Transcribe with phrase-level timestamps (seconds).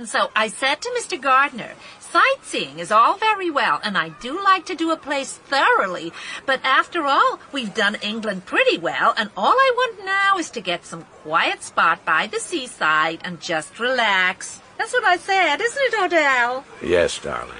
[0.00, 1.20] And so I said to Mr.
[1.20, 6.10] Gardner, sightseeing is all very well, and I do like to do a place thoroughly,
[6.46, 10.62] but after all, we've done England pretty well, and all I want now is to
[10.62, 14.62] get some quiet spot by the seaside and just relax.
[14.78, 16.64] That's what I said, isn't it, Odell?
[16.82, 17.52] Yes, darling.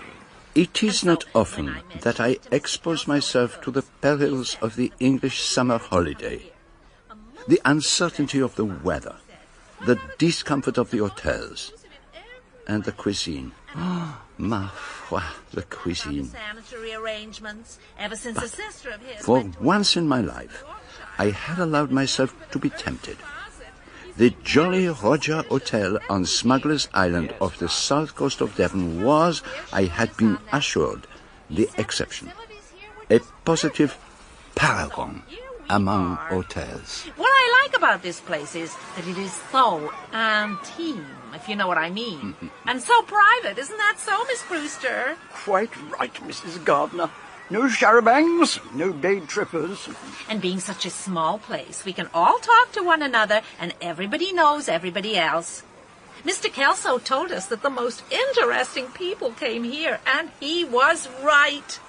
[0.54, 5.76] It is not often that I expose myself to the perils of the English summer
[5.76, 6.50] holiday.
[7.46, 9.16] The uncertainty of the weather,
[9.84, 11.72] the discomfort of the hotels,
[12.70, 13.52] and the cuisine.
[14.38, 16.24] Ma foi, the cuisine.
[16.24, 20.64] Sanitary arrangements ever since a sister of his For once in my life,
[21.18, 23.18] I had allowed myself to be tempted.
[24.16, 29.84] The Jolly Roger Hotel on Smuggler's Island off the south coast of Devon was, I
[29.84, 31.06] had been assured,
[31.50, 32.32] the exception.
[33.10, 33.98] A positive
[34.54, 35.22] paragon
[35.68, 37.06] among hotels.
[37.16, 39.90] What I like about this place is that it is so
[41.34, 42.34] if you know what I mean.
[42.66, 45.16] and so private, isn't that so, Miss Brewster?
[45.32, 46.64] Quite right, Mrs.
[46.64, 47.10] Gardner.
[47.50, 49.88] No charabancs, no day trippers.
[50.28, 54.32] And being such a small place, we can all talk to one another and everybody
[54.32, 55.64] knows everybody else.
[56.22, 56.52] Mr.
[56.52, 61.80] Kelso told us that the most interesting people came here, and he was right.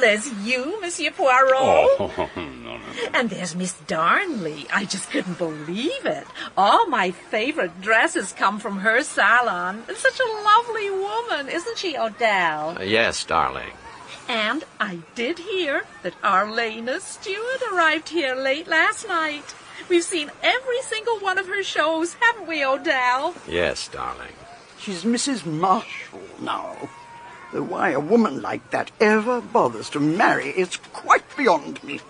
[0.00, 1.52] There's you, Monsieur Poirot.
[1.54, 2.42] Oh, no,
[2.76, 2.80] no.
[3.14, 4.66] And there's Miss Darnley.
[4.72, 6.26] I just couldn't believe it.
[6.56, 9.82] All my favorite dresses come from her salon.
[9.88, 12.78] And such a lovely woman, isn't she, Odell?
[12.78, 13.70] Uh, yes, darling.
[14.28, 19.54] And I did hear that Arlena Stuart arrived here late last night.
[19.88, 23.34] We've seen every single one of her shows, haven't we, Odell?
[23.48, 24.32] Yes, darling.
[24.78, 25.44] She's Mrs.
[25.44, 26.88] Marshall now.
[27.52, 32.00] Though why a woman like that ever bothers to marry is quite beyond me.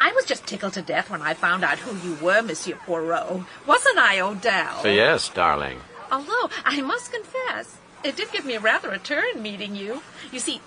[0.00, 3.44] I was just tickled to death when I found out who you were, Monsieur Poirot.
[3.66, 4.86] Wasn't I, Odell?
[4.86, 5.80] Yes, darling.
[6.10, 10.02] Although, I must confess, it did give me rather a turn meeting you.
[10.32, 10.60] You see,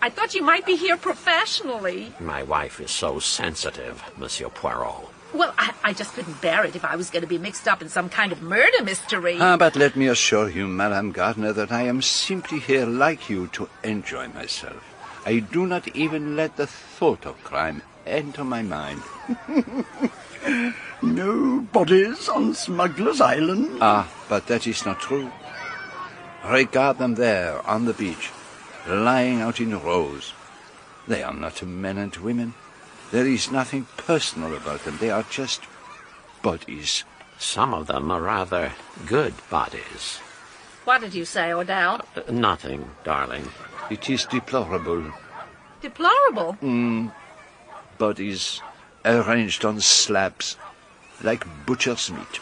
[0.00, 2.12] I thought you might be here professionally.
[2.20, 5.11] My wife is so sensitive, Monsieur Poirot.
[5.34, 7.80] Well, I, I just couldn't bear it if I was going to be mixed up
[7.80, 9.38] in some kind of murder mystery.
[9.40, 13.46] Ah, but let me assure you, Madame Gardner, that I am simply here like you
[13.48, 14.84] to enjoy myself.
[15.24, 19.02] I do not even let the thought of crime enter my mind.
[21.02, 23.78] No bodies on Smuggler's Island.
[23.80, 25.30] Ah, but that is not true.
[26.44, 28.30] Regard them there on the beach,
[28.88, 30.32] lying out in rows.
[31.08, 32.54] They are not men and women.
[33.12, 34.96] There is nothing personal about them.
[34.98, 35.60] They are just
[36.42, 37.04] bodies.
[37.38, 38.72] Some of them are rather
[39.06, 40.18] good bodies.
[40.84, 42.00] What did you say, Odell?
[42.16, 43.48] Uh, nothing, darling.
[43.90, 45.12] It is deplorable.
[45.82, 46.56] Deplorable.
[47.98, 48.62] Bodies
[49.04, 50.56] arranged on slabs,
[51.22, 52.40] like butcher's meat.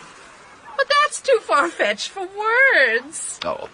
[0.77, 3.41] But that's too far-fetched for words.
[3.45, 3.69] Oh,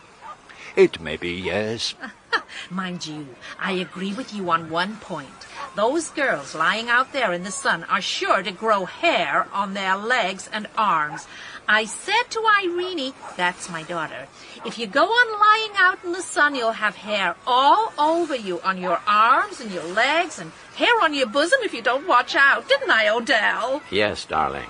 [0.75, 1.95] it may be, yes.
[2.71, 5.47] Mind you, I agree with you on one point.
[5.75, 9.97] Those girls lying out there in the sun are sure to grow hair on their
[9.97, 11.27] legs and arms.
[11.69, 14.29] I said to Irene, that's my daughter,
[14.65, 18.61] if you go on lying out in the sun, you'll have hair all over you,
[18.61, 22.35] on your arms and your legs, and hair on your bosom if you don't watch
[22.35, 22.69] out.
[22.69, 23.83] Didn't I, Odell?
[23.91, 24.69] Yes, darling.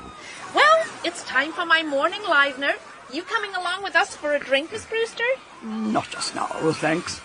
[0.54, 2.72] Well, it's time for my morning livener.
[3.12, 5.24] You coming along with us for a drink, Miss Brewster?
[5.62, 7.20] Not just now, thanks.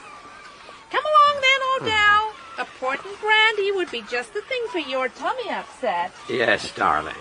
[0.91, 1.59] Come along then,
[1.89, 2.33] Odell.
[2.59, 6.11] A port and brandy would be just the thing for your tummy upset.
[6.29, 7.15] Yes, darling.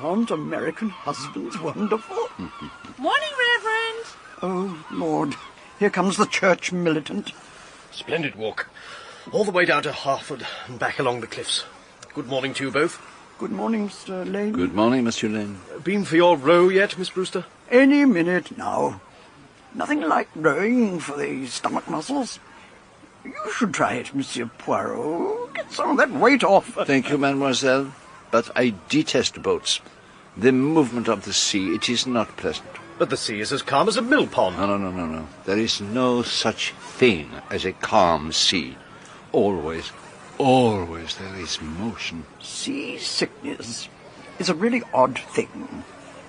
[0.00, 2.28] Aren't American husbands wonderful?
[2.98, 4.06] Morning, Reverend.
[4.42, 5.34] Oh, Lord.
[5.78, 7.32] Here comes the church militant.
[7.92, 8.68] Splendid walk.
[9.32, 11.64] All the way down to Harford and back along the cliffs.
[12.14, 13.00] Good morning to you both.
[13.38, 14.30] Good morning, Mr.
[14.30, 14.52] Lane.
[14.52, 15.60] Good morning, Monsieur Lane.
[15.84, 17.44] Been for your row yet, Miss Brewster?
[17.70, 19.00] Any minute now.
[19.74, 22.38] Nothing like rowing for the stomach muscles.
[23.24, 25.54] You should try it, Monsieur Poirot.
[25.54, 26.74] Get some of that weight off.
[26.86, 27.92] Thank you, mademoiselle.
[28.30, 29.80] But I detest boats.
[30.36, 32.68] The movement of the sea, it is not pleasant.
[32.98, 34.56] But the sea is as calm as a mill pond.
[34.56, 35.28] No, no, no, no, no.
[35.44, 38.76] There is no such thing as a calm sea.
[39.32, 39.92] Always,
[40.38, 42.24] always there is motion.
[42.40, 43.88] Seasickness
[44.38, 45.84] is a really odd thing.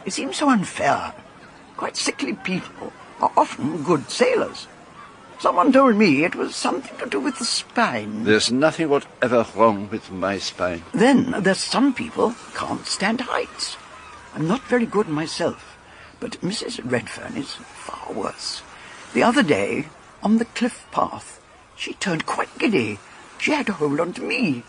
[0.06, 1.14] It seems so unfair.
[1.78, 4.68] Quite sickly people are often good sailors.
[5.40, 8.26] Someone told me it was something to do with the spine.
[8.26, 10.84] There's nothing whatever wrong with my spine.
[10.94, 13.78] Then there's some people can't stand heights.
[14.36, 15.78] I'm not very good myself,
[16.20, 16.82] but Mrs.
[16.84, 18.62] Redfern is far worse.
[19.14, 19.88] The other day,
[20.22, 21.42] on the cliff path,
[21.76, 23.00] she turned quite giddy.
[23.40, 24.64] She had to hold on to me.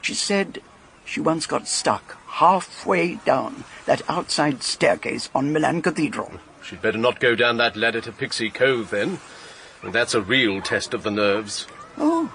[0.00, 0.62] She said
[1.04, 6.30] she once got stuck halfway down that outside staircase on Milan Cathedral.
[6.66, 9.20] She'd better not go down that ladder to Pixie Cove, then.
[9.82, 11.68] And that's a real test of the nerves.
[11.96, 12.32] Oh,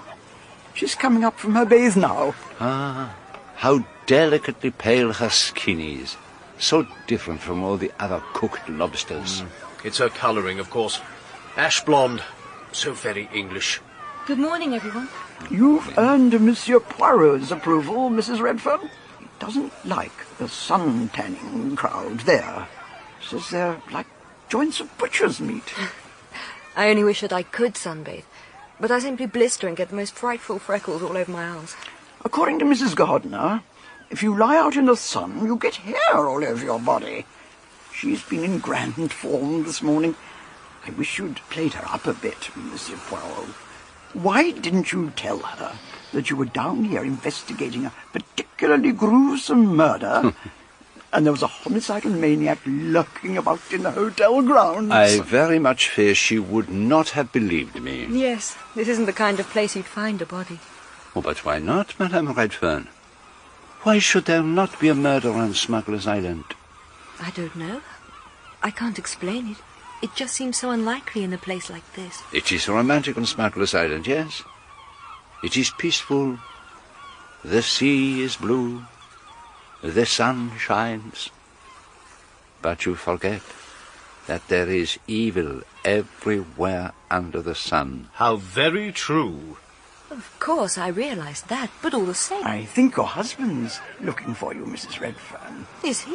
[0.72, 2.34] she's coming up from her bathe now.
[2.58, 3.14] Ah,
[3.56, 6.16] how delicately pale her skin is.
[6.58, 9.42] So different from all the other cooked lobsters.
[9.84, 11.00] It's her colouring, of course.
[11.56, 12.22] Ash blonde.
[12.72, 13.80] So very English.
[14.26, 15.08] Good morning, everyone.
[15.50, 18.40] You've earned Monsieur Poirot's approval, Mrs.
[18.40, 18.88] Redfern.
[19.18, 22.66] He doesn't like the sun tanning crowd there.
[23.20, 24.06] Says they're like
[24.52, 25.72] joints of butcher's meat.
[26.76, 28.24] I only wish that I could sunbathe,
[28.78, 31.74] but I simply blister and get the most frightful freckles all over my arms.
[32.22, 32.94] According to Mrs.
[32.94, 33.62] Gardner,
[34.10, 37.24] if you lie out in the sun, you get hair all over your body.
[37.94, 40.16] She's been in grand form this morning.
[40.86, 43.54] I wish you'd played her up a bit, Monsieur Poirot.
[44.12, 45.78] Why didn't you tell her
[46.12, 50.34] that you were down here investigating a particularly gruesome murder,
[51.12, 54.90] and there was a homicidal maniac lurking about in the hotel grounds?
[54.90, 58.06] I very much fear she would not have believed me.
[58.10, 60.58] Yes, this isn't the kind of place you'd find a body.
[61.14, 62.88] Oh, but why not, Madame Redfern?
[63.82, 66.44] Why should there not be a murder on Smuggler's Island?
[67.20, 67.80] I don't know.
[68.62, 69.56] I can't explain it.
[70.02, 72.22] It just seems so unlikely in a place like this.
[72.32, 74.42] It is romantic on Smuggler's Island, yes.
[75.44, 76.38] It is peaceful.
[77.44, 78.84] The sea is blue.
[79.82, 81.30] The sun shines.
[82.62, 83.42] But you forget
[84.28, 88.08] that there is evil everywhere under the sun.
[88.14, 89.56] How very true.
[90.10, 92.46] Of course, I realize that, but all the same.
[92.46, 95.00] I think your husband's looking for you, Mrs.
[95.00, 95.66] Redfern.
[95.84, 96.14] Is he?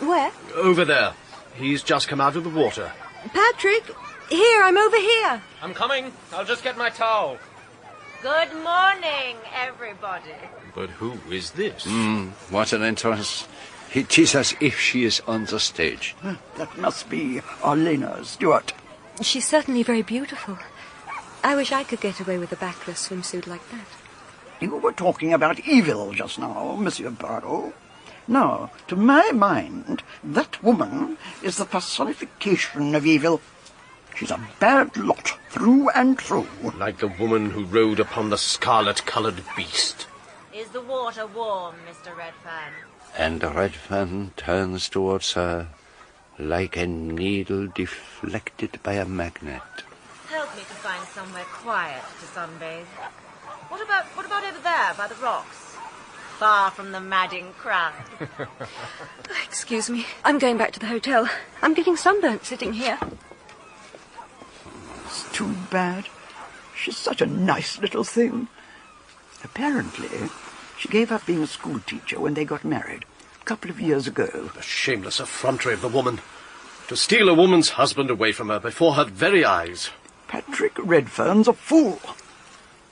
[0.00, 0.32] Where?
[0.56, 1.12] Over there.
[1.54, 2.90] He's just come out of the water.
[3.32, 3.84] Patrick!
[4.28, 5.42] Here, I'm over here.
[5.62, 6.12] I'm coming.
[6.32, 7.38] I'll just get my towel.
[8.22, 10.34] Good morning, everybody.
[10.76, 11.84] But who is this?
[11.84, 13.48] Hmm, what an entrance.
[13.94, 16.14] It is as if she is on the stage.
[16.58, 18.74] That must be Arlena Stuart.
[19.22, 20.58] She's certainly very beautiful.
[21.42, 23.86] I wish I could get away with a backless swimsuit like that.
[24.60, 27.72] You were talking about evil just now, Monsieur Poirot.
[28.28, 33.40] Now, to my mind, that woman is the personification of evil.
[34.14, 36.48] She's a bad lot, through and through.
[36.76, 40.06] Like the woman who rode upon the scarlet-coloured beast.
[40.56, 42.16] Is the water warm, Mr.
[42.16, 42.72] Redfern?
[43.14, 45.68] And Redfern turns towards her
[46.38, 49.60] like a needle deflected by a magnet.
[50.30, 52.86] Help me to find somewhere quiet to sunbathe.
[53.68, 55.76] What about what about over there by the rocks?
[56.38, 57.92] Far from the madding crowd.
[59.28, 60.06] Oh, excuse me.
[60.24, 61.28] I'm going back to the hotel.
[61.60, 62.98] I'm getting sunburnt sitting here.
[65.04, 66.06] It's too bad.
[66.74, 68.48] She's such a nice little thing.
[69.44, 70.30] Apparently,
[70.78, 73.04] she gave up being a school teacher when they got married
[73.40, 74.50] a couple of years ago.
[74.54, 76.20] The shameless effrontery of the woman.
[76.88, 79.90] To steal a woman's husband away from her before her very eyes.
[80.28, 82.00] Patrick Redfern's a fool.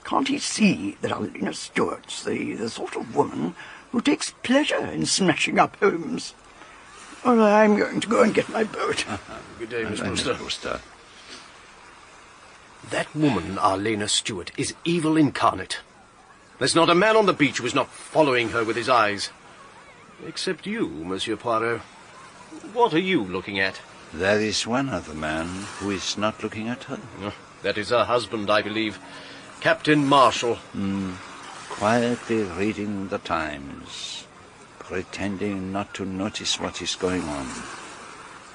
[0.03, 3.55] Can't he see that Arlena Stuart's the, the sort of woman
[3.91, 6.33] who takes pleasure in smashing up homes?
[7.23, 9.05] Well, I'm going to go and get my boat.
[9.59, 10.33] Good day, Miss And Brewster.
[10.35, 10.79] Brewster.
[12.91, 15.79] That woman, Arlena Stuart, is evil incarnate.
[16.59, 19.29] There's not a man on the beach who is not following her with his eyes.
[20.25, 21.81] Except you, Monsieur Poirot.
[22.73, 23.81] What are you looking at?
[24.13, 25.47] There is one other man
[25.79, 26.99] who is not looking at her.
[27.21, 27.33] Oh,
[27.63, 28.99] That is her husband, I believe.
[29.59, 30.55] Captain Marshall.
[30.55, 31.13] Hmm.
[31.69, 34.25] quietly reading the Times,
[34.79, 37.47] pretending not to notice what is going on.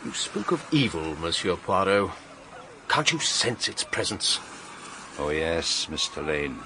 [0.05, 2.11] You spoke of evil, Monsieur Poirot.
[2.89, 4.39] Can't you sense its presence?
[5.19, 6.27] Oh, yes, Mr.
[6.27, 6.61] Lane.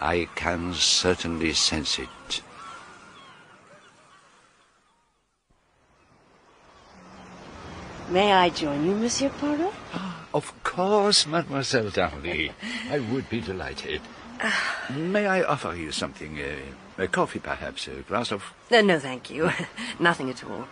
[0.00, 2.42] I can certainly sense it.
[8.10, 9.74] May I join you, Monsieur Poirot?
[10.34, 12.52] Of course, Mademoiselle Darnley.
[12.90, 14.02] I would be delighted.
[14.94, 16.38] May I offer you something?
[16.38, 17.88] Uh, a coffee, perhaps?
[17.88, 18.44] A glass of...
[18.70, 19.50] No, no, thank you.
[19.98, 20.68] Nothing at all.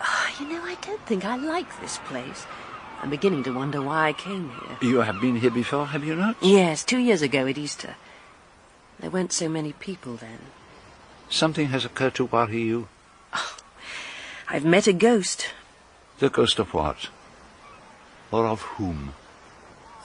[0.00, 2.44] Ah, you know, I don't think I like this place.
[3.02, 4.78] I'm beginning to wonder why I came here.
[4.80, 6.36] You have been here before, have you not?
[6.40, 7.96] Yes, two years ago at Easter.
[9.00, 10.38] There weren't so many people then.
[11.28, 12.86] Something has occurred to worry you.
[13.34, 13.56] Oh,
[14.48, 15.48] I've met a ghost.
[16.20, 17.08] The ghost of what?
[18.30, 19.14] Or of whom?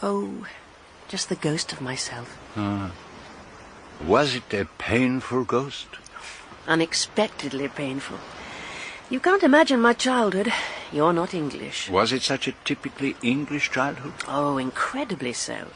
[0.01, 0.47] Oh,
[1.07, 2.35] just the ghost of myself.
[2.55, 2.91] Ah.
[4.03, 5.87] Was it a painful ghost?
[6.67, 8.17] Unexpectedly painful.
[9.09, 10.51] You can't imagine my childhood.
[10.91, 11.89] You're not English.
[11.89, 14.13] Was it such a typically English childhood?
[14.27, 15.67] Oh, incredibly so.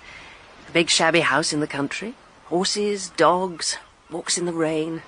[0.67, 3.77] A big shabby house in the country, horses, dogs,
[4.09, 5.01] walks in the rain,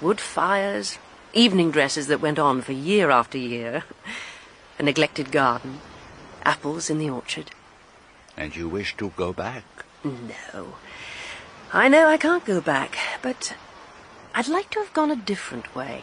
[0.00, 0.98] wood fires,
[1.34, 3.84] evening dresses that went on for year after year.
[4.78, 5.80] a neglected garden,
[6.42, 7.50] apples in the orchard.
[8.38, 9.64] And you wish to go back?
[10.02, 10.76] No.
[11.74, 13.54] I know I can't go back, but
[14.34, 16.02] I'd like to have gone a different way.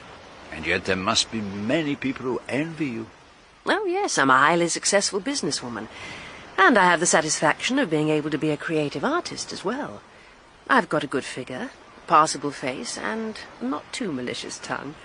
[0.51, 3.07] And yet there must be many people who envy you.
[3.65, 5.87] Oh, yes, I'm a highly successful businesswoman.
[6.57, 10.01] And I have the satisfaction of being able to be a creative artist as well.
[10.69, 11.69] I've got a good figure,
[12.07, 14.95] passable face, and not too malicious tongue.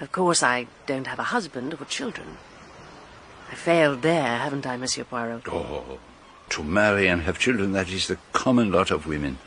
[0.00, 2.36] Of course, I don't have a husband or children.
[3.50, 5.48] I failed there, haven't I, Monsieur Poirot?
[5.48, 5.98] Oh,
[6.50, 9.38] to marry and have children, that is the common lot of women.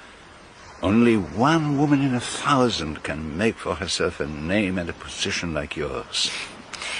[0.81, 5.53] Only one woman in a thousand can make for herself a name and a position
[5.53, 6.29] like yours.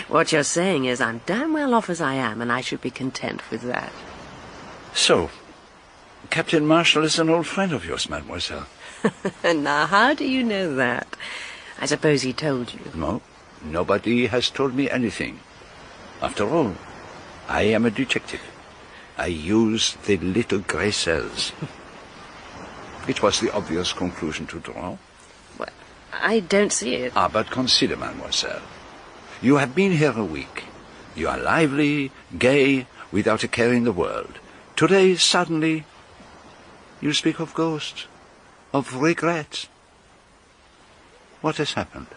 [0.08, 2.90] What you're saying is I'm damn well off as I am, and I should be
[2.90, 3.92] content with that.
[4.94, 5.30] So,
[6.32, 8.66] Captain Marshall is an old friend of yours, mademoiselle.
[9.44, 11.08] now, how do you know that?
[11.80, 12.80] I suppose he told you.
[12.96, 13.22] No,
[13.64, 15.40] nobody has told me anything.
[16.22, 16.76] After all,
[17.48, 18.42] I am a detective.
[19.18, 21.52] I use the little grey cells.
[23.08, 24.98] it was the obvious conclusion to draw.
[25.58, 25.70] Well,
[26.14, 27.14] I don't see it.
[27.16, 28.62] Ah, but consider, mademoiselle.
[29.42, 30.64] You have been here a week.
[31.16, 34.40] You are lively, gay, without a care in the world.
[34.76, 35.86] Today, suddenly,
[37.02, 38.06] you speak of ghosts,
[38.74, 39.68] of regret.
[41.42, 42.08] What has happened?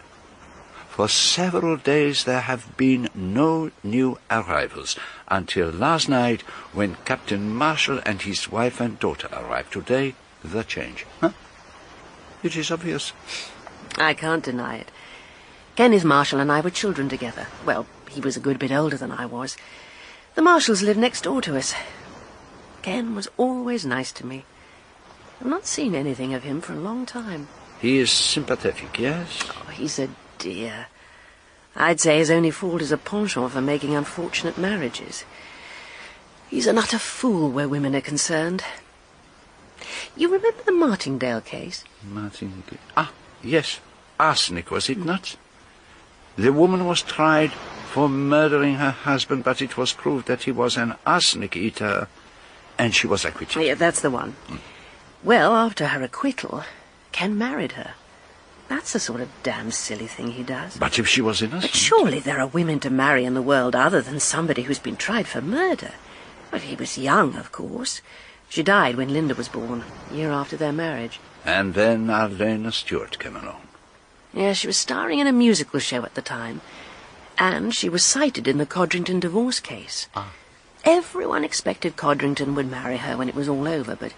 [0.89, 4.97] For several days there have been no new arrivals
[5.29, 6.41] until last night
[6.73, 9.71] when Captain Marshall and his wife and daughter arrived.
[9.71, 11.05] Today, the change.
[11.19, 11.31] Huh?
[12.43, 13.13] It is obvious.
[13.97, 14.91] I can't deny it.
[15.75, 17.47] Kenneth Marshall and I were children together.
[17.65, 19.57] Well, he was a good bit older than I was.
[20.35, 21.73] The Marshalls lived next door to us.
[22.81, 24.45] Ken was always nice to me.
[25.39, 27.47] I've not seen anything of him for a long time.
[27.79, 29.43] He is sympathetic, yes?
[29.49, 30.87] Oh, he's a dear.
[31.75, 35.23] I'd say his only fault is a penchant for making unfortunate marriages.
[36.49, 38.63] He's an utter fool where women are concerned.
[40.15, 41.83] You remember the Martingale case?
[42.03, 42.79] Martingale.
[42.95, 43.11] Ah,
[43.43, 43.79] yes.
[44.19, 45.35] Arsenic, was it not?
[46.37, 47.51] The woman was tried
[47.91, 52.07] for murdering her husband, but it was proved that he was an arsenic eater,
[52.77, 53.57] and she was acquitted.
[53.57, 54.35] Oh, yeah, that's the one.
[54.47, 54.59] Mm.
[55.23, 56.63] Well, after her acquittal,
[57.11, 57.95] Ken married her.
[58.69, 60.77] That's the sort of damn silly thing he does.
[60.77, 61.73] But if she was innocent...
[61.73, 64.95] But surely there are women to marry in the world other than somebody who's been
[64.95, 65.91] tried for murder.
[66.49, 68.01] But he was young, of course.
[68.51, 71.21] She died when Linda was born, a year after their marriage.
[71.45, 73.61] And then Arlena Stuart came along.
[74.33, 76.59] Yeah, she was starring in a musical show at the time.
[77.37, 80.09] And she was cited in the Codrington divorce case.
[80.13, 80.33] Ah.
[80.83, 84.13] Everyone expected Codrington would marry her when it was all over, but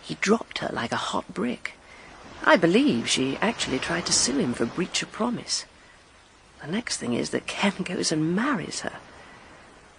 [0.00, 1.74] he dropped her like a hot brick.
[2.44, 5.66] I believe she actually tried to sue him for breach of promise.
[6.62, 9.00] The next thing is that Ken goes and marries her.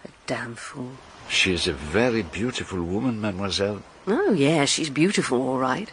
[0.03, 0.93] A damn fool.
[1.29, 3.83] She is a very beautiful woman, mademoiselle.
[4.07, 5.91] Oh, yeah, she's beautiful, all right.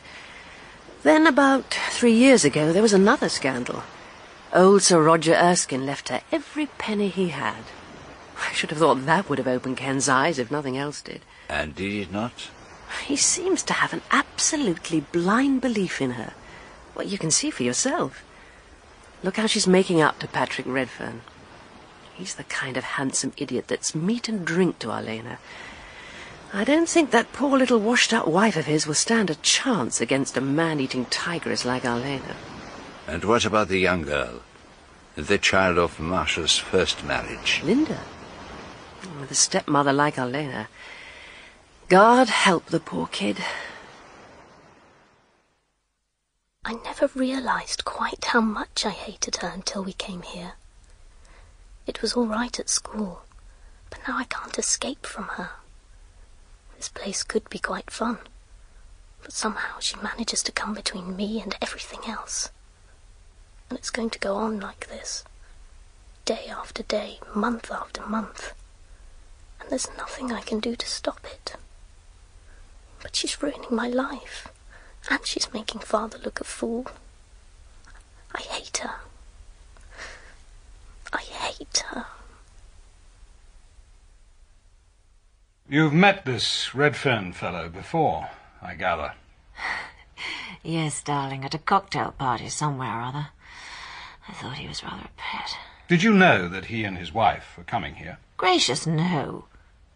[1.02, 3.82] Then, about three years ago, there was another scandal.
[4.54, 7.64] Old Sir Roger Erskine left her every penny he had.
[8.48, 11.22] I should have thought that would have opened Ken's eyes if nothing else did.
[11.48, 12.50] And did it not?
[13.04, 16.34] He seems to have an absolutely blind belief in her.
[16.94, 18.24] Well, you can see for yourself.
[19.22, 21.22] Look how she's making up to Patrick Redfern.
[22.14, 25.38] He's the kind of handsome idiot that's meat and drink to Arlena.
[26.52, 30.36] I don't think that poor little washed-up wife of his will stand a chance against
[30.36, 32.36] a man-eating tigress like Arlena.
[33.08, 34.42] And what about the young girl?
[35.16, 37.60] The child of Marshall's first marriage?
[37.64, 38.00] Linda.
[39.20, 40.68] With a stepmother like Arlena.
[41.88, 43.38] God help the poor kid.
[46.64, 50.52] I never realized quite how much I hated her until we came here.
[51.86, 53.22] It was all right at school,
[53.90, 55.50] but now I can't escape from her.
[56.76, 58.18] This place could be quite fun,
[59.22, 62.50] but somehow she manages to come between me and everything else.
[63.68, 65.24] And it's going to go on like this,
[66.24, 68.54] day after day, month after month,
[69.60, 71.56] and there's nothing I can do to stop it.
[73.02, 74.48] But she's ruining my life.
[75.10, 76.86] And she's making father look a fool.
[78.34, 78.94] I hate her.
[81.14, 82.06] I hate her.
[85.68, 88.28] You've met this Redfern fellow before,
[88.60, 89.14] I gather.
[90.62, 93.28] yes, darling, at a cocktail party somewhere or other.
[94.28, 95.56] I thought he was rather a pet.
[95.86, 98.18] Did you know that he and his wife were coming here?
[98.36, 99.44] Gracious, no.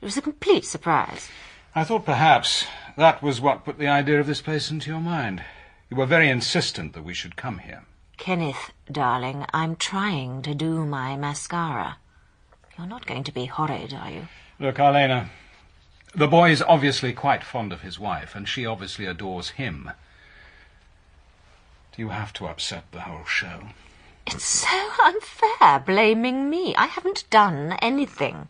[0.00, 1.28] It was a complete surprise.
[1.74, 2.64] I thought perhaps
[2.96, 5.42] that was what put the idea of this place into your mind.
[5.90, 7.84] You were very insistent that we should come here.
[8.18, 11.98] Kenneth, darling, I'm trying to do my mascara.
[12.76, 14.28] You're not going to be horrid, are you?
[14.58, 15.30] Look, Arlena,
[16.14, 19.92] the boy is obviously quite fond of his wife, and she obviously adores him.
[21.94, 23.68] Do you have to upset the whole show?
[24.26, 26.74] It's so unfair blaming me.
[26.76, 28.48] I haven't done anything.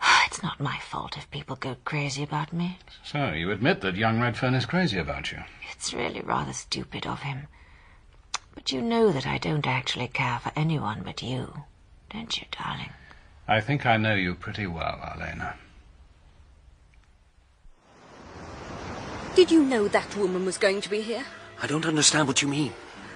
[0.26, 2.78] It's not my fault if people go crazy about me.
[3.04, 5.38] So, you admit that young Redfern is crazy about you?
[5.70, 7.46] It's really rather stupid of him.
[8.54, 11.52] But you know that I don't actually care for anyone but you,
[12.10, 12.90] don't you, darling?
[13.48, 15.56] I think I know you pretty well, Arlena.
[19.34, 21.24] Did you know that woman was going to be here?
[21.60, 22.72] I don't understand what you mean.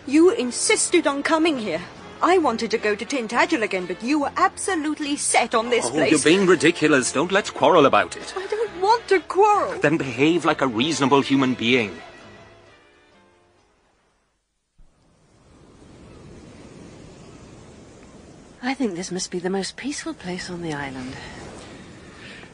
[0.07, 1.81] You insisted on coming here.
[2.23, 5.91] I wanted to go to Tintagel again, but you were absolutely set on this oh,
[5.91, 6.11] place.
[6.11, 7.13] you're being ridiculous.
[7.13, 8.33] Don't let's quarrel about it.
[8.37, 9.79] I don't want to quarrel.
[9.81, 12.01] Then behave like a reasonable human being.
[18.67, 21.15] I think this must be the most peaceful place on the island.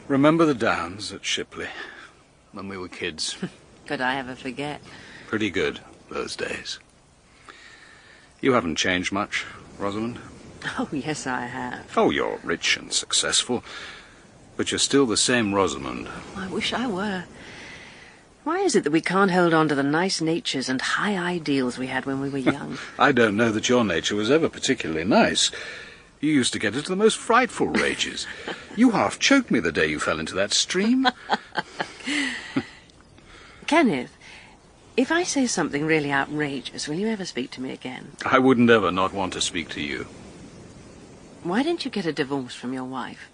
[0.07, 1.69] Remember the downs at Shipley
[2.51, 3.35] when we were kids?
[3.87, 4.79] Could I ever forget?
[5.25, 5.79] Pretty good,
[6.11, 6.77] those days.
[8.41, 9.43] You haven't changed much,
[9.79, 10.19] Rosamond.
[10.77, 11.91] Oh, yes, I have.
[11.97, 13.63] Oh, you're rich and successful,
[14.55, 16.07] but you're still the same Rosamond.
[16.35, 17.23] I wish I were.
[18.43, 21.79] Why is it that we can't hold on to the nice natures and high ideals
[21.79, 22.77] we had when we were young?
[22.99, 25.49] I don't know that your nature was ever particularly nice.
[26.23, 28.25] You used to get into the most frightful rages.
[28.77, 31.05] you half choked me the day you fell into that stream.
[33.67, 34.15] Kenneth,
[34.95, 38.13] if I say something really outrageous, will you ever speak to me again?
[38.25, 40.07] I wouldn't ever not want to speak to you.
[41.43, 43.27] Why didn't you get a divorce from your wife?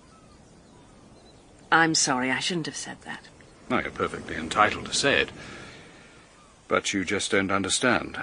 [1.72, 3.22] I'm sorry, I shouldn't have said that.
[3.70, 5.30] No, you're perfectly entitled to say it.
[6.68, 8.20] But you just don't understand.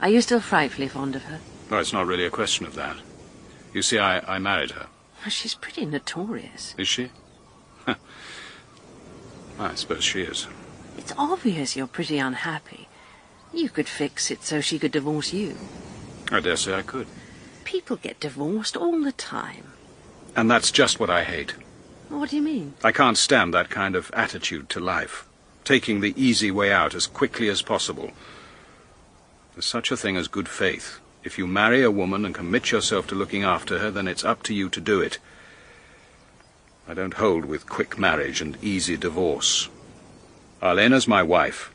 [0.00, 1.38] Are you still frightfully fond of her?
[1.70, 2.96] No, it's not really a question of that.
[3.72, 4.86] You see, I, I married her.
[5.28, 6.74] She's pretty notorious.
[6.78, 7.10] Is she?
[7.86, 10.46] I suppose she is.
[10.96, 12.88] It's obvious you're pretty unhappy.
[13.52, 15.56] You could fix it so she could divorce you.
[16.32, 17.06] I dare say I could.
[17.64, 19.72] People get divorced all the time.
[20.34, 21.54] And that's just what I hate.
[22.08, 22.74] What do you mean?
[22.82, 25.26] I can't stand that kind of attitude to life.
[25.64, 28.10] Taking the easy way out as quickly as possible.
[29.54, 31.00] There's such a thing as good faith.
[31.22, 34.42] If you marry a woman and commit yourself to looking after her, then it's up
[34.44, 35.18] to you to do it.
[36.88, 39.68] I don't hold with quick marriage and easy divorce.
[40.62, 41.72] Arlena's my wife.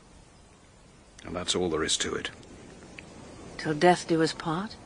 [1.24, 2.30] And that's all there is to it.
[3.58, 4.76] Till death do us part?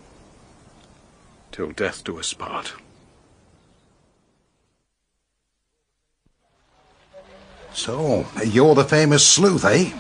[1.53, 2.75] Till death do us part.
[7.73, 9.93] So, you're the famous sleuth, eh?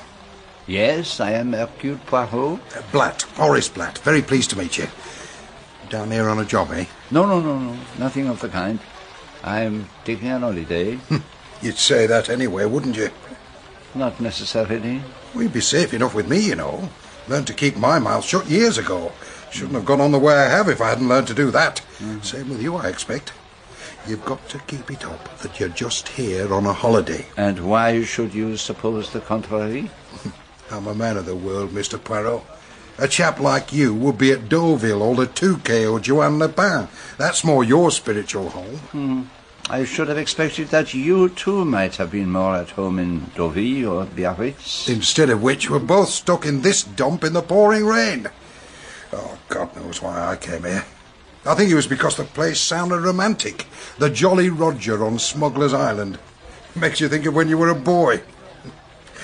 [0.70, 2.60] Yes, I am Hercule Poirot.
[2.76, 3.98] Uh, Blatt, Horace Blatt.
[3.98, 4.86] Very pleased to meet you.
[5.88, 6.84] Down here on a job, eh?
[7.10, 7.76] No, no, no, no.
[7.98, 8.78] Nothing of the kind.
[9.42, 11.00] I'm taking an holiday.
[11.60, 13.10] You'd say that anywhere, wouldn't you?
[13.96, 15.02] Not necessarily.
[15.34, 16.88] We'd be safe enough with me, you know.
[17.26, 19.10] Learned to keep my mouth shut years ago.
[19.50, 21.82] Shouldn't have gone on the way I have if I hadn't learned to do that.
[22.22, 23.32] Same with you, I expect.
[24.06, 27.26] You've got to keep it up that you're just here on a holiday.
[27.36, 29.90] And why should you suppose the contrary?
[30.70, 32.02] I'm a man of the world, Mr.
[32.02, 32.42] Poirot.
[32.98, 36.88] A chap like you would be at Deauville or the Touquet or Juan-les-Pins.
[37.16, 38.76] That's more your spiritual home.
[38.92, 39.22] Hmm.
[39.68, 43.88] I should have expected that you too might have been more at home in Deauville
[43.88, 44.88] or Biarritz.
[44.88, 48.28] Instead of which, we're both stuck in this dump in the pouring rain.
[49.12, 50.84] Oh, God knows why I came here.
[51.46, 53.66] I think it was because the place sounded romantic.
[53.98, 56.18] The Jolly Roger on Smuggler's Island.
[56.76, 58.20] Makes you think of when you were a boy.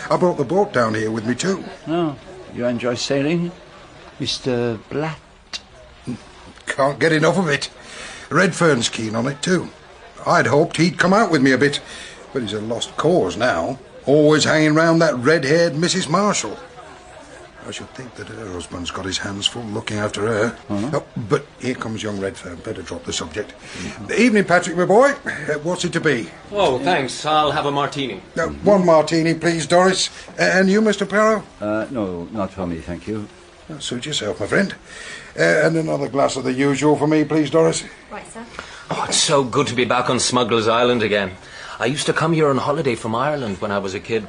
[0.09, 1.65] I brought the boat down here with me, too.
[1.89, 2.17] Oh,
[2.55, 3.51] you enjoy sailing?
[4.21, 4.79] Mr.
[4.89, 5.19] Blatt?
[6.67, 7.71] Can't get enough of it.
[8.31, 9.69] Redfern's keen on it, too.
[10.27, 11.81] I'd hoped he'd come out with me a bit,
[12.33, 13.79] but he's a lost cause now.
[14.05, 16.09] Always hanging round that red-haired Mrs.
[16.09, 16.57] Marshall.
[17.67, 20.57] I should think that her husband's got his hands full looking after her.
[20.71, 22.57] Oh, but here comes young Redfern.
[22.57, 23.55] Better drop the subject.
[24.17, 25.11] Evening, Patrick, my boy.
[25.27, 26.29] Uh, what's it to be?
[26.53, 27.27] Oh, thanks.
[27.27, 28.23] I'll have a martini.
[28.39, 30.11] Uh, one martini, please, Doris.
[30.39, 31.09] Uh, and you, Mr.
[31.09, 31.43] Poirot?
[31.61, 33.27] Uh, no, not for me, thank you.
[33.69, 34.73] Uh, suit yourself, my friend.
[35.37, 37.83] Uh, and another glass of the usual for me, please, Doris.
[38.13, 38.47] Right, sir.
[38.93, 41.33] Oh, it's so good to be back on Smuggler's Island again.
[41.81, 44.27] I used to come here on holiday from Ireland when I was a kid.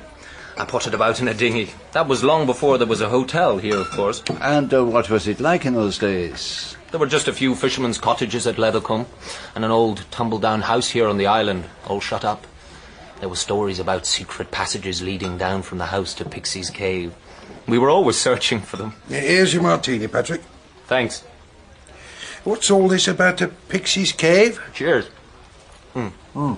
[0.60, 1.70] I potted about in a dinghy.
[1.92, 4.24] That was long before there was a hotel here, of course.
[4.42, 6.76] And uh, what was it like in those days?
[6.90, 9.06] There were just a few fishermen's cottages at Leathercombe,
[9.54, 12.48] and an old tumble-down house here on the island, all shut up.
[13.20, 17.14] There were stories about secret passages leading down from the house to Pixie's Cave.
[17.68, 18.94] We were always searching for them.
[19.10, 20.42] Here's your martini, Patrick.
[20.86, 21.22] Thanks.
[22.44, 24.60] What's all this about the Pixie's Cave?
[24.74, 25.10] Cheers.
[25.94, 26.54] Hmm.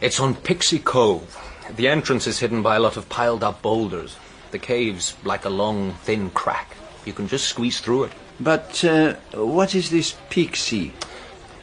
[0.00, 1.40] It's on Pixie Cove.
[1.76, 4.16] The entrance is hidden by a lot of piled up boulders.
[4.52, 6.76] The cave's like a long, thin crack.
[7.04, 8.12] You can just squeeze through it.
[8.38, 10.92] But uh, what is this Pixie?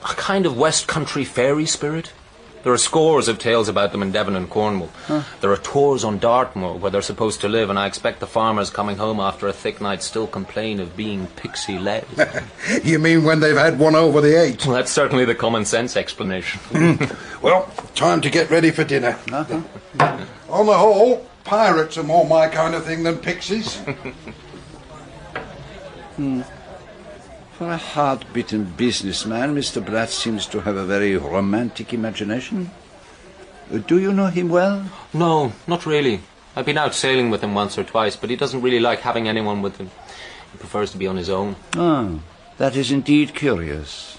[0.03, 2.11] A kind of West Country fairy spirit.
[2.63, 4.89] There are scores of tales about them in Devon and Cornwall.
[5.05, 5.23] Huh.
[5.41, 8.69] There are tors on Dartmoor where they're supposed to live, and I expect the farmers
[8.69, 12.05] coming home after a thick night still complain of being pixie led.
[12.83, 14.65] You mean when they've had one over the eight?
[14.65, 16.59] well, that's certainly the common sense explanation.
[17.41, 19.17] Well, time to get ready for dinner.
[19.31, 19.61] Uh-huh.
[20.49, 23.77] On the whole, pirates are more my kind of thing than pixies.
[26.17, 26.41] Hmm.
[27.61, 29.85] For a hard-bitten businessman, Mr.
[29.85, 32.71] Blatt seems to have a very romantic imagination.
[33.85, 34.89] Do you know him well?
[35.13, 36.21] No, not really.
[36.55, 39.27] I've been out sailing with him once or twice, but he doesn't really like having
[39.27, 39.91] anyone with him.
[40.51, 41.55] He prefers to be on his own.
[41.75, 42.09] Ah,
[42.57, 44.17] that is indeed curious.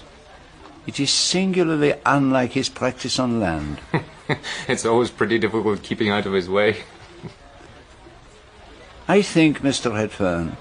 [0.87, 3.81] It is singularly unlike his practice on land.
[4.69, 6.77] it's always pretty difficult keeping out of his way.
[9.05, 9.93] I think, Mr.
[9.93, 10.55] Redfern,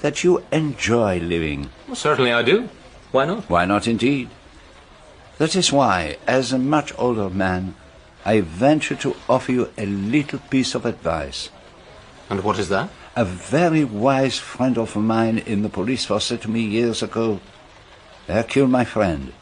[0.00, 1.70] that you enjoy living.
[1.86, 2.68] Well, certainly I do.
[3.10, 3.48] Why not?
[3.48, 4.30] Why not, indeed?
[5.38, 7.74] That is why, as a much older man,
[8.24, 11.50] I venture to offer you a little piece of advice.
[12.28, 12.90] And what is that?
[13.16, 17.40] A very wise friend of mine in the police force said to me years ago,
[18.26, 19.32] Hercule, my friend,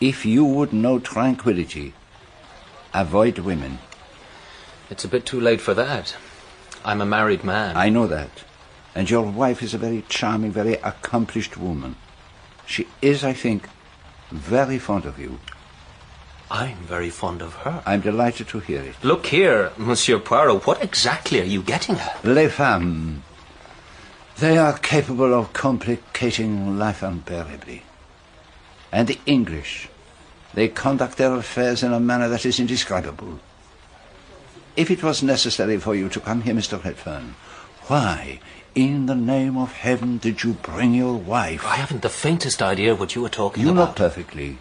[0.00, 1.92] if you would know tranquility,
[2.94, 3.78] avoid women.
[4.88, 6.16] It's a bit too late for that.
[6.84, 7.76] I'm a married man.
[7.76, 8.44] I know that.
[8.96, 11.96] And your wife is a very charming, very accomplished woman.
[12.64, 13.68] She is, I think,
[14.30, 15.38] very fond of you.
[16.50, 17.82] I'm very fond of her.
[17.84, 18.94] I'm delighted to hear it.
[19.04, 22.24] Look here, Monsieur Poirot, what exactly are you getting at?
[22.24, 23.20] Les femmes.
[24.38, 27.82] They are capable of complicating life unbearably.
[28.90, 29.90] And the English.
[30.54, 33.40] They conduct their affairs in a manner that is indescribable.
[34.74, 36.82] If it was necessary for you to come here, Mr.
[36.82, 37.34] Redfern,
[37.88, 38.40] why,
[38.76, 41.64] in the name of heaven, did you bring your wife?
[41.64, 43.70] I haven't the faintest idea what you were talking about.
[43.70, 44.58] You know perfectly.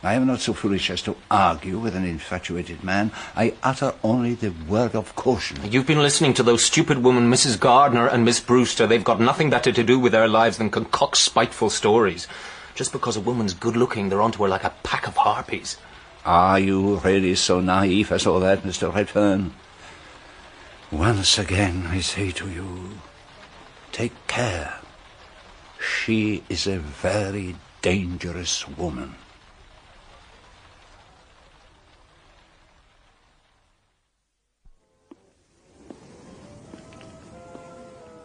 [0.00, 3.10] I am not so foolish as to argue with an infatuated man.
[3.34, 5.58] I utter only the word of caution.
[5.68, 7.58] You've been listening to those stupid women, Mrs.
[7.58, 8.86] Gardner and Miss Brewster.
[8.86, 12.28] They've got nothing better to do with their lives than concoct spiteful stories.
[12.76, 15.78] Just because a woman's good looking, they're onto her like a pack of harpies.
[16.24, 18.94] Are you really so naive as all that, Mr.
[18.94, 19.52] Redfern?
[20.90, 22.98] Once again, I say to you,
[23.92, 24.72] take care.
[25.78, 29.14] She is a very dangerous woman.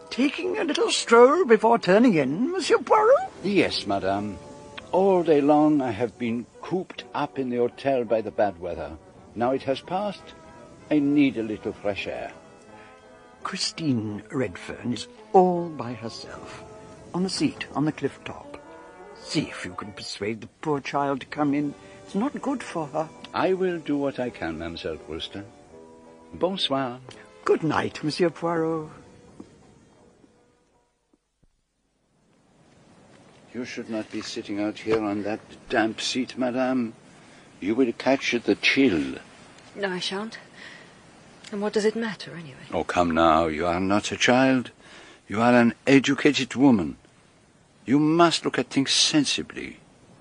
[0.08, 3.30] Taking a little stroll before turning in, Monsieur Poirot?
[3.42, 4.38] Yes, madame.
[4.90, 8.96] All day long I have been cooped up in the hotel by the bad weather.
[9.34, 10.22] Now it has passed.
[10.90, 12.32] I need a little fresh air.
[13.44, 16.64] Christine Redfern is all by herself,
[17.12, 18.58] on a seat on the cliff top.
[19.22, 21.74] See if you can persuade the poor child to come in.
[22.04, 23.08] It's not good for her.
[23.34, 25.44] I will do what I can, Mademoiselle Brewster.
[26.32, 27.00] Bonsoir.
[27.44, 28.88] Good night, Monsieur Poirot.
[33.52, 36.94] You should not be sitting out here on that damp seat, madame.
[37.60, 39.16] You will catch the chill.
[39.76, 40.38] No, I shan't.
[41.52, 42.66] And what does it matter, anyway?
[42.72, 43.46] Oh, come now.
[43.46, 44.70] You are not a child.
[45.28, 46.96] You are an educated woman.
[47.86, 49.78] You must look at things sensibly.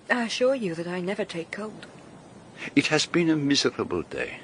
[0.10, 1.88] I assure you that I never take cold.
[2.76, 4.40] It has been a miserable day.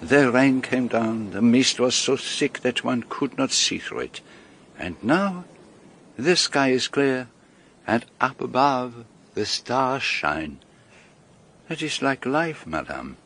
[0.00, 4.00] The rain came down, the mist was so thick that one could not see through
[4.00, 4.20] it.
[4.78, 5.44] And now
[6.18, 7.28] the sky is clear,
[7.86, 10.58] and up above the stars shine.
[11.68, 13.16] It is like life, madame.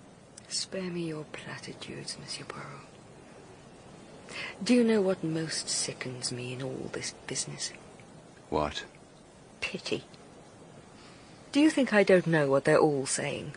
[0.50, 2.66] Spare me your platitudes, Monsieur Poirot.
[4.62, 7.72] Do you know what most sickens me in all this business?
[8.48, 8.82] What?
[9.60, 10.02] Pity.
[11.52, 13.54] Do you think I don't know what they're all saying?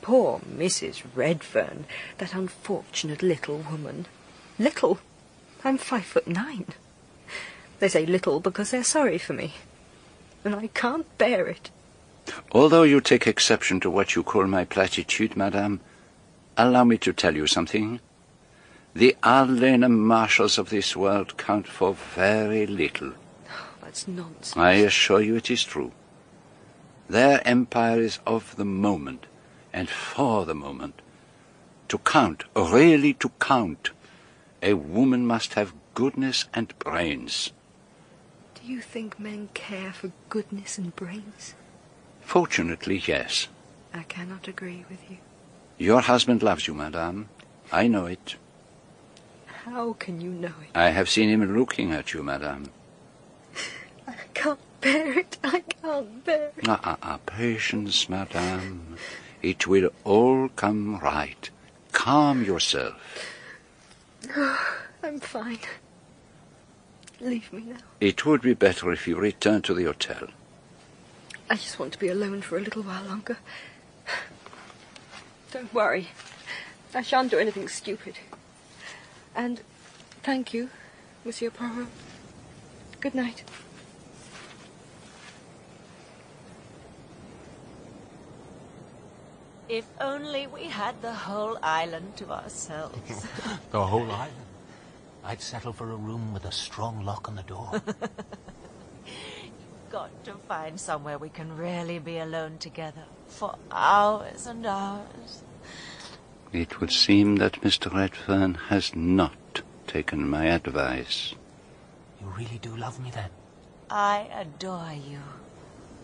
[0.00, 1.04] Poor Mrs.
[1.14, 1.84] Redfern,
[2.18, 4.06] that unfortunate little woman.
[4.58, 4.98] Little?
[5.64, 6.66] I'm five foot nine.
[7.78, 9.54] They say little because they're sorry for me.
[10.44, 11.70] And I can't bear it.
[12.50, 15.80] Although you take exception to what you call my platitude, madame,
[16.56, 18.00] allow me to tell you something.
[18.94, 23.12] The Arlena Marshalls of this world count for very little.
[23.48, 24.56] Oh, That's nonsense.
[24.56, 25.92] I assure you it is true.
[27.08, 29.26] Their empire is of the moment,
[29.72, 31.00] and for the moment.
[31.88, 33.90] To count, really to count,
[34.62, 37.52] a woman must have goodness and brains.
[38.54, 41.54] Do Do you think men care for goodness and brains?
[42.20, 43.48] Fortunately, yes.
[43.92, 45.18] I cannot agree with you.
[45.82, 47.28] Your husband loves you, madame.
[47.72, 48.36] I know it.
[49.46, 50.76] How can you know it?
[50.76, 52.70] I have seen him looking at you, madame.
[54.06, 55.38] I can't bear it.
[55.42, 56.68] I can't bear it.
[56.68, 58.96] Ah, ah, ah, patience, madame.
[59.42, 61.50] It will all come right.
[61.90, 62.94] Calm yourself.
[65.02, 65.58] I'm fine.
[67.20, 67.82] Leave me now.
[68.00, 70.28] It would be better if you returned to the hotel.
[71.50, 73.38] I just want to be alone for a little while longer.
[75.52, 76.08] Don't worry.
[76.94, 78.14] I shan't do anything stupid.
[79.34, 79.60] And
[80.22, 80.70] thank you,
[81.24, 81.88] Monsieur Poirot.
[83.00, 83.44] Good night.
[89.68, 93.26] If only we had the whole island to ourselves.
[93.70, 94.46] The whole island.
[95.24, 97.82] I'd settle for a room with a strong lock on the door.
[99.92, 105.42] Got to find somewhere we can really be alone together for hours and hours.
[106.50, 107.92] It would seem that Mr.
[107.92, 111.34] Redfern has not taken my advice.
[112.18, 113.28] You really do love me then?
[113.90, 115.20] I adore you.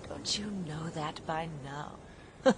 [0.07, 1.93] Don't you know that by now?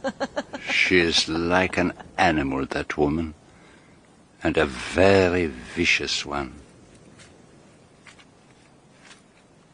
[0.68, 3.34] She is like an animal, that woman,
[4.42, 6.54] and a very vicious one.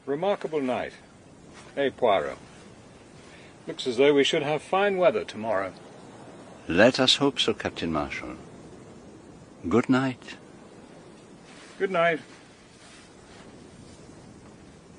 [0.05, 0.93] Remarkable night.
[1.77, 2.39] Eh, Poirot?
[3.67, 5.73] Looks as though we should have fine weather tomorrow.
[6.69, 8.37] Let us hope so, Captain Marshall.
[9.69, 10.37] Good night.
[11.79, 12.21] Good night.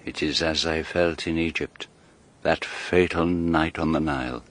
[0.05, 1.87] It is as I felt in Egypt,
[2.43, 4.43] that fatal night on the Nile.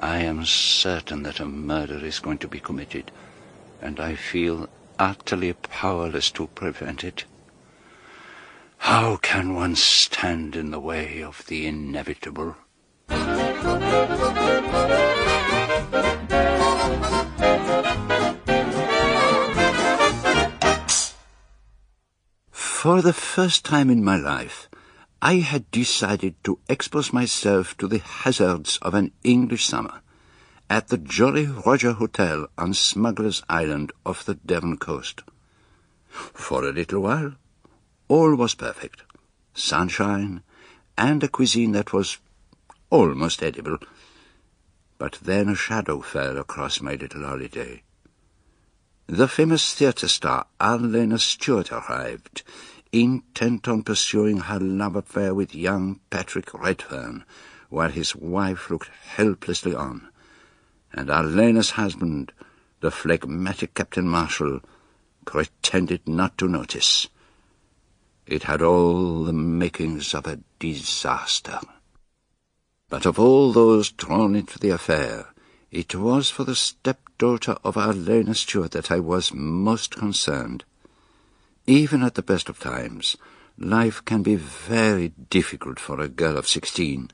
[0.00, 3.12] I am certain that a murder is going to be committed,
[3.80, 7.24] and I feel utterly powerless to prevent it.
[8.80, 12.56] How can one stand in the way of the inevitable?
[22.50, 24.68] For the first time in my life,
[25.20, 30.00] I had decided to expose myself to the hazards of an English summer
[30.70, 35.22] at the Jolly Roger Hotel on Smuggler's Island off the Devon coast.
[36.08, 37.34] For a little while,
[38.10, 39.04] all was perfect.
[39.54, 40.42] Sunshine
[40.98, 42.18] and a cuisine that was
[42.90, 43.78] almost edible.
[44.98, 47.84] But then a shadow fell across my little holiday.
[49.06, 52.42] The famous theatre star Arlena Stuart arrived,
[52.90, 57.24] intent on pursuing her love affair with young Patrick Redfern,
[57.68, 60.08] while his wife looked helplessly on.
[60.92, 62.32] And Arlena's husband,
[62.80, 64.62] the phlegmatic Captain Marshall,
[65.24, 67.06] pretended not to notice.
[68.26, 71.58] It had all the makings of a disaster.
[72.88, 75.26] But of all those drawn into the affair,
[75.70, 80.64] it was for the stepdaughter of Arlena Stuart that I was most concerned.
[81.66, 83.16] Even at the best of times,
[83.56, 87.10] life can be very difficult for a girl of sixteen.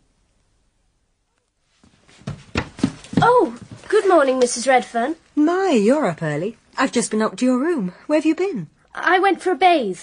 [3.21, 4.66] Oh, good morning, Mrs.
[4.66, 5.16] Redfern.
[5.35, 6.57] My, you're up early.
[6.79, 7.92] I've just been up to your room.
[8.07, 8.69] Where have you been?
[8.95, 10.01] I went for a bathe.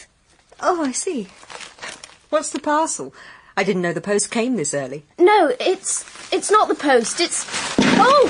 [0.65, 1.28] Oh, I see.
[2.30, 3.13] What's the parcel?
[3.56, 5.04] I didn't know the post came this early.
[5.19, 7.19] No, it's it's not the post.
[7.19, 7.45] It's
[7.80, 8.26] oh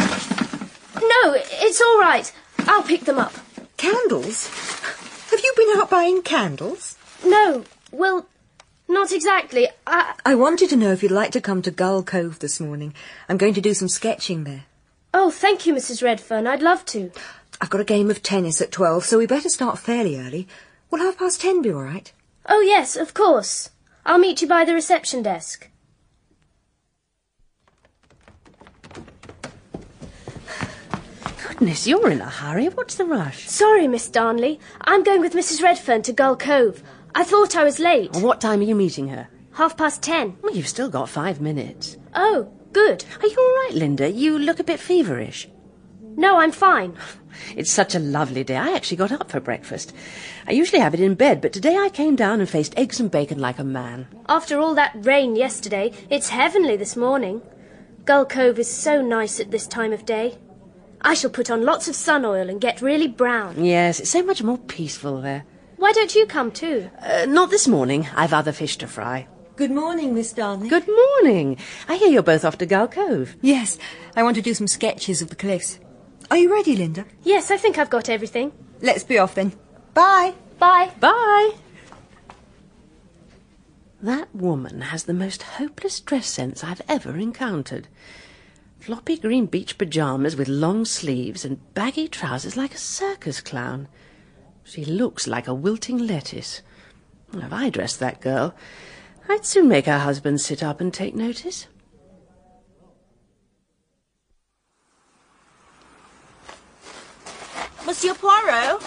[0.96, 2.32] no, it's all right.
[2.60, 3.34] I'll pick them up.
[3.78, 4.48] Candles?
[5.32, 6.98] Have you been out buying candles?
[7.26, 8.28] No, well,
[8.89, 9.67] not exactly.
[9.88, 12.93] I I wanted to know if you'd like to come to Gull Cove this morning.
[13.30, 14.65] I'm going to do some sketching there.
[15.13, 16.04] oh, thank you, Mrs.
[16.04, 16.48] Redfern.
[16.48, 17.12] I'd love to.
[17.62, 20.48] I've got a game of tennis at twelve, so we better start fairly early.
[20.91, 22.12] Will half past ten be all right?
[22.48, 23.70] Oh yes, of course.
[24.06, 25.70] I'll meet you by the reception desk.
[31.48, 32.68] Goodness, you're in a hurry.
[32.68, 33.48] What's the rush?
[33.48, 34.60] Sorry, Miss Darnley.
[34.82, 35.62] I'm going with Mrs.
[35.62, 36.84] Redfern to Gull Cove.
[37.16, 38.16] I thought I was late.
[38.18, 39.28] What time are you meeting her?
[39.54, 40.36] Half past ten.
[40.42, 41.98] Well, you've still got five minutes.
[42.16, 43.06] Oh, good.
[43.22, 44.10] Are you all right, Linda?
[44.10, 45.48] You look a bit feverish.
[46.02, 46.96] No, I'm fine.
[47.56, 48.58] It's such a lovely day.
[48.58, 49.92] I actually got up for breakfast.
[50.46, 53.10] I usually have it in bed, but today I came down and faced eggs and
[53.10, 54.08] bacon like a man.
[54.28, 57.42] After all that rain yesterday, it's heavenly this morning.
[58.04, 60.38] Gull Cove is so nice at this time of day.
[61.02, 63.64] I shall put on lots of sun oil and get really brown.
[63.64, 65.46] Yes, it's so much more peaceful there.
[65.78, 66.90] Why don't you come too?
[67.02, 68.08] Uh, not this morning.
[68.16, 69.28] I've other fish to fry.
[69.56, 70.68] Good morning, Miss Darnley.
[70.68, 71.58] Good morning.
[71.88, 73.36] I hear you're both off to Gull Cove.
[73.42, 73.78] Yes,
[74.16, 75.80] I want to do some sketches of the cliffs.
[76.32, 77.06] Are you ready, Linda?
[77.22, 78.52] Yes, I think I've got everything.
[78.82, 79.54] Let's be off then.
[79.94, 80.34] Bye.
[80.60, 80.92] Bye.
[81.00, 81.56] Bye.
[84.02, 87.88] That woman has the most hopeless dress sense I've ever encountered.
[88.80, 93.88] Floppy green beach pyjamas with long sleeves and baggy trousers like a circus clown.
[94.66, 96.62] She looks like a wilting lettuce.
[97.34, 98.54] If I dressed that girl,
[99.30, 101.68] I'd soon make her husband sit up and take notice.
[107.86, 108.82] Monsieur Poirot?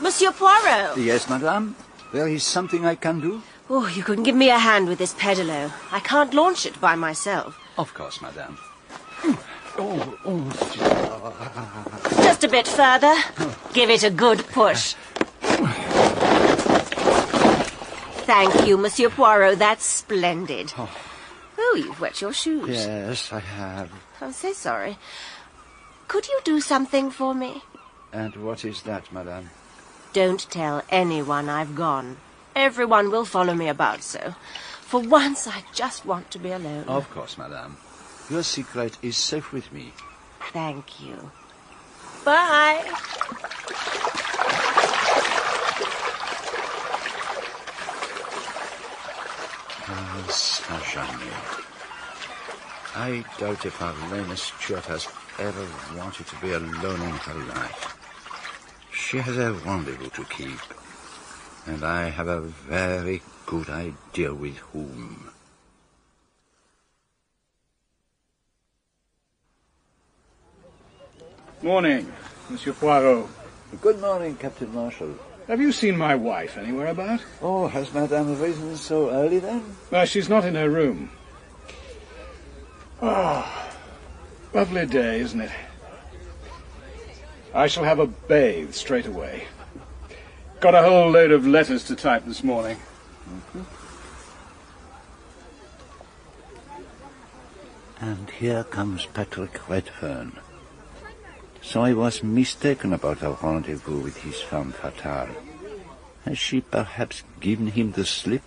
[0.00, 0.96] Monsieur Poirot?
[0.96, 1.76] Yes, madame.
[2.12, 3.42] There is something I can do?
[3.68, 5.70] Oh, you can give me a hand with this pedalo.
[5.92, 7.58] I can't launch it by myself.
[7.78, 8.58] Of course, madame.
[9.78, 10.50] Oh, oh.
[12.22, 13.14] Just a bit further.
[13.72, 14.94] Give it a good push.
[18.26, 19.58] Thank you, Monsieur Poirot.
[19.58, 20.72] That's splendid.
[20.76, 20.90] Oh.
[21.58, 22.68] oh, you've wet your shoes.
[22.68, 23.90] Yes, I have.
[24.20, 24.98] I'm so sorry.
[26.08, 27.62] Could you do something for me?
[28.12, 29.50] And what is that, madame?
[30.12, 32.16] Don't tell anyone I've gone.
[32.56, 34.34] Everyone will follow me about so.
[34.80, 36.84] For once, I just want to be alone.
[36.88, 37.76] Of course, madame.
[38.28, 39.92] Your secret is safe with me.
[40.52, 41.30] Thank you.
[42.24, 42.84] Bye.
[52.96, 57.99] I doubt if Arlena Stuart has ever wanted to be alone in her life.
[59.00, 60.60] She has a rendezvous to keep,
[61.66, 65.30] and I have a very good idea with whom.
[71.60, 72.12] Morning,
[72.48, 73.26] Monsieur Poirot.
[73.80, 75.16] Good morning, Captain Marshall.
[75.48, 77.20] Have you seen my wife anywhere about?
[77.42, 79.64] Oh, has Madame risen so early then?
[79.90, 81.10] No, she's not in her room.
[83.02, 83.70] Oh,
[84.54, 85.50] lovely day, isn't it?
[87.52, 89.44] I shall have a bathe straight away.
[90.60, 92.76] Got a whole load of letters to type this morning.
[98.00, 100.38] And here comes Patrick Redfern.
[101.60, 105.34] So I was mistaken about our rendezvous with his femme fatale.
[106.24, 108.42] Has she perhaps given him the slip?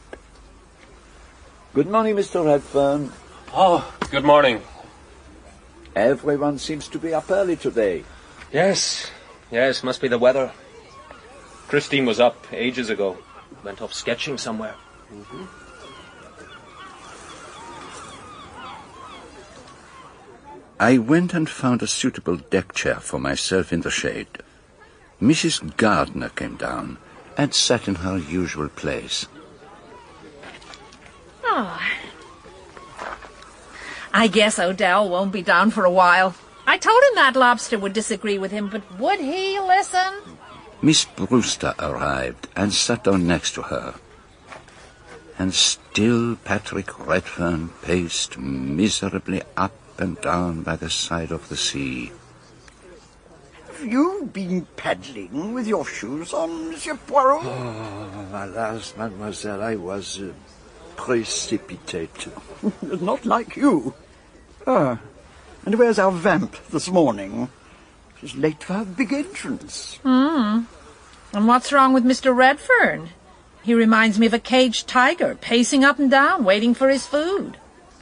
[1.73, 2.45] Good morning, Mr.
[2.45, 3.11] Redfern.
[3.53, 4.61] Oh, good morning.
[5.95, 8.03] Everyone seems to be up early today.
[8.53, 9.09] Yes,
[9.51, 10.51] yes, must be the weather.
[11.67, 13.17] Christine was up ages ago.
[13.63, 14.75] Went off sketching somewhere.
[15.11, 15.45] Mm-hmm.
[20.79, 24.27] I went and found a suitable deck chair for myself in the shade.
[25.19, 25.75] Mrs.
[25.75, 26.99] Gardner came down
[27.35, 29.25] and sat in her usual place.
[31.43, 31.79] Oh.
[34.13, 36.35] I guess Odell won't be down for a while.
[36.65, 40.13] I told him that lobster would disagree with him, but would he listen?
[40.81, 43.95] Miss Brewster arrived and sat down next to her.
[45.37, 52.11] And still Patrick Redfern paced miserably up and down by the side of the sea.
[53.67, 57.43] Have you been paddling with your shoes on, Monsieur Poirot?
[57.43, 60.31] Oh, alas, mademoiselle, I was uh,
[60.95, 62.27] precipitate.
[62.81, 63.93] Not like you.
[64.65, 64.99] Ah,
[65.65, 67.49] and where's our vamp this morning?
[68.19, 69.99] She's late for her big entrance.
[70.03, 70.61] Hmm.
[71.33, 72.35] And what's wrong with Mr.
[72.35, 73.09] Redfern?
[73.63, 77.57] He reminds me of a caged tiger, pacing up and down, waiting for his food.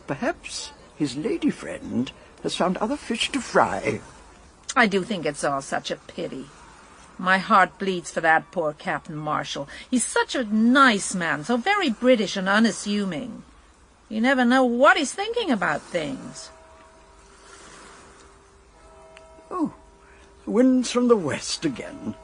[0.08, 2.12] Perhaps his lady friend
[2.43, 4.02] has found other fish to fry.
[4.76, 6.47] I do think it's all such a pity.
[7.17, 9.69] My heart bleeds for that poor Captain Marshall.
[9.89, 13.43] He's such a nice man, so very British and unassuming.
[14.10, 16.50] You never know what he's thinking about things.
[19.52, 19.74] Oh,
[20.46, 22.16] the wind's from the west again.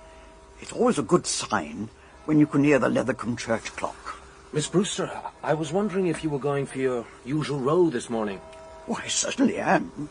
[0.62, 1.90] It's always a good sign
[2.26, 4.22] when you can hear the Leathercombe church clock.
[4.54, 5.12] Miss Brewster,
[5.44, 8.40] I was wondering if you were going for your usual row this morning.
[8.86, 10.10] Why, I certainly am.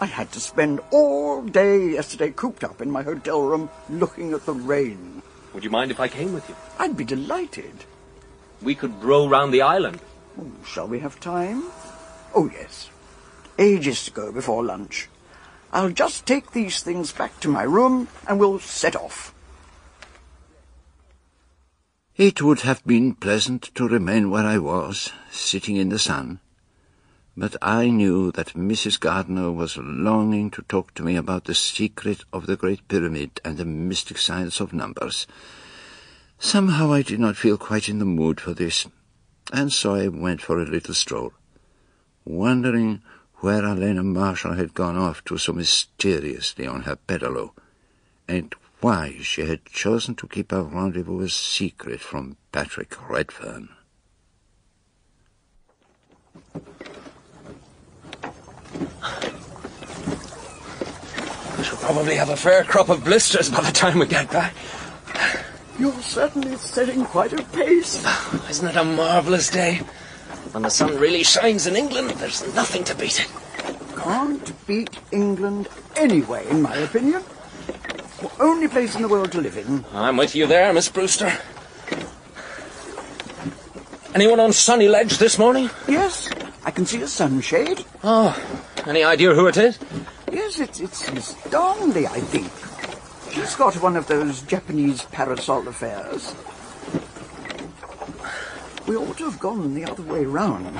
[0.00, 4.46] I had to spend all day yesterday cooped up in my hotel room looking at
[4.46, 5.22] the rain.
[5.52, 6.54] Would you mind if I came with you?
[6.78, 7.84] I'd be delighted.
[8.62, 10.00] We could row round the island.
[10.40, 11.64] Oh, shall we have time?
[12.34, 12.88] Oh, yes.
[13.58, 15.08] Ages to go before lunch.
[15.72, 19.34] I'll just take these things back to my room and we'll set off.
[22.16, 26.40] It would have been pleasant to remain where I was, sitting in the sun.
[27.34, 29.00] But I knew that Mrs.
[29.00, 33.56] Gardner was longing to talk to me about the secret of the Great Pyramid and
[33.56, 35.26] the mystic science of numbers.
[36.38, 38.86] Somehow I did not feel quite in the mood for this,
[39.50, 41.32] and so I went for a little stroll,
[42.26, 43.00] wondering
[43.42, 47.50] where Arlena Marshall had gone off to so mysteriously on her pedalo,
[48.28, 53.68] and why she had chosen to keep her rendezvous a secret from Patrick Redfern.
[61.58, 64.54] I shall probably have a fair crop of blisters by the time we get back.
[65.80, 68.06] You're certainly setting quite a pace.
[68.48, 69.80] Isn't it a marvellous day?
[70.52, 73.28] When the sun really shines in England, there's nothing to beat it.
[73.96, 77.22] Can't beat England anyway, in my opinion.
[78.20, 79.84] The only place in the world to live in.
[79.94, 81.32] I'm with you there, Miss Brewster.
[84.14, 85.70] Anyone on Sunny Ledge this morning?
[85.88, 86.28] Yes,
[86.64, 87.84] I can see a sunshade.
[88.04, 88.36] Oh,
[88.86, 89.78] any idea who it is?
[90.30, 92.52] Yes, it's, it's Miss Darnley, I think.
[93.32, 96.34] She's got one of those Japanese parasol affairs.
[98.86, 100.78] We ought to have gone the other way round.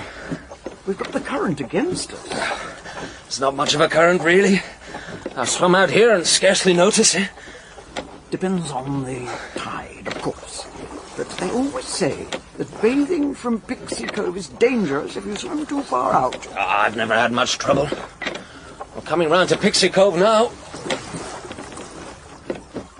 [0.87, 2.29] We've got the current against us.
[3.27, 4.61] It's not much of a current, really.
[5.37, 7.31] I've swum out here and scarcely noticed it.
[8.31, 10.67] Depends on the tide, of course.
[11.17, 12.27] But they always say
[12.57, 16.47] that bathing from Pixie Cove is dangerous if you swim too far out.
[16.53, 17.89] Ah, I've never had much trouble.
[18.95, 20.51] We're coming round to Pixie Cove now.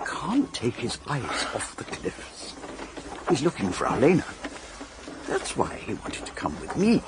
[0.05, 2.55] Can't take his eyes off the cliffs.
[3.29, 4.25] He's looking for Arlena.
[5.27, 7.01] That's why he wanted to come with me.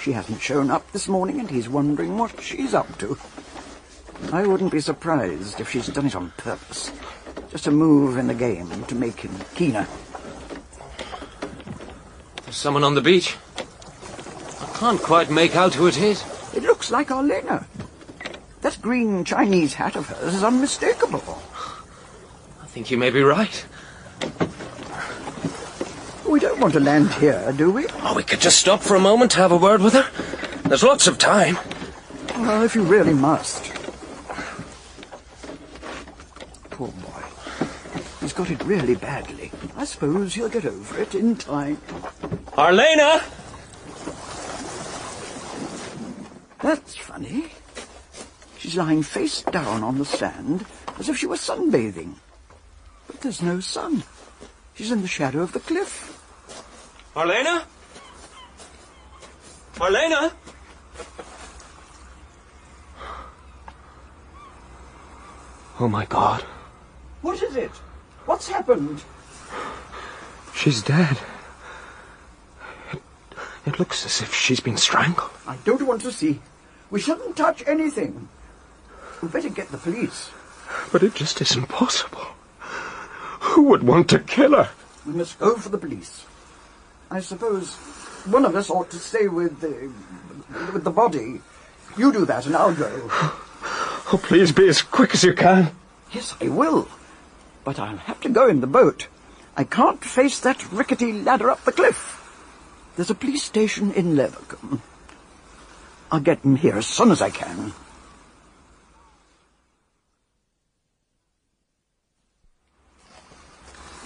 [0.00, 3.16] She hasn't shown up this morning and he's wondering what she's up to.
[4.32, 6.92] I wouldn't be surprised if she's done it on purpose.
[7.50, 9.86] Just a move in the game to make him keener.
[12.44, 13.36] There's someone on the beach.
[14.60, 16.24] I can't quite make out who it is.
[16.54, 17.66] It looks like Arlena.
[18.62, 21.42] That green Chinese hat of hers is unmistakable.
[22.62, 23.66] I think you may be right.
[26.32, 27.84] We don't want to land here, do we?
[28.00, 30.08] Oh, we could just stop for a moment to have a word with her.
[30.66, 31.58] There's lots of time.
[32.38, 33.70] Well, if you really must.
[36.70, 37.22] Poor boy.
[38.20, 39.52] He's got it really badly.
[39.76, 41.76] I suppose he'll get over it in time.
[42.56, 43.22] Arlena!
[46.62, 47.52] That's funny.
[48.56, 50.64] She's lying face down on the sand
[50.98, 52.14] as if she were sunbathing.
[53.06, 54.04] But there's no sun.
[54.72, 56.11] She's in the shadow of the cliff.
[57.14, 57.66] Arlena?
[59.74, 60.32] Marlena?
[65.78, 66.42] Oh my god.
[67.20, 67.70] What is it?
[68.24, 69.02] What's happened?
[70.54, 71.18] She's dead.
[72.92, 73.02] It,
[73.66, 75.30] it looks as if she's been strangled.
[75.46, 76.40] I don't want to see.
[76.90, 78.28] We shouldn't touch anything.
[79.20, 80.30] We'd better get the police.
[80.92, 82.26] But it just isn't possible.
[83.40, 84.70] Who would want to kill her?
[85.06, 86.24] We must go for the police.
[87.12, 87.74] I suppose
[88.24, 89.92] one of us ought to stay with the,
[90.72, 91.42] with the body.
[91.98, 92.90] You do that and I'll go.
[94.14, 95.76] Oh, please be as quick as you can.
[96.10, 96.88] Yes, I will.
[97.64, 99.08] But I'll have to go in the boat.
[99.58, 102.18] I can't face that rickety ladder up the cliff.
[102.96, 104.80] There's a police station in Leathercombe.
[106.10, 107.74] I'll get him here as soon as I can.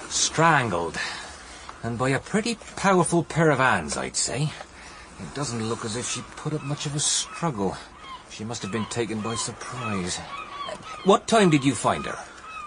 [0.09, 0.99] Strangled.
[1.83, 4.51] And by a pretty powerful pair of hands, I'd say.
[5.21, 7.77] It doesn't look as if she put up much of a struggle.
[8.31, 10.19] She must have been taken by surprise.
[11.05, 12.19] What time did you find her?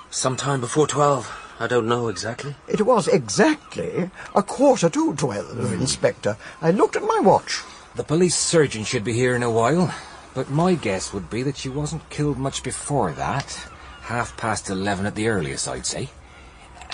[0.10, 1.30] Sometime before twelve.
[1.60, 2.56] I don't know exactly.
[2.68, 5.82] It was exactly a quarter to twelve, hmm.
[5.82, 6.38] Inspector.
[6.62, 7.62] I looked at my watch.
[7.96, 9.94] The police surgeon should be here in a while,
[10.34, 13.68] but my guess would be that she wasn't killed much before that.
[14.04, 16.10] Half past eleven at the earliest, I'd say.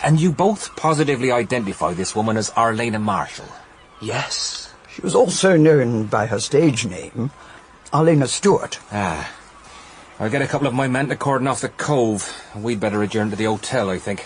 [0.04, 3.48] And you both positively identify this woman as Arlena Marshall?
[4.02, 4.74] Yes.
[4.94, 7.32] She was also known by her stage name,
[7.92, 8.80] Arlena Stuart.
[8.92, 9.32] Ah.
[10.20, 12.32] I'll get a couple of my men to cordon off the cove.
[12.56, 14.26] We'd better adjourn to the hotel, I think.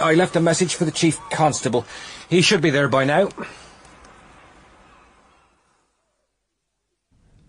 [0.00, 1.86] I left a message for the chief constable.
[2.28, 3.30] He should be there by now.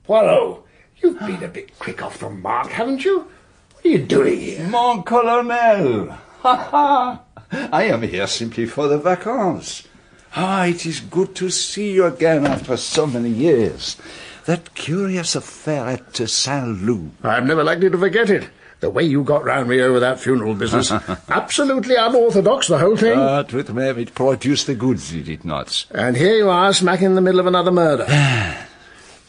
[0.04, 0.64] Poirot,
[1.02, 3.28] you've been a bit quick off the mark, haven't you?
[3.74, 4.68] What are you doing here?
[4.68, 6.10] Mon colonel!
[6.10, 7.22] Ha ha!
[7.52, 9.88] I am here simply for the vacances.
[10.36, 13.98] Ah, it is good to see you again after so many years.
[14.46, 17.12] That curious affair at uh, Saint Loo.
[17.24, 18.50] I'm never likely to forget it.
[18.80, 20.92] The way you got round me over that funeral business.
[21.30, 23.16] Absolutely unorthodox, the whole thing.
[23.16, 25.86] But with me, it produced the goods, did it not?
[25.92, 28.06] And here you are, smack in the middle of another murder.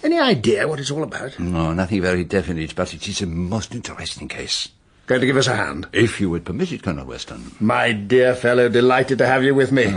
[0.02, 1.38] Any idea what it's all about?
[1.38, 4.68] No, nothing very definite, but it is a most interesting case.
[5.06, 5.86] Going to give us a hand?
[5.92, 7.54] If you would permit it, Colonel Weston.
[7.60, 9.94] My dear fellow, delighted to have you with me.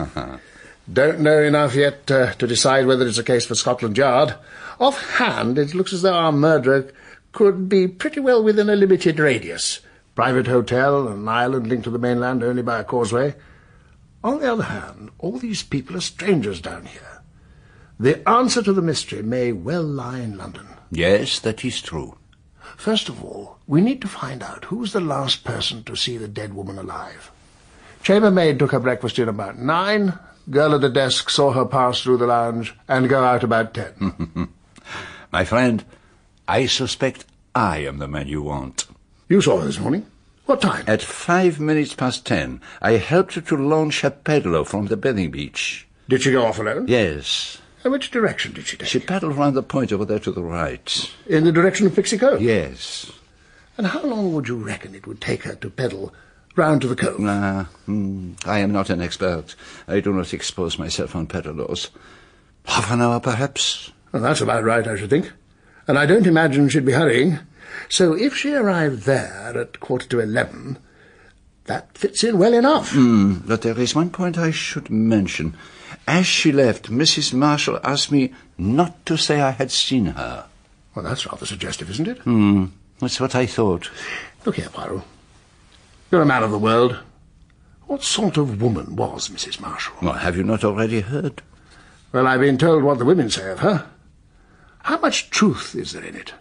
[0.92, 4.36] Don't know enough yet uh, to decide whether it's a case for Scotland Yard.
[4.80, 6.92] Offhand, it looks as though our murderer
[7.32, 9.80] could be pretty well within a limited radius.
[10.16, 13.36] Private hotel, an island linked to the mainland only by a causeway.
[14.24, 17.22] On the other hand, all these people are strangers down here.
[18.00, 20.68] The answer to the mystery may well lie in London.
[20.92, 22.18] Yes, that is true.
[22.78, 26.18] First of all, we need to find out who was the last person to see
[26.18, 27.32] the dead woman alive.
[28.02, 30.18] Chambermaid took her breakfast in about nine.
[30.50, 34.50] Girl at the desk saw her pass through the lounge and go out about ten.
[35.32, 35.84] My friend,
[36.48, 38.88] I suspect I am the man you want.
[39.28, 40.06] You saw her this morning?
[40.46, 40.86] What time?
[40.88, 45.32] At five minutes past ten, I helped her to launch her paddler from the bathing
[45.32, 45.86] beach.
[46.08, 46.88] Did she go off alone?
[46.88, 47.58] Yes.
[47.84, 48.88] And which direction did she take?
[48.88, 51.14] She paddled round the point over there to the right.
[51.26, 52.42] In the direction of Pixie Cove?
[52.42, 53.12] Yes.
[53.78, 56.14] And how long would you reckon it would take her to pedal
[56.56, 57.20] round to the cove?
[57.22, 59.56] Ah, hmm, I am not an expert.
[59.88, 61.90] I do not expose myself on paddlers.
[62.66, 63.92] Half an hour, perhaps?
[64.12, 65.32] Well, that's about right, I should think.
[65.88, 67.40] And I don't imagine she'd be hurrying.
[67.90, 70.80] So if she arrived there at quarter to eleven,
[71.66, 72.92] that fits in well enough.
[72.94, 75.56] Hmm, but there is one point I should mention.
[76.08, 77.34] As she left, Mrs.
[77.34, 80.46] Marshall asked me not to say I had seen her.
[80.96, 82.18] Well, that's rather suggestive, isn't it?
[82.20, 82.66] Hmm,
[83.00, 83.90] that's what I thought.
[84.46, 85.04] Look here, Poirot.
[86.12, 86.98] You're a man of the world.
[87.86, 89.60] What sort of woman was Mrs.
[89.60, 89.96] Marshall?
[90.02, 91.42] Well, have you not already heard?
[92.12, 93.88] Well, I've been told what the women say of her.
[94.84, 96.34] How much truth is there in it?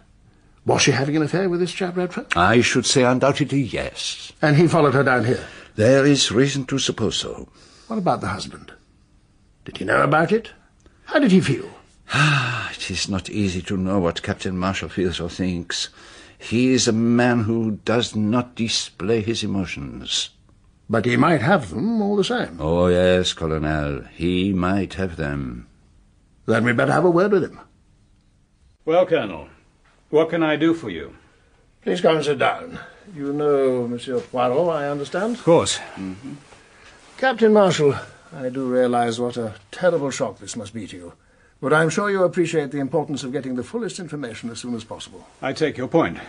[0.65, 2.25] Was she having an affair with this chap Redfern?
[2.35, 4.33] I should say undoubtedly yes.
[4.41, 5.45] And he followed her down here?
[5.75, 7.47] There is reason to suppose so.
[7.87, 8.73] What about the husband?
[9.63, 10.51] Did he know about it?
[11.05, 11.69] How did he feel?
[12.13, 15.89] Ah, it is not easy to know what Captain Marshall feels or thinks.
[16.37, 20.29] He is a man who does not display his emotions.
[20.89, 22.57] But he might have them all the same.
[22.59, 24.03] Oh, yes, Colonel.
[24.13, 25.67] He might have them.
[26.45, 27.59] Then we'd better have a word with him.
[28.85, 29.49] Well, Colonel,
[30.09, 31.15] what can I do for you?
[31.81, 32.79] Please come and sit down.
[33.13, 35.35] You know Monsieur Poirot, I understand?
[35.35, 35.79] Of course.
[35.95, 36.33] Mm-hmm.
[37.17, 37.95] Captain Marshall,
[38.33, 41.13] I do realize what a terrible shock this must be to you.
[41.59, 44.83] But I'm sure you appreciate the importance of getting the fullest information as soon as
[44.83, 45.27] possible.
[45.41, 46.19] I take your point.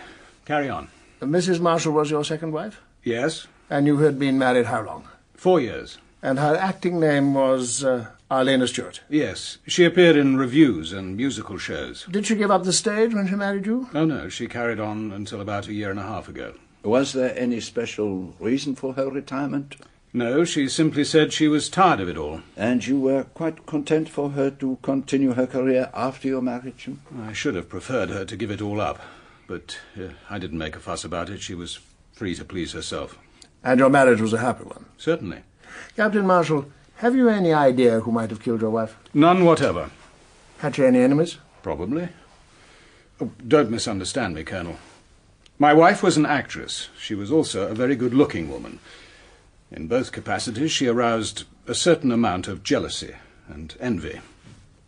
[0.45, 0.87] Carry on.
[1.21, 1.59] Mrs.
[1.59, 2.81] Marshall was your second wife?
[3.03, 3.47] Yes.
[3.69, 5.07] And you had been married how long?
[5.35, 5.99] Four years.
[6.23, 9.01] And her acting name was uh, Arlena Stuart?
[9.09, 9.59] Yes.
[9.67, 12.05] She appeared in revues and musical shows.
[12.09, 13.87] Did she give up the stage when she married you?
[13.93, 14.29] Oh, no.
[14.29, 16.55] She carried on until about a year and a half ago.
[16.83, 19.75] Was there any special reason for her retirement?
[20.11, 22.41] No, she simply said she was tired of it all.
[22.57, 26.89] And you were quite content for her to continue her career after your marriage?
[27.21, 28.99] I should have preferred her to give it all up.
[29.47, 31.41] But uh, I didn't make a fuss about it.
[31.41, 31.79] She was
[32.13, 33.19] free to please herself.
[33.63, 34.85] And your marriage was a happy one?
[34.97, 35.43] Certainly.
[35.95, 38.97] Captain Marshall, have you any idea who might have killed your wife?
[39.13, 39.91] None whatever.
[40.57, 41.37] Had she any enemies?
[41.61, 42.09] Probably.
[43.21, 44.77] Oh, don't misunderstand me, Colonel.
[45.59, 46.89] My wife was an actress.
[46.97, 48.79] She was also a very good-looking woman.
[49.71, 53.15] In both capacities, she aroused a certain amount of jealousy
[53.47, 54.19] and envy.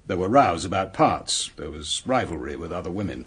[0.08, 1.52] There were rows about parts.
[1.56, 3.26] There was rivalry with other women.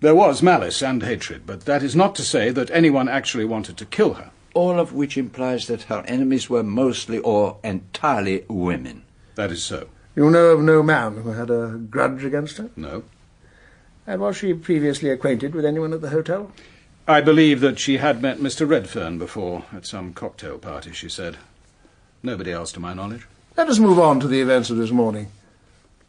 [0.00, 3.76] There was malice and hatred, but that is not to say that anyone actually wanted
[3.78, 4.30] to kill her.
[4.54, 9.02] All of which implies that her enemies were mostly or entirely women.
[9.34, 9.88] That is so.
[10.14, 12.70] You know of no man who had a grudge against her?
[12.76, 13.02] No.
[14.06, 16.52] And was she previously acquainted with anyone at the hotel?
[17.08, 18.68] I believe that she had met Mr.
[18.68, 21.38] Redfern before, at some cocktail party, she said.
[22.22, 23.26] Nobody else to my knowledge.
[23.56, 25.28] Let us move on to the events of this morning.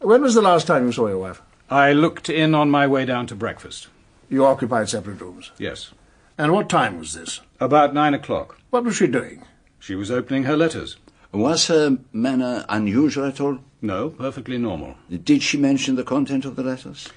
[0.00, 1.40] When was the last time you saw your wife?
[1.70, 3.88] I looked in on my way down to breakfast.
[4.28, 5.52] You occupied separate rooms?
[5.56, 5.92] Yes.
[6.36, 7.40] And what time was this?
[7.60, 8.58] About nine o'clock.
[8.68, 9.46] What was she doing?
[9.78, 10.98] She was opening her letters.
[11.32, 13.60] Was her manner unusual at all?
[13.80, 14.96] No, perfectly normal.
[15.08, 17.08] Did she mention the content of the letters?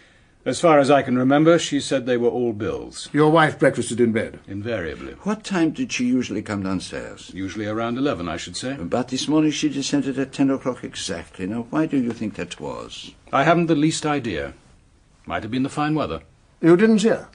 [0.46, 3.08] As far as I can remember, she said they were all bills.
[3.14, 4.42] Your wife breakfasted in bed?
[4.46, 5.14] Invariably.
[5.24, 7.32] What time did she usually come downstairs?
[7.34, 8.76] Usually around eleven, I should say.
[8.78, 11.48] But this morning she descended at ten o'clock exactly.
[11.48, 13.12] Now, why do you think that was?
[13.32, 14.54] I haven't the least idea.
[15.26, 16.22] Might have been the fine weather.
[16.60, 17.30] You didn't see her?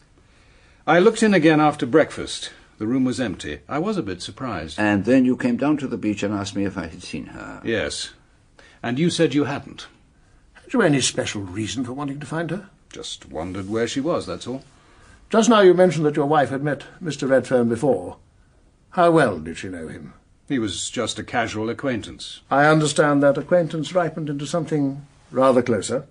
[0.87, 2.51] I looked in again after breakfast.
[2.77, 3.61] The room was empty.
[3.69, 4.79] I was a bit surprised.
[4.79, 7.27] And then you came down to the beach and asked me if I had seen
[7.27, 7.63] her.
[7.65, 8.11] Yes.
[8.83, 9.87] And you said you hadn't.
[10.53, 12.69] Had you any special reason for wanting to find her?
[12.91, 14.65] Just wondered where she was, that's all.
[15.31, 17.29] Just now you mentioned that your wife had met Mr.
[17.29, 18.17] Redfern before.
[18.91, 20.15] How well did she know him?
[20.49, 22.41] He was just a casual acquaintance.
[22.51, 26.07] I understand that acquaintance ripened into something rather closer.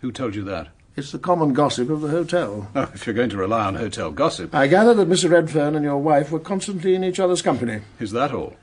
[0.00, 0.68] Who told you that?
[0.94, 2.68] It's the common gossip of the hotel.
[2.76, 4.54] Oh, if you're going to rely on hotel gossip.
[4.54, 5.30] I gather that Mr.
[5.30, 7.80] Redfern and your wife were constantly in each other's company.
[7.98, 8.56] Is that all?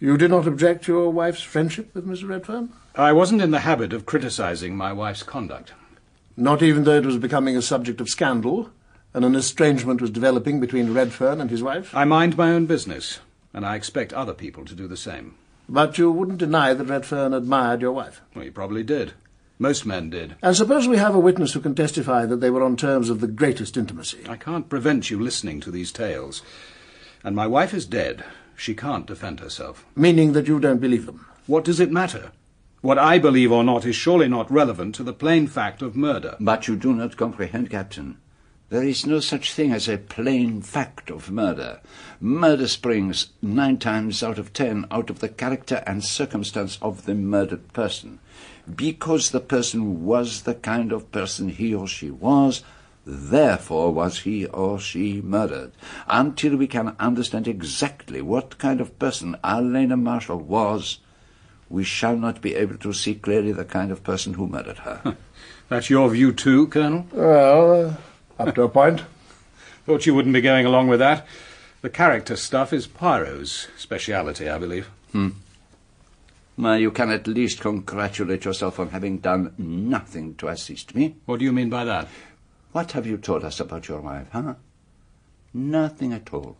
[0.00, 2.28] You did not object to your wife's friendship with Mr.
[2.28, 2.72] Redfern?
[2.96, 5.72] I wasn't in the habit of criticizing my wife's conduct.
[6.36, 8.70] Not even though it was becoming a subject of scandal,
[9.12, 11.94] and an estrangement was developing between Redfern and his wife?
[11.94, 13.20] I mind my own business,
[13.52, 15.36] and I expect other people to do the same.
[15.68, 18.20] But you wouldn't deny that Redfern admired your wife.
[18.34, 19.12] Well, he probably did.
[19.58, 20.34] Most men did.
[20.42, 23.20] And suppose we have a witness who can testify that they were on terms of
[23.20, 24.24] the greatest intimacy.
[24.28, 26.42] I can't prevent you listening to these tales.
[27.22, 28.24] And my wife is dead.
[28.56, 29.86] She can't defend herself.
[29.94, 31.24] Meaning that you don't believe them.
[31.46, 32.32] What does it matter?
[32.84, 36.36] What I believe or not is surely not relevant to the plain fact of murder.
[36.38, 38.18] But you do not comprehend, Captain.
[38.68, 41.80] There is no such thing as a plain fact of murder.
[42.20, 47.14] Murder springs nine times out of ten out of the character and circumstance of the
[47.14, 48.18] murdered person.
[48.76, 52.62] Because the person was the kind of person he or she was,
[53.06, 55.72] therefore was he or she murdered.
[56.06, 60.98] Until we can understand exactly what kind of person Arlena Marshall was,
[61.74, 65.16] we shall not be able to see clearly the kind of person who murdered her.
[65.68, 67.06] That's your view too, Colonel?
[67.12, 67.98] Well,
[68.38, 69.02] uh, up to a point.
[69.84, 71.26] Thought you wouldn't be going along with that.
[71.82, 74.88] The character stuff is Poirot's speciality, I believe.
[75.10, 75.30] Hmm.
[76.56, 81.16] Well, you can at least congratulate yourself on having done nothing to assist me.
[81.26, 82.06] What do you mean by that?
[82.70, 84.54] What have you told us about your wife, huh?
[85.52, 86.56] Nothing at all.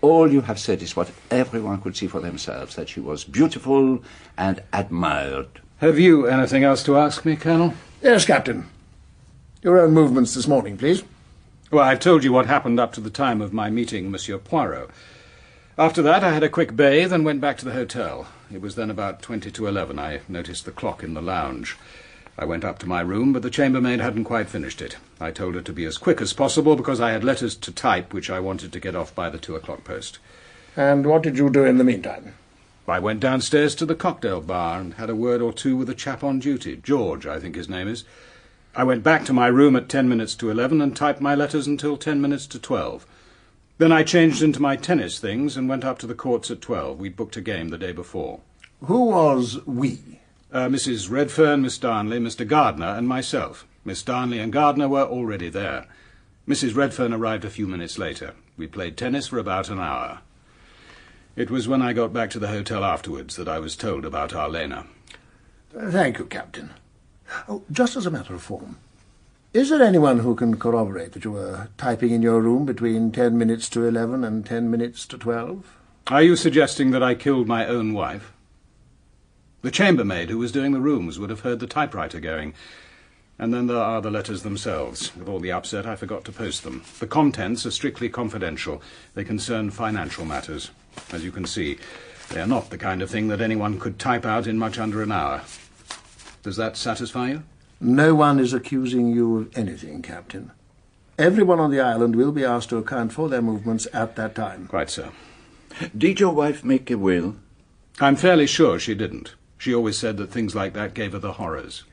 [0.00, 4.02] All you have said is what everyone could see for themselves, that she was beautiful
[4.36, 5.48] and admired.
[5.78, 7.74] Have you anything else to ask me, Colonel?
[8.02, 8.68] Yes, Captain.
[9.62, 11.02] Your own movements this morning, please.
[11.70, 14.88] Well, I've told you what happened up to the time of my meeting Monsieur Poirot.
[15.76, 18.28] After that, I had a quick bathe and went back to the hotel.
[18.52, 19.98] It was then about twenty to eleven.
[19.98, 21.76] I noticed the clock in the lounge.
[22.40, 24.96] I went up to my room, but the chambermaid hadn't quite finished it.
[25.20, 28.14] I told her to be as quick as possible because I had letters to type
[28.14, 30.20] which I wanted to get off by the two o'clock post.
[30.76, 32.34] And what did you do in the meantime?
[32.86, 35.94] I went downstairs to the cocktail bar and had a word or two with a
[35.94, 38.04] chap on duty, George, I think his name is.
[38.74, 41.66] I went back to my room at ten minutes to eleven and typed my letters
[41.66, 43.04] until ten minutes to twelve.
[43.78, 47.00] Then I changed into my tennis things and went up to the courts at twelve.
[47.00, 48.40] We'd booked a game the day before.
[48.84, 50.20] Who was we?
[50.50, 51.10] Uh, Mrs.
[51.10, 52.46] Redfern, Miss Darnley, Mr.
[52.46, 53.66] Gardner, and myself.
[53.84, 55.86] Miss Darnley and Gardner were already there.
[56.48, 56.74] Mrs.
[56.74, 58.34] Redfern arrived a few minutes later.
[58.56, 60.20] We played tennis for about an hour.
[61.36, 64.34] It was when I got back to the hotel afterwards that I was told about
[64.34, 64.86] Arlena.
[65.72, 66.70] Thank you, Captain.
[67.46, 68.78] Oh, just as a matter of form,
[69.52, 73.36] is there anyone who can corroborate that you were typing in your room between ten
[73.36, 75.76] minutes to eleven and ten minutes to twelve?
[76.06, 78.32] Are you suggesting that I killed my own wife?
[79.60, 82.54] The chambermaid who was doing the rooms would have heard the typewriter going.
[83.40, 85.14] And then there are the letters themselves.
[85.16, 86.84] With all the upset, I forgot to post them.
[87.00, 88.80] The contents are strictly confidential.
[89.14, 90.70] They concern financial matters.
[91.12, 91.78] As you can see,
[92.30, 95.02] they are not the kind of thing that anyone could type out in much under
[95.02, 95.42] an hour.
[96.42, 97.42] Does that satisfy you?
[97.80, 100.52] No one is accusing you of anything, Captain.
[101.18, 104.68] Everyone on the island will be asked to account for their movements at that time.
[104.68, 105.10] Quite so.
[105.96, 107.36] Did your wife make a will?
[108.00, 109.34] I'm fairly sure she didn't.
[109.58, 111.84] She always said that things like that gave her the horrors.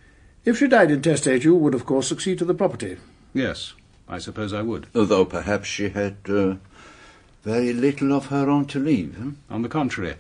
[0.46, 2.98] If she died intestate, you would, of course, succeed to the property.
[3.34, 3.74] Yes,
[4.08, 4.86] I suppose I would.
[4.94, 6.56] Although perhaps she had uh,
[7.44, 9.16] very little of her own to leave.
[9.16, 9.32] Hmm?
[9.50, 10.16] On the contrary.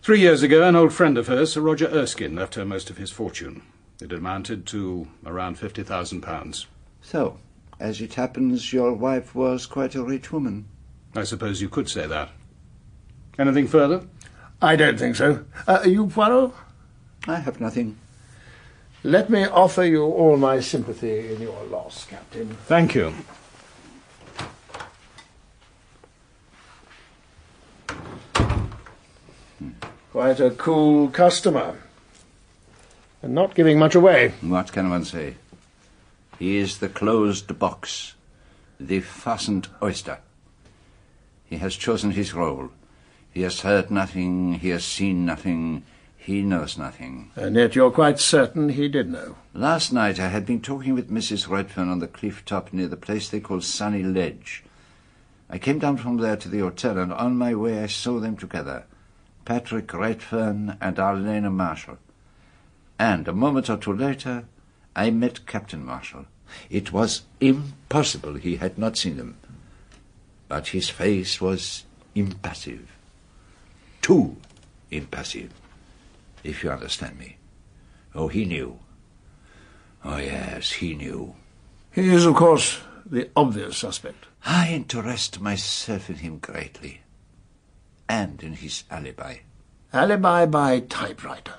[0.00, 2.98] Three years ago, an old friend of hers, Sir Roger Erskine, left her most of
[2.98, 3.62] his fortune.
[4.00, 6.66] It amounted to around fifty thousand pounds.
[7.00, 7.38] So,
[7.80, 10.66] as it happens, your wife was quite a rich woman.
[11.16, 12.30] I suppose you could say that.
[13.38, 14.06] Anything further?
[14.60, 15.44] I don't think so.
[15.66, 16.52] Uh, you, Poirot?
[17.26, 17.96] I have nothing.
[19.02, 22.56] Let me offer you all my sympathy in your loss, Captain.
[22.66, 23.14] Thank you.
[30.12, 31.76] Quite a cool customer.
[33.22, 34.34] And not giving much away.
[34.42, 35.36] What can one say?
[36.38, 38.14] He is the closed box,
[38.78, 40.18] the fastened oyster.
[41.44, 42.70] He has chosen his role.
[43.32, 45.84] He has heard nothing, he has seen nothing,
[46.24, 47.30] he knows nothing.
[47.36, 49.36] And yet you're quite certain he did know.
[49.52, 51.50] Last night I had been talking with Mrs.
[51.50, 54.64] Redfern on the cliff top near the place they call Sunny Ledge.
[55.50, 58.38] I came down from there to the hotel, and on my way I saw them
[58.38, 58.84] together,
[59.44, 61.98] Patrick Redfern and Arlena Marshall.
[62.98, 64.46] And a moment or two later,
[64.96, 66.24] I met Captain Marshall.
[66.70, 69.36] It was impossible he had not seen them.
[70.48, 72.96] But his face was impassive.
[74.00, 74.38] Too
[74.90, 75.50] impassive,
[76.44, 77.38] if you understand me.
[78.14, 78.78] Oh, he knew.
[80.04, 81.34] Oh, yes, he knew.
[81.90, 84.26] He is, of course, the obvious suspect.
[84.44, 87.00] I interest myself in him greatly.
[88.08, 89.38] And in his alibi.
[89.92, 91.54] Alibi by typewriter.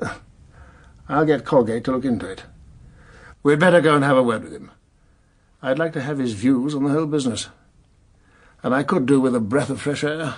[1.08, 2.44] I'll get Colgate to look into it.
[3.42, 4.70] We'd better go and have a word with him.
[5.60, 7.48] I'd like to have his views on the whole business.
[8.62, 10.36] And I could do with a breath of fresh air.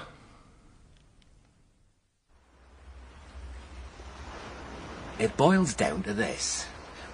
[5.20, 6.64] It boils down to this.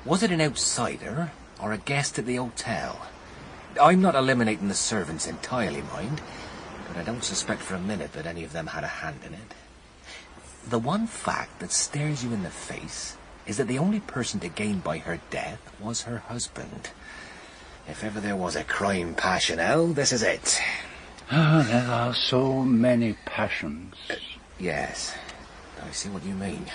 [0.04, 3.04] Was it an outsider or a guest at the hotel?
[3.82, 6.20] I'm not eliminating the servants entirely, mind,
[6.86, 9.34] but I don't suspect for a minute that any of them had a hand in
[9.34, 9.54] it.
[10.68, 14.48] The one fact that stares you in the face is that the only person to
[14.48, 16.90] gain by her death was her husband.
[17.88, 20.60] If ever there was a crime passionel, oh, this is it.
[21.32, 23.96] Oh, there are so many passions.
[24.60, 25.12] Yes,
[25.84, 26.66] I see what you mean.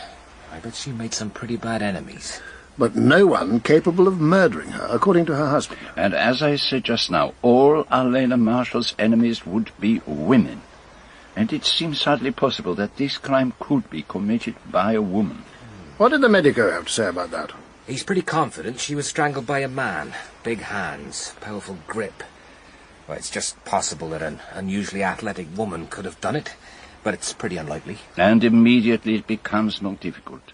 [0.51, 2.41] I bet she made some pretty bad enemies.
[2.77, 5.79] But no one capable of murdering her, according to her husband.
[5.95, 10.61] And as I said just now, all Arlena Marshall's enemies would be women.
[11.35, 15.43] And it seems hardly possible that this crime could be committed by a woman.
[15.97, 17.51] What did the medico have to say about that?
[17.87, 20.13] He's pretty confident she was strangled by a man.
[20.43, 22.23] Big hands, powerful grip.
[23.07, 26.53] Well, it's just possible that an unusually athletic woman could have done it,
[27.03, 27.97] but it's pretty unlikely.
[28.17, 30.51] And immediately it becomes more difficult.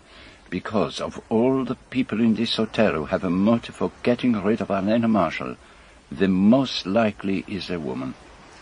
[0.50, 4.62] Because of all the people in this hotel who have a motive for getting rid
[4.62, 5.58] of Arlena Marshall,
[6.12, 8.14] the most likely is a woman.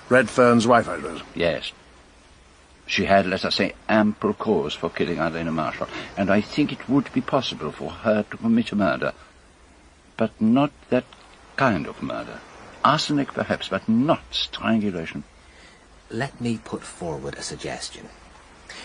[0.10, 1.22] Redfern's wife, I suppose.
[1.36, 1.72] Yes.
[2.88, 6.88] She had, let us say, ample cause for killing Arlena Marshall, and I think it
[6.88, 9.14] would be possible for her to commit a murder.
[10.18, 11.06] But not that
[11.56, 12.40] kind of murder.
[12.84, 15.24] Arsenic, perhaps, but not strangulation.
[16.10, 18.10] Let me put forward a suggestion.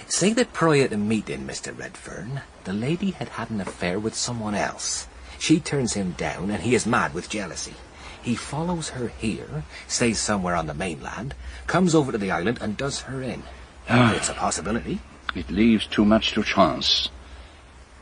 [0.08, 1.76] Say that prior to meeting Mr.
[1.76, 5.06] Redfern, the lady had had an affair with someone else.
[5.38, 7.74] She turns him down, and he is mad with jealousy.
[8.22, 11.34] He follows her here, stays somewhere on the mainland,
[11.66, 13.42] comes over to the island, and does her in.
[13.88, 14.14] Ah.
[14.14, 15.00] It's a possibility.
[15.34, 17.08] It leaves too much to chance.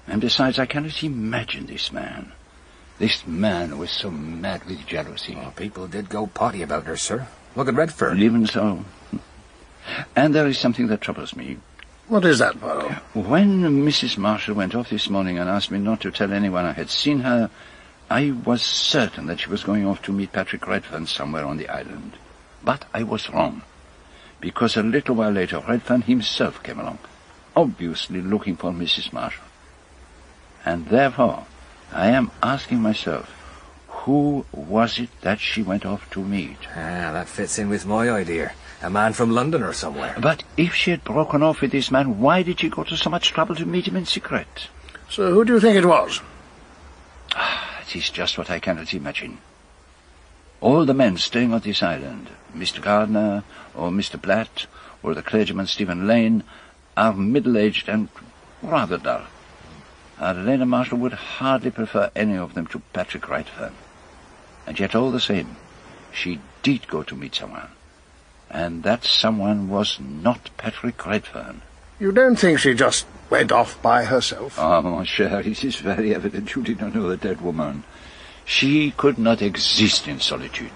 [0.07, 2.33] And besides, I cannot imagine this man.
[2.99, 5.37] This man was so mad with jealousy.
[5.37, 7.29] Well, people did go potty about her, sir.
[7.55, 8.21] Look at Redfern.
[8.21, 8.85] Even so.
[10.17, 11.59] And there is something that troubles me.
[12.09, 12.93] What is that, Poirot?
[13.15, 14.17] When Mrs.
[14.17, 17.21] Marshall went off this morning and asked me not to tell anyone I had seen
[17.21, 17.51] her,
[18.11, 21.69] I was certain that she was going off to meet Patrick Redfern somewhere on the
[21.69, 22.15] island.
[22.65, 23.63] But I was wrong,
[24.41, 26.99] because a little while later Redfern himself came along,
[27.55, 29.13] obviously looking for Mrs.
[29.13, 29.45] Marshall.
[30.65, 31.45] And therefore,
[31.93, 33.35] I am asking myself,
[33.89, 36.57] who was it that she went off to meet?
[36.71, 38.53] Ah, that fits in with my idea.
[38.81, 40.15] A man from London or somewhere.
[40.21, 43.11] But if she had broken off with this man, why did she go to so
[43.11, 44.69] much trouble to meet him in secret?
[45.11, 46.21] So who do you think it was?
[47.35, 49.39] Ah, it is just what I cannot imagine.
[50.61, 52.81] All the men staying on this island, Mr.
[52.81, 53.43] Gardner,
[53.75, 54.21] or Mr.
[54.21, 54.67] Blatt,
[55.03, 56.45] or the clergyman Stephen Lane,
[56.97, 58.09] are middle-aged and
[58.63, 59.25] rather dull.
[60.21, 63.73] Arlena Marshall would hardly prefer any of them to Patrick Redfern.
[64.67, 65.57] And yet all the same,
[66.13, 67.69] she did go to meet someone.
[68.51, 71.63] And that someone was not Patrick Redfern.
[72.01, 74.59] You don't think she just went off by herself?
[74.59, 77.85] Ah, mon cher, it is very evident you did not know the dead woman.
[78.45, 80.73] She could not exist in solitude.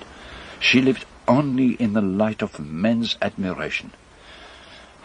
[0.61, 3.93] She lived only in the light of men's admiration.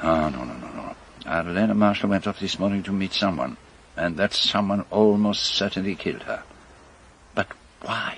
[0.02, 0.96] Ah, no, no, no, no.
[1.26, 3.58] Arlena Marshall went off this morning to meet someone,
[3.96, 6.44] and that someone almost certainly killed her.
[7.36, 7.48] But
[7.82, 8.18] why?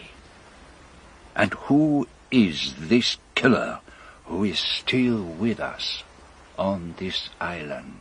[1.36, 3.80] And who is this killer
[4.30, 6.03] who is still with us
[6.55, 7.99] on this island?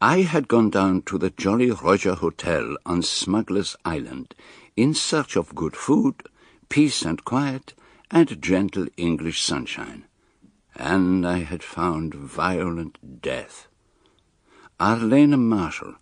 [0.00, 4.34] I had gone down to the Jolly Roger Hotel on Smuggler's Island
[4.76, 6.22] in search of good food,
[6.70, 7.74] peace and quiet,
[8.10, 10.04] and gentle English sunshine.
[10.74, 13.68] And I had found violent death.
[14.80, 15.96] Arlena Marshall,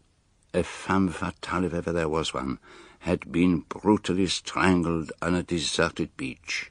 [0.55, 2.59] a femme fatale if ever there was one,
[3.01, 6.71] had been brutally strangled on a deserted beach.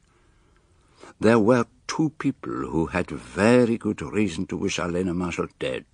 [1.19, 5.85] There were two people who had very good reason to wish Arlena Marshall dead.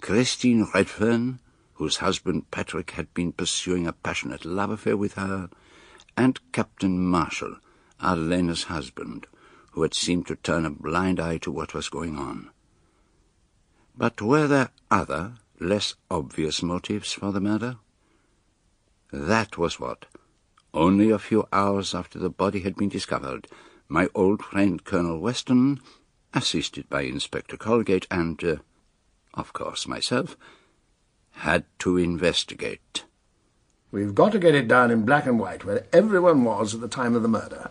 [0.00, 1.38] Christine Redfern,
[1.74, 5.48] whose husband Patrick had been pursuing a passionate love affair with her,
[6.16, 7.56] and Captain Marshall,
[8.00, 9.26] Arlena's husband,
[9.72, 12.50] who had seemed to turn a blind eye to what was going on.
[13.96, 17.76] But were there other, less obvious motives for the murder?
[19.12, 20.06] That was what,
[20.74, 23.46] only a few hours after the body had been discovered,
[23.88, 25.80] my old friend Colonel Weston,
[26.34, 28.56] assisted by Inspector Colgate and, uh,
[29.34, 30.36] of course, myself,
[31.30, 33.04] had to investigate.
[33.92, 36.88] We've got to get it down in black and white where everyone was at the
[36.88, 37.70] time of the murder.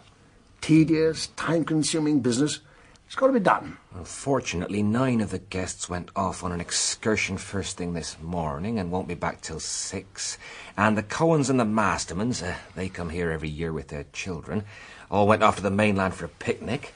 [0.61, 2.59] Tedious, time-consuming business.
[3.05, 3.77] It's got to be done.
[3.93, 8.91] Unfortunately, nine of the guests went off on an excursion first thing this morning and
[8.91, 10.37] won't be back till six.
[10.75, 14.63] And the Cohens and the Mastermans, uh, they come here every year with their children,
[15.11, 16.93] all went off to the mainland for a picnic.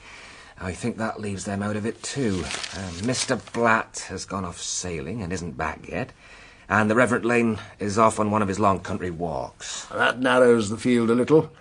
[0.59, 2.41] I think that leaves them out of it too.
[2.43, 3.39] Uh, Mr.
[3.53, 6.11] Blatt has gone off sailing and isn't back yet.
[6.67, 9.85] And the Reverend Lane is off on one of his long country walks.
[9.85, 11.51] That narrows the field a little.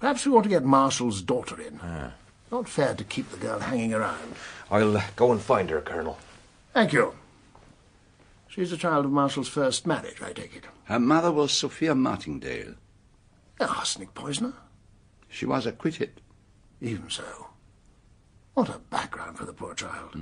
[0.00, 1.80] Perhaps we ought to get Marshall's daughter in.
[2.50, 4.34] Not fair to keep the girl hanging around.
[4.70, 6.18] I'll uh, go and find her, Colonel.
[6.72, 7.14] Thank you.
[8.48, 10.64] She's a child of Marshall's first marriage, I take it.
[10.84, 12.74] Her mother was Sophia Martingale.
[13.60, 14.54] An arsenic poisoner?
[15.28, 16.20] She was acquitted.
[16.80, 17.48] Even so.
[18.54, 20.16] What a background for the poor child.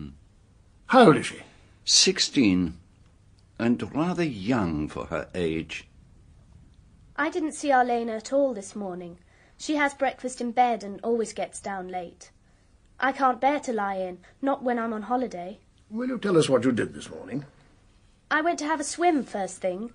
[0.87, 1.43] How old is she?
[1.85, 2.79] Sixteen,
[3.59, 5.87] and rather young for her age.
[7.17, 9.19] I didn't see Arlena at all this morning.
[9.65, 12.31] She has breakfast in bed and always gets down late.
[13.01, 15.59] I can't bear to lie in, not when I'm on holiday.
[15.89, 17.47] Will you tell us what you did this morning?
[18.31, 19.95] I went to have a swim first thing.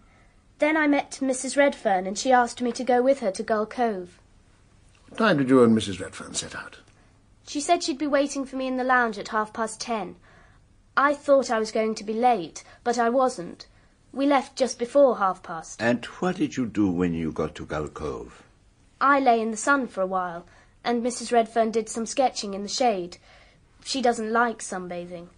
[0.58, 1.56] Then I met Mrs.
[1.56, 4.20] Redfern and she asked me to go with her to Gull Cove.
[5.08, 6.02] What time did you and Mrs.
[6.02, 6.80] Redfern set out?
[7.48, 10.16] She said she'd be waiting for me in the lounge at half past ten.
[10.98, 13.68] I thought I was going to be late, but I wasn't.
[14.12, 15.80] We left just before half past.
[15.80, 18.42] And what did you do when you got to Gull Cove?
[19.02, 20.46] I lay in the sun for a while,
[20.84, 21.32] and Mrs.
[21.32, 23.18] Redfern did some sketching in the shade.
[23.84, 25.30] She doesn't like sunbathing.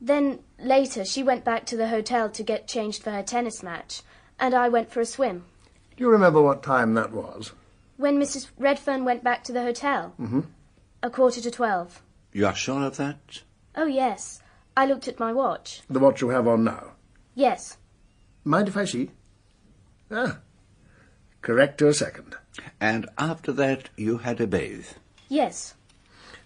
[0.00, 4.02] Then, later, she went back to the hotel to get changed for her tennis match,
[4.38, 5.44] and I went for a swim.
[5.96, 7.52] Do you remember what time that was?
[7.96, 8.48] When Mrs.
[8.58, 10.14] Redfern went back to the hotel?
[10.20, 10.40] Mm-hmm.
[11.02, 12.02] A quarter to twelve.
[12.32, 13.42] You are sure of that?
[13.76, 14.42] Oh, yes.
[14.76, 15.82] I looked at my watch.
[15.88, 16.92] The watch you have on now.
[17.34, 17.76] Yes.
[18.44, 19.10] Mind if I see?
[20.10, 20.38] Ah,
[21.42, 22.34] correct to a second.
[22.80, 24.86] And after that, you had a bathe.
[25.28, 25.74] Yes.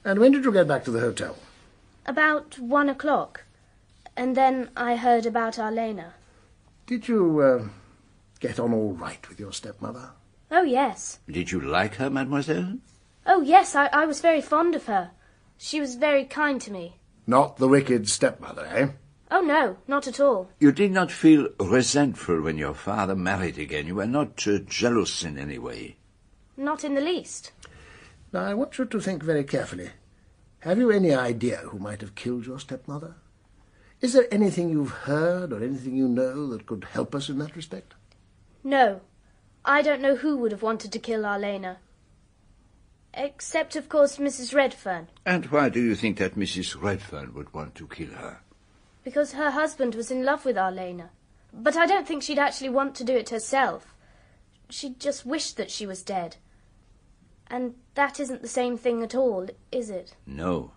[0.04, 1.36] And when did you get back to the hotel?
[2.06, 3.44] About one o'clock.
[4.16, 6.14] And then I heard about Arlena.
[6.86, 7.68] Did you uh,
[8.40, 10.10] get on all right with your stepmother?
[10.50, 11.18] Oh, yes.
[11.28, 12.78] Did you like her, mademoiselle?
[13.26, 15.10] Oh, yes, I, I was very fond of her.
[15.58, 16.96] She was very kind to me.
[17.26, 18.88] Not the wicked stepmother, eh?
[19.30, 20.48] Oh, no, not at all.
[20.60, 23.86] You did not feel resentful when your father married again.
[23.86, 25.96] You were not uh, jealous in any way.
[26.56, 27.50] Not in the least.
[28.32, 29.90] Now, I want you to think very carefully.
[30.60, 33.16] Have you any idea who might have killed your stepmother?
[34.00, 37.56] Is there anything you've heard or anything you know that could help us in that
[37.56, 37.94] respect?
[38.62, 39.00] No.
[39.64, 41.78] I don't know who would have wanted to kill Arlena.
[43.14, 44.54] Except, of course, Mrs.
[44.54, 46.80] Redfern, And why do you think that Mrs.
[46.80, 48.40] Redfern would want to kill her?
[49.06, 51.10] Because her husband was in love with Arlena.
[51.52, 53.94] But I don't think she'd actually want to do it herself.
[54.68, 56.38] She'd just wish that she was dead.
[57.46, 60.16] And that isn't the same thing at all, is it?
[60.26, 60.72] No,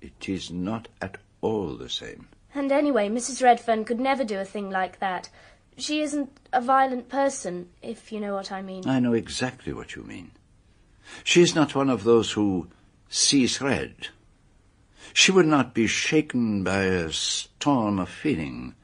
[0.00, 2.28] it is not at all the same.
[2.54, 3.42] And anyway, Mrs.
[3.42, 5.28] Redfern could never do a thing like that.
[5.76, 8.88] She isn't a violent person, if you know what I mean.
[8.88, 10.30] I know exactly what you mean.
[11.22, 12.68] She is not one of those who
[13.10, 14.08] sees red.
[15.16, 18.74] She would not be shaken by a storm of feeling,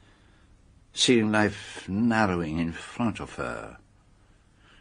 [0.94, 3.78] seeing life narrowing in front of her,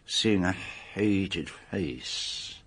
[0.06, 2.60] seeing a hated face,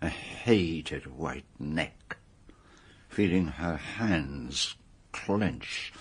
[0.00, 2.16] a hated white neck,
[3.08, 4.76] feeling her hands
[5.10, 5.92] clench,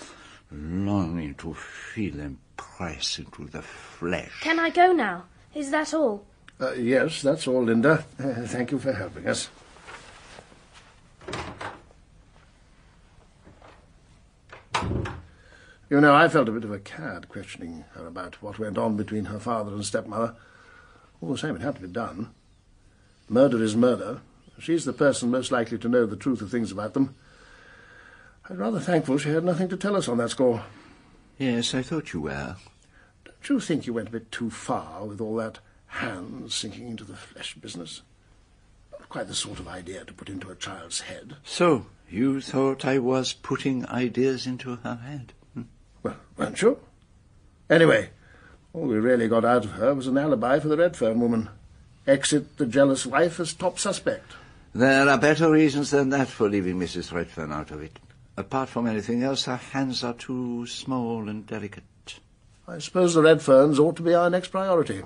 [0.51, 4.39] longing to feel them press into the flesh.
[4.41, 5.23] Can I go now?
[5.55, 6.27] Is that all?
[6.61, 8.05] Uh, yes, that's all, Linda.
[8.19, 9.49] Uh, thank you for helping us.
[15.89, 18.97] You know, I felt a bit of a cad questioning her about what went on
[18.97, 20.35] between her father and stepmother.
[21.21, 22.31] All the same, it had to be done.
[23.29, 24.21] Murder is murder.
[24.59, 27.15] She's the person most likely to know the truth of things about them.
[28.49, 30.63] I'm rather thankful she had nothing to tell us on that score.
[31.37, 32.55] Yes, I thought you were.
[33.23, 37.03] Don't you think you went a bit too far with all that hands sinking into
[37.03, 38.01] the flesh business?
[38.91, 41.35] Not quite the sort of idea to put into a child's head.
[41.43, 45.33] So, you thought I was putting ideas into her head?
[45.53, 45.63] Hmm?
[46.03, 46.79] Well, weren't you?
[47.69, 48.09] Anyway,
[48.73, 51.49] all we really got out of her was an alibi for the Redfern woman.
[52.05, 54.33] Exit the jealous wife as top suspect.
[54.73, 57.11] There are better reasons than that for leaving Mrs.
[57.11, 57.99] Redfern out of it.
[58.37, 62.19] Apart from anything else, her hands are too small and delicate.
[62.67, 65.01] I suppose the Redferns ought to be our next priority.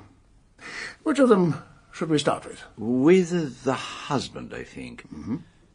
[1.04, 2.62] Which of them should we start with?
[2.78, 5.06] With the husband, I think.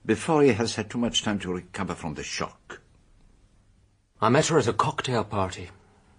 [0.06, 2.80] Before he has had too much time to recover from the shock.
[4.20, 5.70] I met her at a cocktail party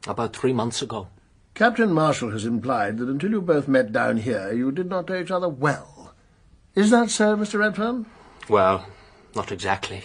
[0.05, 1.07] about three months ago.
[1.53, 5.21] Captain Marshall has implied that until you both met down here, you did not know
[5.21, 6.13] each other well.
[6.75, 7.59] Is that so, Mr.
[7.59, 8.05] Redfern?
[8.49, 8.85] Well,
[9.35, 10.03] not exactly.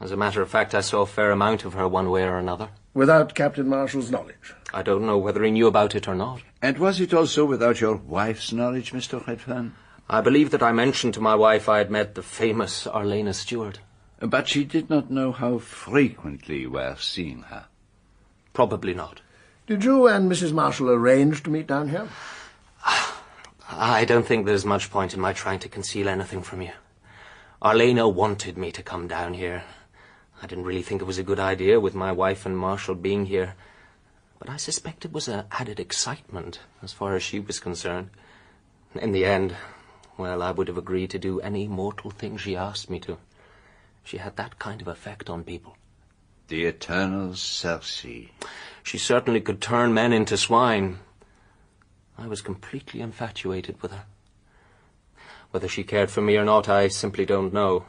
[0.00, 2.36] As a matter of fact, I saw a fair amount of her one way or
[2.36, 2.70] another.
[2.94, 4.54] Without Captain Marshall's knowledge?
[4.74, 6.42] I don't know whether he knew about it or not.
[6.60, 9.24] And was it also without your wife's knowledge, Mr.
[9.24, 9.74] Redfern?
[10.08, 13.80] I believe that I mentioned to my wife I had met the famous Arlena Stuart.
[14.20, 17.66] But she did not know how frequently you were seeing her.
[18.52, 19.20] Probably not.
[19.66, 20.52] Did you and Mrs.
[20.52, 22.08] Marshall arrange to meet down here?
[23.70, 26.72] I don't think there's much point in my trying to conceal anything from you.
[27.62, 29.64] Arlena wanted me to come down here.
[30.42, 33.26] I didn't really think it was a good idea with my wife and Marshall being
[33.26, 33.54] here.
[34.40, 38.10] But I suspect it was an added excitement as far as she was concerned.
[38.94, 39.54] In the end,
[40.18, 43.18] well, I would have agreed to do any mortal thing she asked me to.
[44.04, 45.76] She had that kind of effect on people.
[46.48, 48.04] The eternal Circe.
[48.82, 50.98] She certainly could turn men into swine.
[52.18, 54.04] I was completely infatuated with her.
[55.50, 57.86] Whether she cared for me or not, I simply don't know.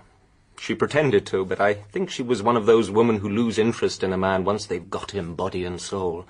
[0.59, 4.03] She pretended to, but I think she was one of those women who lose interest
[4.03, 6.25] in a man once they've got him body and soul.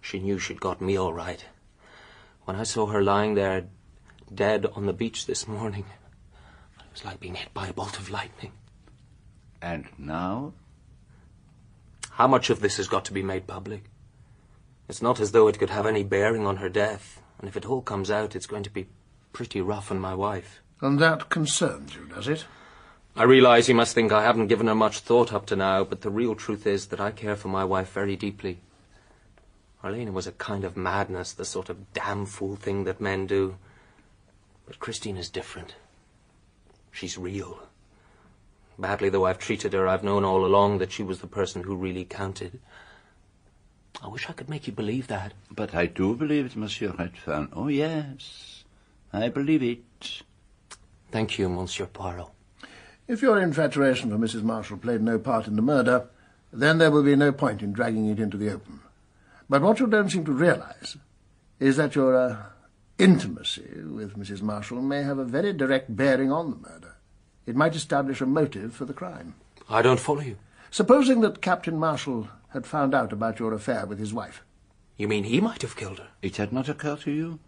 [0.00, 1.44] She knew she'd got me all right.
[2.44, 3.66] When I saw her lying there,
[4.34, 5.84] dead on the beach this morning,
[6.78, 8.52] it was like being hit by a bolt of lightning.
[9.62, 10.52] And now?
[12.12, 13.84] How much of this has got to be made public?
[14.88, 17.66] It's not as though it could have any bearing on her death, and if it
[17.66, 18.86] all comes out, it's going to be
[19.32, 20.60] pretty rough on my wife.
[20.80, 22.46] And that concerns you, does it?
[23.14, 26.02] I realize you must think I haven't given her much thought up to now, but
[26.02, 28.58] the real truth is that I care for my wife very deeply.
[29.82, 33.56] Arlena was a kind of madness, the sort of damn fool thing that men do.
[34.66, 35.76] But Christine is different.
[36.90, 37.60] She's real.
[38.78, 41.76] Badly though I've treated her, I've known all along that she was the person who
[41.76, 42.60] really counted.
[44.02, 45.32] I wish I could make you believe that.
[45.50, 47.48] But I do believe it, Monsieur Redfern.
[47.52, 48.64] Oh, yes.
[49.12, 50.22] I believe it.
[51.10, 52.28] Thank you, Monsieur Poirot.
[53.08, 54.42] If your infatuation for Mrs.
[54.42, 56.08] Marshall played no part in the murder,
[56.52, 58.80] then there will be no point in dragging it into the open.
[59.48, 60.96] But what you don't seem to realize
[61.60, 62.42] is that your uh,
[62.98, 64.42] intimacy with Mrs.
[64.42, 66.96] Marshall may have a very direct bearing on the murder.
[67.46, 69.34] It might establish a motive for the crime.
[69.68, 70.36] I don't follow you.
[70.70, 74.42] Supposing that Captain Marshall had found out about your affair with his wife.
[74.96, 76.08] You mean he might have killed her?
[76.22, 77.38] It had not occurred to you?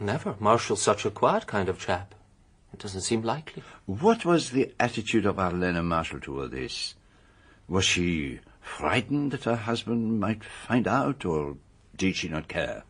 [0.00, 0.34] Never.
[0.40, 2.14] Marshall's such a quiet kind of chap.
[2.72, 3.62] It doesn't seem likely.
[3.86, 6.94] What was the attitude of Arlena Marshall toward this?
[7.68, 11.56] Was she frightened that her husband might find out, or
[11.96, 12.82] did she not care?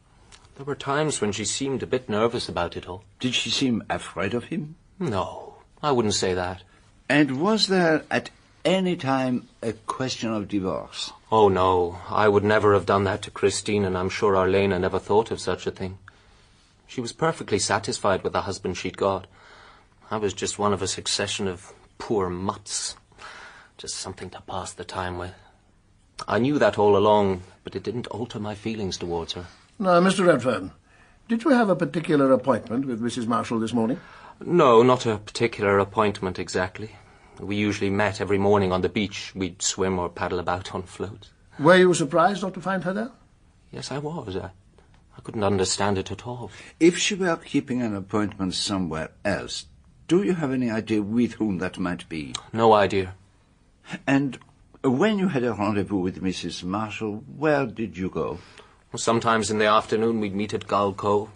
[0.56, 3.04] There were times when she seemed a bit nervous about it all.
[3.20, 4.76] Did she seem afraid of him?
[4.98, 6.62] No, I wouldn't say that.
[7.10, 8.30] And was there at
[8.64, 11.12] any time a question of divorce?
[11.30, 11.98] Oh, no.
[12.08, 15.40] I would never have done that to Christine, and I'm sure Arlena never thought of
[15.40, 15.98] such a thing.
[16.86, 19.26] She was perfectly satisfied with the husband she'd got.
[20.10, 22.96] I was just one of a succession of poor mutts.
[23.76, 25.34] Just something to pass the time with.
[26.26, 29.46] I knew that all along, but it didn't alter my feelings towards her.
[29.78, 30.26] Now, Mr.
[30.26, 30.72] Redfern,
[31.28, 33.26] did you have a particular appointment with Mrs.
[33.26, 34.00] Marshall this morning?
[34.40, 36.92] No, not a particular appointment exactly.
[37.38, 39.34] We usually met every morning on the beach.
[39.34, 41.30] We'd swim or paddle about on floats.
[41.58, 43.10] Were you surprised not to find her there?
[43.70, 44.34] Yes, I was.
[44.36, 44.50] I,
[45.16, 46.50] I couldn't understand it at all.
[46.80, 49.66] If she were keeping an appointment somewhere else,
[50.08, 52.34] do you have any idea with whom that might be?
[52.50, 53.14] No idea.
[54.06, 54.38] And
[54.82, 56.64] when you had a rendezvous with Mrs.
[56.64, 58.38] Marshall, where did you go?
[58.94, 61.28] Sometimes in the afternoon we'd meet at Gull Cove.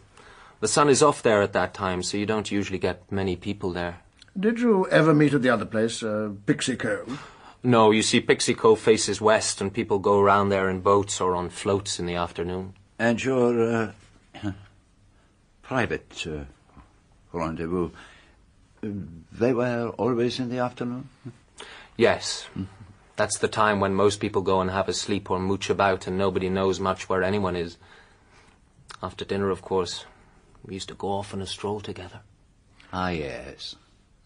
[0.60, 3.72] The sun is off there at that time, so you don't usually get many people
[3.72, 4.00] there.
[4.38, 7.20] Did you ever meet at the other place, uh, Pixie Cove?
[7.62, 11.34] No, you see, Pixie Cove faces west, and people go around there in boats or
[11.34, 12.74] on floats in the afternoon.
[12.98, 13.92] And your uh,
[15.62, 16.44] private uh,
[17.32, 17.90] rendezvous,
[18.82, 21.08] they were always in the afternoon?
[21.96, 22.46] Yes.
[23.20, 26.16] That's the time when most people go and have a sleep or mooch about, and
[26.16, 27.76] nobody knows much where anyone is.
[29.02, 30.06] After dinner, of course,
[30.64, 32.20] we used to go off on a stroll together.
[32.94, 33.76] Ah, yes.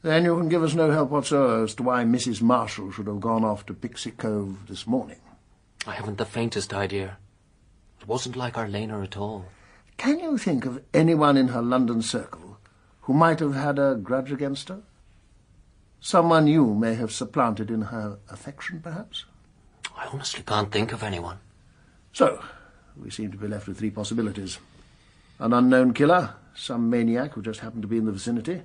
[0.03, 2.41] Then you can give us no help whatsoever as to why Mrs.
[2.41, 5.19] Marshall should have gone off to Pixie Cove this morning.
[5.89, 7.17] I haven't the faintest idea.
[8.01, 9.47] It wasn't like Arlena at all.
[9.97, 12.59] Can you think of anyone in her London circle
[13.01, 14.83] who might have had a grudge against her?
[16.05, 19.25] Someone you may have supplanted in her affection, perhaps?
[19.97, 21.39] I honestly can't think of anyone.
[22.13, 22.45] So,
[22.95, 24.59] we seem to be left with three possibilities.
[25.39, 28.65] An unknown killer, some maniac who just happened to be in the vicinity,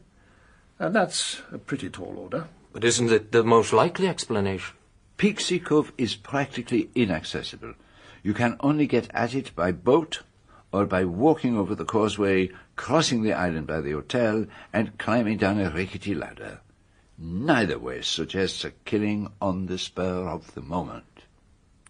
[0.79, 2.47] and that's a pretty tall order.
[2.73, 4.75] But isn't it the most likely explanation?
[5.15, 7.73] Pixie Cove is practically inaccessible.
[8.21, 10.23] You can only get at it by boat
[10.73, 15.57] or by walking over the causeway, crossing the island by the hotel, and climbing down
[15.61, 16.59] a rickety ladder.
[17.21, 21.03] Neither way suggests a killing on the spur of the moment.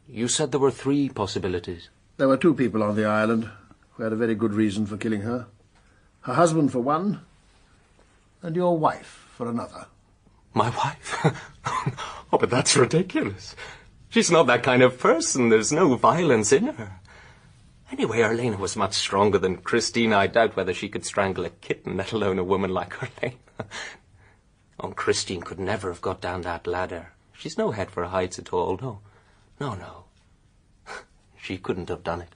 [0.07, 1.89] You said there were three possibilities.
[2.17, 3.47] There were two people on the island
[3.91, 5.45] who had a very good reason for killing her.
[6.21, 7.21] Her husband for one,
[8.41, 9.85] And your wife for another.
[10.55, 11.15] My wife?
[12.33, 13.55] oh, but that's ridiculous.
[14.09, 15.49] She's not that kind of person.
[15.49, 16.99] There's no violence in her.
[17.91, 20.13] Anyway, Arlena was much stronger than Christine.
[20.13, 23.37] I doubt whether she could strangle a kitten, let alone a woman like Arlena.
[24.79, 27.13] Oh, Christine could never have got down that ladder.
[27.33, 28.77] She's no head for heights at all.
[28.81, 28.99] No,
[29.59, 30.03] no, no.
[31.41, 32.35] she couldn't have done it.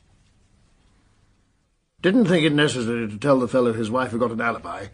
[2.01, 4.87] Didn't think it necessary to tell the fellow his wife had got an alibi.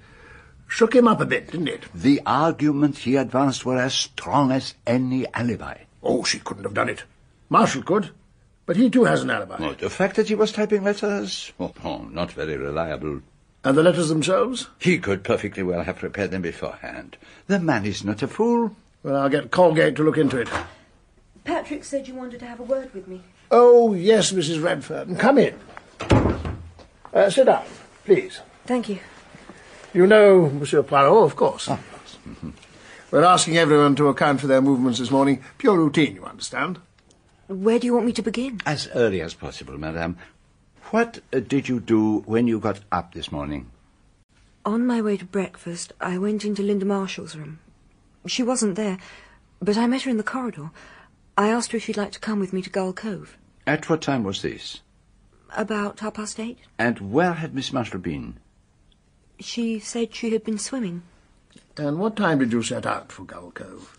[0.67, 1.85] Shook him up a bit, didn't it?
[1.95, 5.85] The arguments he advanced were as strong as any alibi.
[6.03, 7.03] Oh, she couldn't have done it.
[7.49, 8.11] Marshall could,
[8.67, 9.73] but he too has an alibi.
[9.73, 13.21] The fact that he was typing letters, oh, oh, not very reliable.
[13.63, 14.69] And the letters themselves?
[14.79, 17.17] He could perfectly well have prepared them beforehand.
[17.47, 18.75] The man is not a fool.
[19.03, 20.49] Well, I'll get Colgate to look into it.
[21.43, 23.21] Patrick said you wanted to have a word with me.
[23.51, 24.63] Oh, yes, Mrs.
[24.63, 25.15] Redfern.
[25.17, 25.55] Come in.
[27.13, 27.65] Uh, sit down,
[28.05, 28.39] please.
[28.65, 28.99] Thank you.
[29.93, 31.67] You know Monsieur Poirot, of course.
[31.69, 32.17] Oh, yes.
[33.11, 35.43] We're asking everyone to account for their movements this morning.
[35.57, 36.79] Pure routine, you understand.
[37.47, 38.61] Where do you want me to begin?
[38.67, 40.17] As early as possible, madame.
[40.91, 43.69] What uh, did you do when you got up this morning?
[44.65, 47.59] On my way to breakfast, I went into Linda Marshall's room.
[48.25, 48.97] She wasn't there,
[49.59, 50.71] but I met her in the corridor.
[51.37, 53.37] I asked her if she'd like to come with me to Gull Cove.
[53.67, 54.81] At what time was this?
[55.55, 56.57] About half past eight.
[56.79, 58.37] And where had Miss Marshall been?
[59.39, 61.03] She said she had been swimming.
[61.77, 63.95] And what time did you set out for Gull Cove?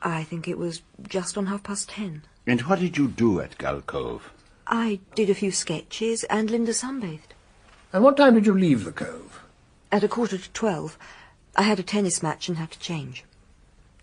[0.00, 2.22] I think it was just on half past ten.
[2.46, 4.32] And what did you do at Gull Cove?
[4.72, 7.34] I did a few sketches, and Linda sunbathed.
[7.92, 9.40] And what time did you leave the cove?
[9.90, 10.96] At a quarter to twelve.
[11.56, 13.24] I had a tennis match and had to change.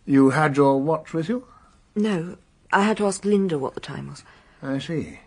[0.06, 1.48] You had your watch with you?
[1.96, 2.38] No,
[2.74, 4.26] I had to ask Linda what the time was.
[4.62, 5.22] I see.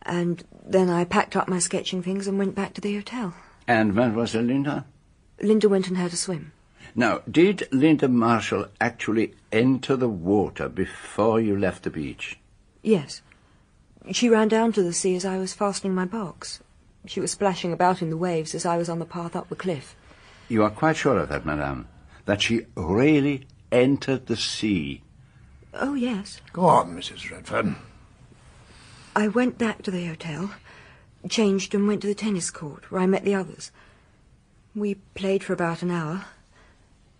[0.00, 3.34] And then I packed up my sketching things and went back to the hotel.
[3.68, 4.86] And when was Linda?
[5.42, 6.52] Linda went and had a swim.
[6.94, 12.38] Now, did Linda Marshall actually enter the water before you left the beach?
[12.82, 13.20] Yes.
[14.12, 16.60] She ran down to the sea as I was fastening my box.
[17.06, 19.56] She was splashing about in the waves as I was on the path up the
[19.56, 19.96] cliff.
[20.48, 21.88] You are quite sure of that, madame?
[22.24, 25.02] That she really entered the sea?
[25.74, 26.40] Oh, yes.
[26.52, 27.30] Go on, Mrs.
[27.30, 27.76] Redfern.
[29.14, 30.50] I went back to the hotel,
[31.28, 33.72] changed and went to the tennis court, where I met the others.
[34.74, 36.26] We played for about an hour,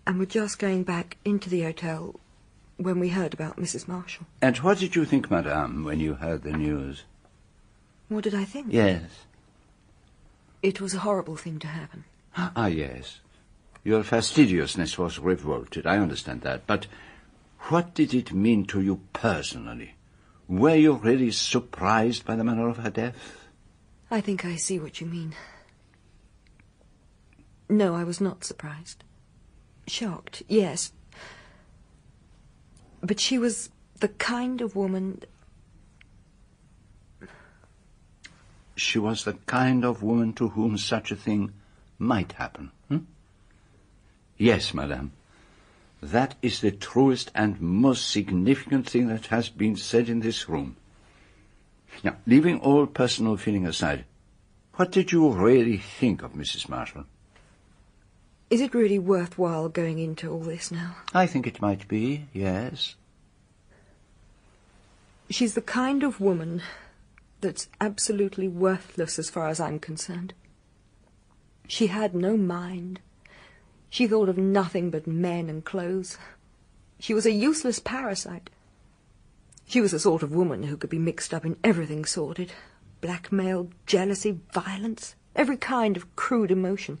[0.05, 2.19] and were just going back into the hotel
[2.77, 3.87] when we heard about Mrs.
[3.87, 4.27] Marshall.
[4.41, 7.03] And what did you think, madame, when you heard the news?
[8.07, 8.67] What did I think?
[8.69, 9.25] Yes.
[10.61, 12.05] It was a horrible thing to happen.
[12.35, 13.19] Ah, yes.
[13.83, 16.67] Your fastidiousness was revolted, I understand that.
[16.67, 16.87] But
[17.69, 19.95] what did it mean to you personally?
[20.47, 23.47] Were you really surprised by the manner of her death?
[24.09, 25.35] I think I see what you mean.
[27.69, 29.03] No, I was not surprised.
[29.87, 30.93] Shocked, yes.
[33.07, 33.69] But she was
[34.01, 35.23] the kind of woman.
[38.75, 41.53] She was the kind of woman to whom such a thing
[41.97, 42.71] might happen.
[42.89, 42.97] Hmm?
[44.37, 45.13] Yes, madame.
[46.01, 50.75] That is the truest and most significant thing that has been said in this room.
[52.03, 54.03] Now, leaving all personal feeling aside,
[54.75, 56.67] what did you really think of Mrs.
[56.67, 57.05] Marshall?
[58.49, 60.95] Is it really worthwhile going into all this now?
[61.13, 62.95] I think it might be, yes.
[65.29, 66.61] She's the kind of woman
[67.41, 70.33] that's absolutely worthless as far as I'm concerned.
[71.67, 73.01] She had no mind.
[73.89, 76.17] She thought of nothing but men and clothes.
[76.99, 78.49] She was a useless parasite.
[79.67, 82.53] She was the sort of woman who could be mixed up in everything sordid.
[83.01, 86.99] Blackmail, jealousy, violence, every kind of crude emotion.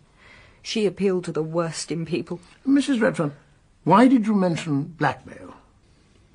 [0.61, 2.39] She appealed to the worst in people.
[2.67, 3.01] Mrs.
[3.01, 3.33] Redfern,
[3.83, 5.55] why did you mention blackmail?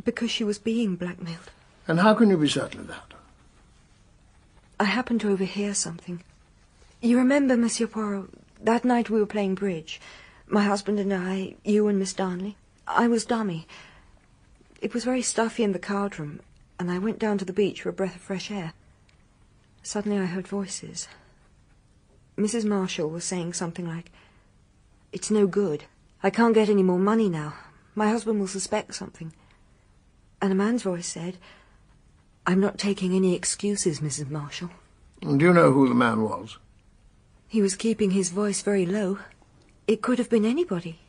[0.04, 1.50] Because she was being blackmailed.
[1.86, 3.14] And how can you be certain of that?
[4.80, 6.22] I happened to overhear something.
[7.00, 8.30] You remember, Monsieur Poirot,
[8.62, 10.00] that night we were playing bridge.
[10.46, 12.56] My husband and I, you and Miss Darnley.
[12.86, 13.66] I was dummy.
[14.80, 16.40] It was very stuffy in the card room,
[16.78, 18.72] and I went down to the beach for a breath of fresh air.
[19.82, 21.08] Suddenly I heard voices.
[22.36, 22.64] Mrs.
[22.64, 24.10] Marshall was saying something like,
[25.12, 25.84] It's no good.
[26.22, 27.54] I can't get any more money now.
[27.94, 29.32] My husband will suspect something.
[30.40, 31.36] And a man's voice said,
[32.46, 34.30] I'm not taking any excuses, Mrs.
[34.30, 34.70] Marshall.
[35.20, 36.58] Do you know who the man was?
[37.46, 39.18] He was keeping his voice very low.
[39.86, 41.00] It could have been anybody.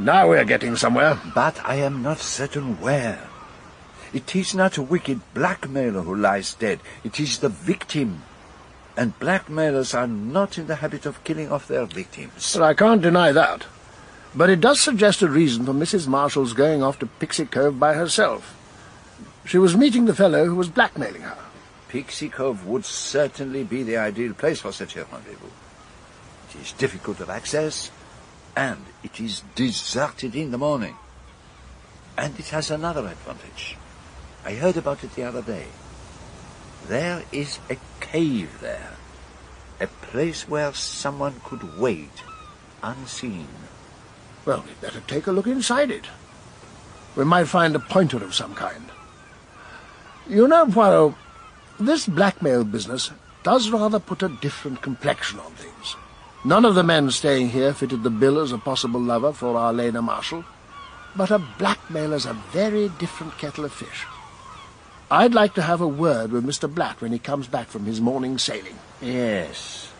[0.00, 1.20] Now we're getting somewhere.
[1.34, 3.28] But I am not certain where.
[4.14, 6.80] It is not a wicked blackmailer who lies dead.
[7.04, 8.22] It is the victim.
[8.96, 12.56] And blackmailers are not in the habit of killing off their victims.
[12.56, 13.66] Well, I can't deny that.
[14.34, 16.08] But it does suggest a reason for Mrs.
[16.08, 18.56] Marshall's going off to Pixie Cove by herself.
[19.44, 21.36] She was meeting the fellow who was blackmailing her.
[21.88, 25.46] Pixie Cove would certainly be the ideal place for such a rendezvous.
[26.54, 27.90] It is difficult of access,
[28.60, 30.94] and it is deserted in the morning.
[32.18, 33.78] And it has another advantage.
[34.44, 35.64] I heard about it the other day.
[36.86, 38.92] There is a cave there.
[39.80, 42.22] A place where someone could wait,
[42.82, 43.48] unseen.
[44.44, 46.04] Well, we'd better take a look inside it.
[47.16, 48.90] We might find a pointer of some kind.
[50.28, 51.14] You know, Poirot,
[51.78, 53.10] this blackmail business
[53.42, 55.96] does rather put a different complexion on things.
[56.42, 60.00] None of the men staying here fitted the bill as a possible lover for Arlena
[60.00, 60.44] Marshall,
[61.14, 64.06] but a blackmailer's a very different kettle of fish.
[65.10, 66.72] I'd like to have a word with Mr.
[66.72, 68.78] Black when he comes back from his morning sailing.
[69.02, 69.92] Yes.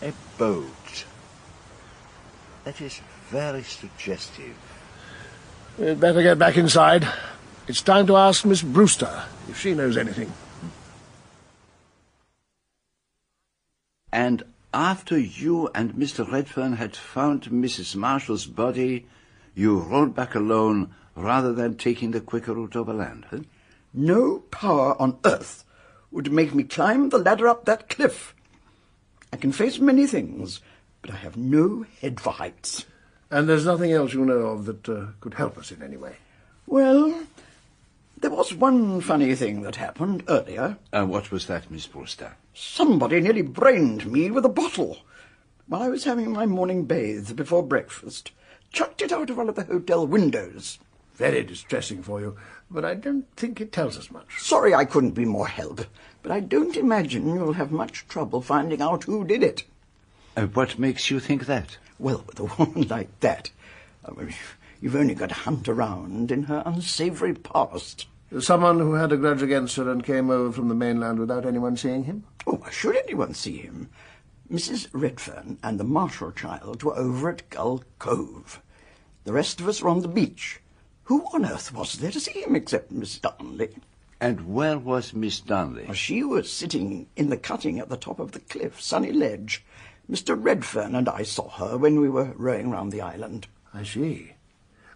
[0.00, 1.04] A boat.
[2.64, 3.00] That is
[3.30, 4.54] very suggestive.
[5.76, 7.08] We'd better get back inside.
[7.66, 10.32] It's time to ask Miss Brewster if she knows anything.
[14.12, 16.30] And after you and Mr.
[16.30, 17.96] Redfern had found Mrs.
[17.96, 19.06] Marshall's body,
[19.54, 23.40] you rode back alone rather than taking the quicker route overland, huh?
[23.92, 25.64] No power on earth
[26.10, 28.34] would make me climb the ladder up that cliff.
[29.32, 30.60] I can face many things,
[31.02, 32.86] but I have no head for heights.
[33.30, 36.16] And there's nothing else you know of that uh, could help us in any way.
[36.66, 37.24] Well,
[38.20, 40.76] there was one funny thing that happened earlier.
[40.92, 42.36] Uh, what was that, Miss Brewster?
[42.54, 44.98] Somebody nearly brained me with a bottle.
[45.66, 48.32] While I was having my morning bathe before breakfast,
[48.72, 50.78] chucked it out of one of the hotel windows.
[51.14, 52.36] Very distressing for you,
[52.70, 54.40] but I don't think it tells us much.
[54.40, 55.82] Sorry I couldn't be more help,
[56.22, 59.64] but I don't imagine you'll have much trouble finding out who did it.
[60.36, 61.76] Uh, what makes you think that?
[61.98, 63.50] Well, with a woman like that,
[64.04, 64.34] I mean,
[64.80, 68.06] you've only got to hunt around in her unsavoury past.
[68.38, 71.76] Someone who had a grudge against her and came over from the mainland without anyone
[71.76, 72.24] seeing him?
[72.46, 73.90] Oh, why should anyone see him?
[74.50, 74.88] Mrs.
[74.92, 78.60] Redfern and the Marshall child were over at Gull Cove.
[79.24, 80.60] The rest of us were on the beach.
[81.04, 83.74] Who on earth was there to see him except Miss Darnley?
[84.20, 85.84] And where was Miss Darnley?
[85.86, 89.64] Well, she was sitting in the cutting at the top of the cliff, Sunny Ledge.
[90.10, 90.36] Mr.
[90.40, 93.46] Redfern and I saw her when we were rowing round the island.
[93.72, 94.32] I see.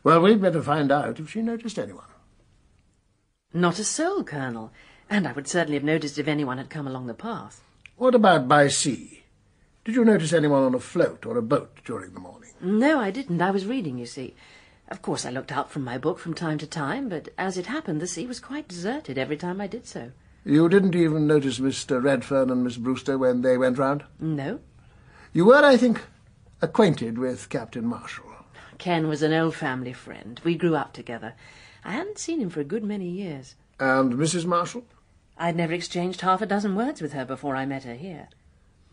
[0.05, 2.05] Well, we'd better find out if she noticed anyone.
[3.55, 4.71] Not a soul, Colonel.
[5.09, 7.63] And I would certainly have noticed if anyone had come along the path.
[7.97, 9.25] What about by sea?
[9.85, 12.51] Did you notice anyone on a float or a boat during the morning?
[12.61, 13.41] No, I didn't.
[13.41, 14.35] I was reading, you see.
[14.89, 17.67] Of course, I looked up from my book from time to time, but as it
[17.67, 20.13] happened, the sea was quite deserted every time I did so.
[20.45, 22.03] You didn't even notice Mr.
[22.03, 24.05] Redfern and Miss Brewster when they went round?
[24.21, 24.61] No.
[25.33, 26.03] You were, I think,
[26.61, 28.34] acquainted with Captain Marshall.
[28.79, 30.41] Ken was an old family friend.
[30.45, 31.35] We grew up together.
[31.85, 33.55] I hadn't seen him for a good many years.
[33.79, 34.47] And Mrs.
[34.47, 34.85] Marshall?
[35.37, 38.29] I'd never exchanged half a dozen words with her before I met her here.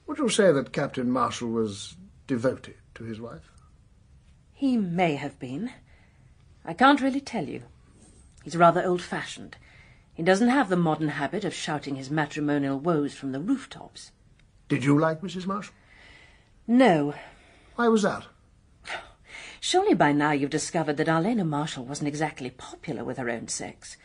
[0.08, 1.96] Would you say that Captain Marshall was
[2.28, 3.52] devoted to his wife?
[4.54, 5.72] He may have been.
[6.66, 7.64] I can't really tell you.
[8.44, 9.58] He's rather old-fashioned.
[10.14, 14.12] He doesn't have the modern habit of shouting his matrimonial woes from the rooftops.
[14.68, 15.46] Did you like Mrs.
[15.46, 15.74] Marshall?
[16.68, 17.14] No.
[17.76, 18.26] Why was that?
[19.64, 23.96] Surely by now you've discovered that Arlena Marshall wasn't exactly popular with her own sex.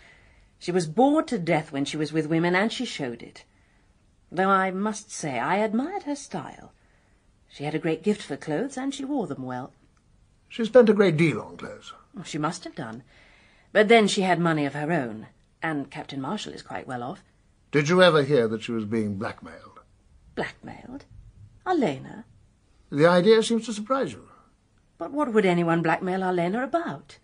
[0.59, 3.45] She was bored to death when she was with women, and she showed it.
[4.31, 6.75] Though I must say I admired her style.
[7.49, 9.73] She had a great gift for clothes, and she wore them well.
[10.47, 11.95] She spent a great deal on clothes.
[12.23, 13.03] She must have done.
[13.73, 15.29] But then she had money of her own,
[15.63, 17.25] and Captain Marshall is quite well off.
[17.73, 19.81] Did you ever hear that she was being blackmailed?
[20.35, 21.07] Blackmailed?
[21.65, 22.27] Arlena?
[22.91, 24.29] The idea seems to surprise you.
[24.99, 27.19] But what would anyone blackmail Arlena about?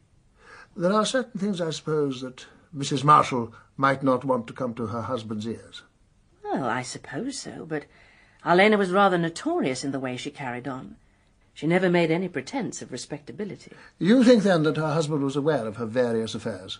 [0.76, 2.46] There are certain things, I suppose, that
[2.76, 3.04] Mrs.
[3.04, 5.82] Marshall might not want to come to her husband's ears.
[6.44, 7.84] Well, I suppose so, but
[8.44, 10.96] Arlena was rather notorious in the way she carried on.
[11.54, 13.72] She never made any pretence of respectability.
[13.98, 16.78] You think, then, that her husband was aware of her various affairs?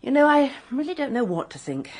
[0.00, 1.90] You know, I really don't know what to think.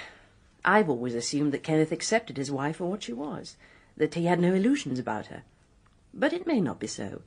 [0.64, 3.56] I've always assumed that Kenneth accepted his wife for what she was,
[3.96, 5.42] that he had no illusions about her.
[6.14, 7.22] But it may not be so.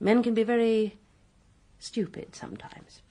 [0.00, 0.98] Men can be very
[1.78, 3.02] stupid sometimes.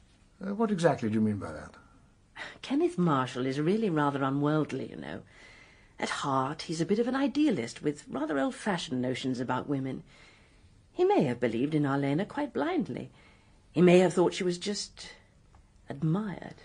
[0.45, 1.72] Uh, what exactly do you mean by that?
[2.61, 5.22] Kenneth Marshall is really rather unworldly, you know.
[5.99, 10.03] At heart, he's a bit of an idealist with rather old-fashioned notions about women.
[10.91, 13.09] He may have believed in Arlena quite blindly.
[13.72, 15.09] He may have thought she was just
[15.89, 16.55] admired.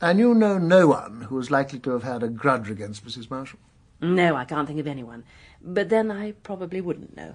[0.00, 3.30] And you know no one who is likely to have had a grudge against Mrs.
[3.30, 3.58] Marshall?
[4.00, 5.24] No, I can't think of anyone.
[5.60, 7.34] But then I probably wouldn't know.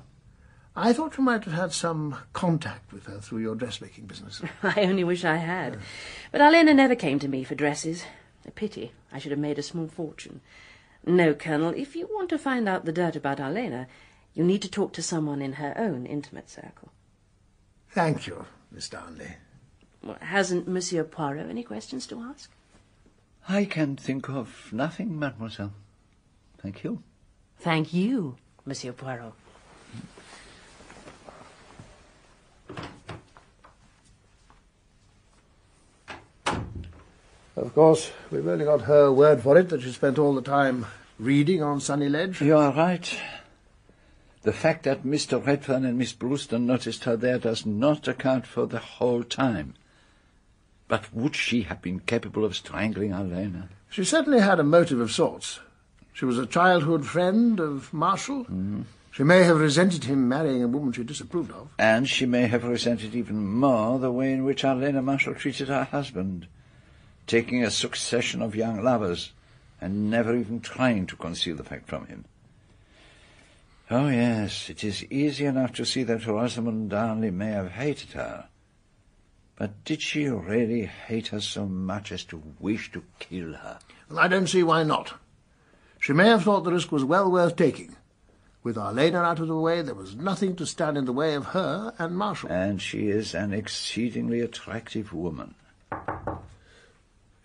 [0.76, 4.42] I thought you might have had some contact with her through your dressmaking business.
[4.64, 5.78] I only wish I had.
[6.32, 8.06] But Arlena never came to me for dresses.
[8.46, 8.92] A pity.
[9.12, 10.42] I should have made a small fortune.
[11.06, 13.88] No, Colonel, if you want to find out the dirt about Arlena,
[14.34, 16.92] you need to talk to someone in her own intimate circle.
[17.92, 19.36] Thank you, Miss Darnley.
[20.04, 22.50] Well, hasn't Monsieur Poirot any questions to ask?
[23.48, 25.74] I can think of nothing, mademoiselle.
[26.58, 27.04] Thank you.
[27.60, 29.34] Thank you, Monsieur Poirot.
[37.56, 40.88] Of course, we've only got her word for it that she spent all the time
[41.20, 42.42] reading on Sunny Ledge.
[42.42, 43.16] You are right.
[44.42, 45.44] The fact that Mr.
[45.46, 49.76] Redfern and Miss Brewster noticed her there does not account for the whole time.
[50.88, 53.70] But would she have been capable of strangling Arlena?
[53.90, 55.60] She certainly had a motive of sorts.
[56.12, 58.46] She was a childhood friend of Marshall.
[58.46, 58.86] Mm.
[59.12, 61.70] She may have resented him marrying a woman she disapproved of.
[61.78, 65.84] And she may have resented even more the way in which Arlena Marshall treated her
[65.84, 66.48] husband,
[67.28, 69.32] taking a succession of young lovers
[69.80, 72.26] and never even trying to conceal the fact from him.
[73.92, 78.48] Oh, yes, it is easy enough to see that Rosamond Darnley may have hated her.
[79.56, 83.80] But did she really hate her so much as to wish to kill her?
[84.10, 85.14] Well, I don't see why not.
[86.00, 87.96] She may have thought the risk was well worth taking.
[88.64, 91.48] With Arlena out of the way, there was nothing to stand in the way of
[91.48, 92.52] her and Marshall.
[92.52, 95.56] And she is an exceedingly attractive woman.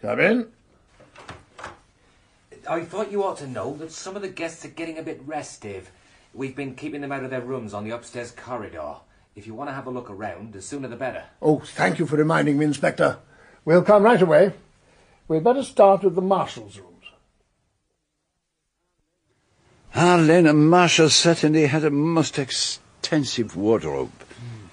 [0.01, 0.47] Come in.
[2.69, 5.21] I thought you ought to know that some of the guests are getting a bit
[5.25, 5.91] restive.
[6.35, 8.97] We've been keeping them out of their rooms on the upstairs corridor.
[9.35, 11.25] If you want to have a look around, the sooner the better.
[11.41, 13.19] Oh, thank you for reminding me, Inspector.
[13.65, 14.53] We'll come right away.
[15.27, 16.89] We'd better start with the Marshalls' rooms.
[19.95, 24.11] Ah, Arlena Marshall certainly had a most extensive wardrobe.
[24.11, 24.67] Hmm.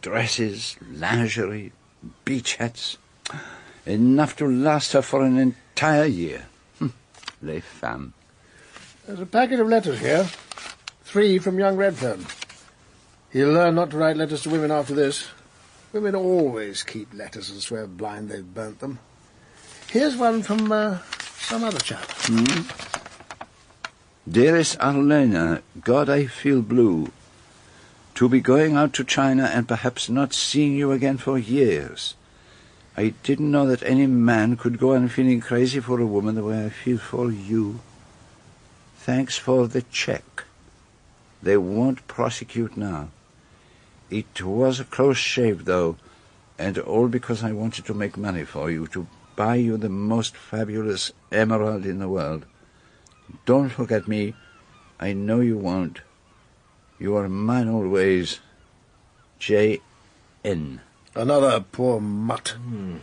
[0.00, 1.72] Dresses, lingerie,
[2.24, 2.98] beach hats.
[3.86, 6.46] Enough to last her for an entire year.
[6.78, 6.92] Hm,
[7.42, 8.12] Les femmes.
[9.06, 10.28] There's a packet of letters here.
[11.04, 12.26] Three from young Redfern.
[13.32, 15.28] He'll learn not to write letters to women after this.
[15.92, 18.98] Women always keep letters and swear blind they've burnt them.
[19.88, 20.98] Here's one from uh,
[21.38, 22.04] some other chap.
[22.22, 22.62] Hmm?
[24.28, 27.12] Dearest Arlena, God, I feel blue.
[28.16, 32.14] To be going out to China and perhaps not seeing you again for years.
[32.98, 36.42] I didn't know that any man could go on feeling crazy for a woman the
[36.42, 37.80] way I feel for you.
[38.96, 40.44] Thanks for the check.
[41.42, 43.10] They won't prosecute now.
[44.08, 45.96] It was a close shave, though,
[46.58, 49.06] and all because I wanted to make money for you, to
[49.36, 52.46] buy you the most fabulous emerald in the world.
[53.44, 54.34] Don't forget me.
[54.98, 56.00] I know you won't.
[56.98, 58.40] You are mine always.
[59.38, 59.80] J.
[60.42, 60.80] N.
[61.16, 62.48] Another poor mutt.
[62.50, 62.96] Hmm.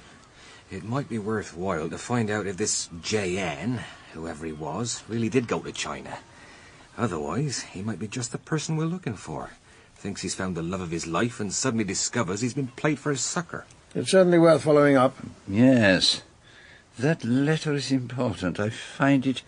[0.70, 3.80] It might be worthwhile to find out if this J.N.,
[4.14, 6.20] whoever he was, really did go to China.
[6.96, 9.50] Otherwise, he might be just the person we're looking for.
[9.96, 13.12] Thinks he's found the love of his life and suddenly discovers he's been played for
[13.12, 13.66] a sucker.
[13.96, 15.18] It's certainly worth following up.
[15.48, 16.22] Yes.
[17.00, 18.60] That letter is important.
[18.60, 19.42] I find it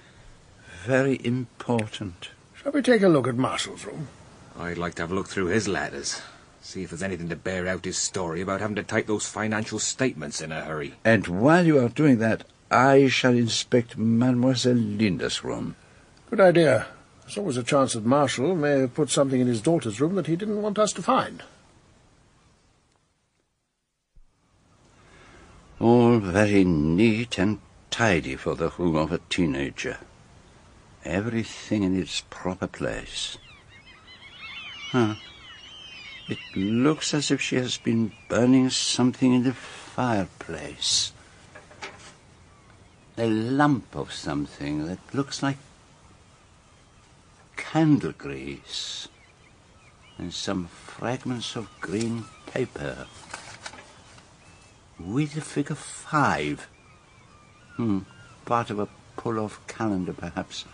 [0.84, 2.30] very important.
[2.56, 4.08] Shall we take a look at Marshall's room?
[4.58, 6.22] I'd like to have a look through his letters.
[6.66, 9.78] See if there's anything to bear out his story about having to type those financial
[9.78, 10.96] statements in a hurry.
[11.06, 15.76] And while you are doing that, I shall inspect Mademoiselle Linda's room.
[16.32, 16.88] Good idea.
[17.22, 20.26] There's always a chance that Marshall may have put something in his daughter's room that
[20.26, 21.44] he didn't want us to find.
[25.80, 27.60] All very neat and
[27.92, 30.00] tidy for the room of a teenager.
[31.06, 33.38] Everything in its proper place.
[34.90, 35.14] Huh.
[36.28, 41.12] It looks as if she has been burning something in the fireplace.
[43.18, 45.58] A lump of something that looks like
[47.56, 49.08] candle grease.
[50.18, 53.06] And some fragments of green paper.
[55.00, 56.68] With the figure five.
[57.76, 58.00] Hmm.
[58.46, 60.66] Part of a pull-off calendar, perhaps.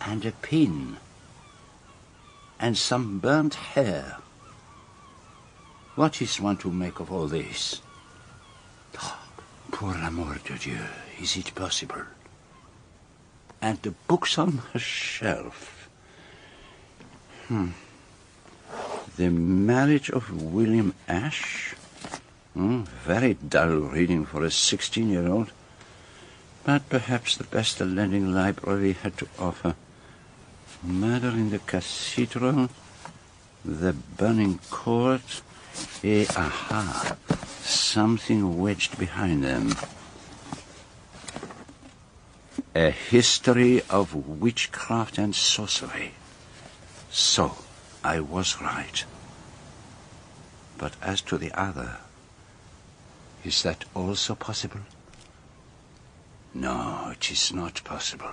[0.00, 0.96] And a pin
[2.58, 4.18] and some burnt hair.
[5.94, 7.80] What is one to make of all this?
[9.00, 9.18] Oh,
[9.70, 10.78] pour l'amour de Dieu,
[11.20, 12.02] is it possible?
[13.60, 15.88] And the books on the shelf.
[17.48, 17.68] Hmm.
[19.16, 21.74] The marriage of William Ashe?
[22.54, 25.52] Hmm, very dull reading for a 16 year old.
[26.64, 29.76] But perhaps the best the lending library had to offer.
[30.84, 32.68] Murder in the Cathedral,
[33.64, 35.40] The Burning Court,
[36.02, 37.16] eh, aha,
[37.62, 39.74] something wedged behind them.
[42.74, 46.12] A history of witchcraft and sorcery.
[47.10, 47.56] So,
[48.02, 49.04] I was right.
[50.76, 51.96] But as to the other,
[53.42, 54.80] is that also possible?
[56.52, 58.32] No, it is not possible.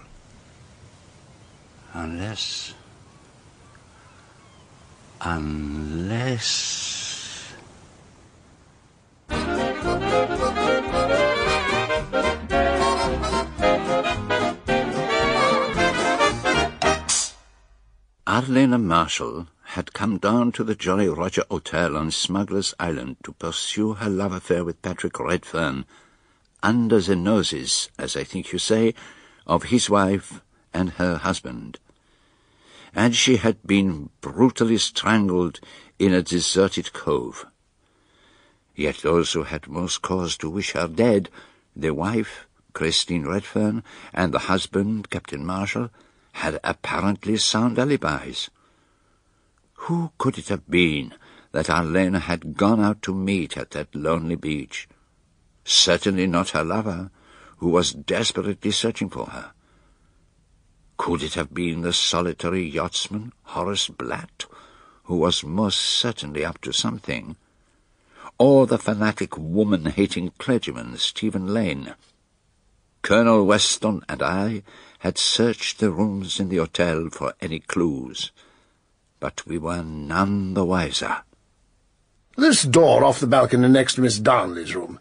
[1.93, 2.73] Unless.
[5.21, 6.81] Unless.
[18.25, 23.93] Arlena Marshall had come down to the Jolly Roger Hotel on Smuggler's Island to pursue
[23.95, 25.85] her love affair with Patrick Redfern
[26.63, 28.93] under the noses, as I think you say,
[29.45, 30.41] of his wife
[30.73, 31.79] and her husband.
[32.93, 35.59] And she had been brutally strangled
[35.97, 37.45] in a deserted cove.
[38.75, 41.29] Yet those who had most cause to wish her dead,
[41.75, 43.83] the wife, Christine Redfern,
[44.13, 45.89] and the husband, Captain Marshall,
[46.33, 48.49] had apparently sound alibis.
[49.85, 51.13] Who could it have been
[51.51, 54.87] that Arlena had gone out to meet at that lonely beach?
[55.65, 57.11] Certainly not her lover,
[57.57, 59.51] who was desperately searching for her.
[60.97, 64.45] Could it have been the solitary yachtsman, Horace Blatt,
[65.03, 67.35] who was most certainly up to something?
[68.37, 71.95] Or the fanatic woman-hating clergyman, Stephen Lane?
[73.01, 74.63] Colonel Weston and I
[74.99, 78.31] had searched the rooms in the hotel for any clues,
[79.19, 81.23] but we were none the wiser.
[82.37, 84.99] This door off the balcony next to Miss Darnley's room.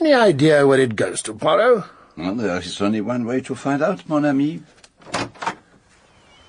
[0.00, 1.84] Any idea where it goes to, Poirot?
[2.16, 4.62] Well, there is only one way to find out, mon ami.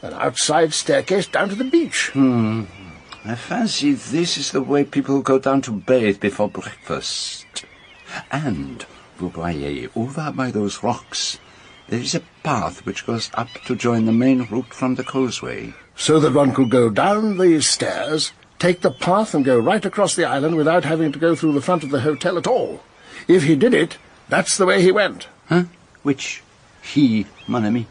[0.01, 2.09] An outside staircase down to the beach.
[2.13, 2.63] Hmm.
[3.25, 7.65] I fancy this is the way people go down to bathe before breakfast.
[8.31, 8.85] And,
[9.17, 11.37] vous voyez, over by those rocks,
[11.89, 15.73] there is a path which goes up to join the main route from the causeway.
[15.95, 20.15] So that one could go down these stairs, take the path and go right across
[20.15, 22.81] the island without having to go through the front of the hotel at all.
[23.27, 23.97] If he did it,
[24.29, 25.27] that's the way he went.
[25.49, 25.65] Huh?
[26.03, 26.41] Which
[26.81, 27.87] he, mon ami?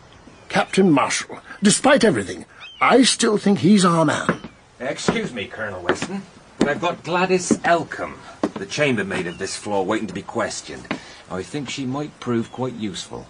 [0.49, 1.41] Captain Marshall.
[1.63, 2.45] Despite everything,
[2.81, 4.41] I still think he's our man.
[4.81, 6.23] Excuse me, Colonel Weston,
[6.59, 8.19] but I've got Gladys Elcombe,
[8.55, 10.87] the chambermaid of this floor, waiting to be questioned.
[11.31, 13.27] I think she might prove quite useful.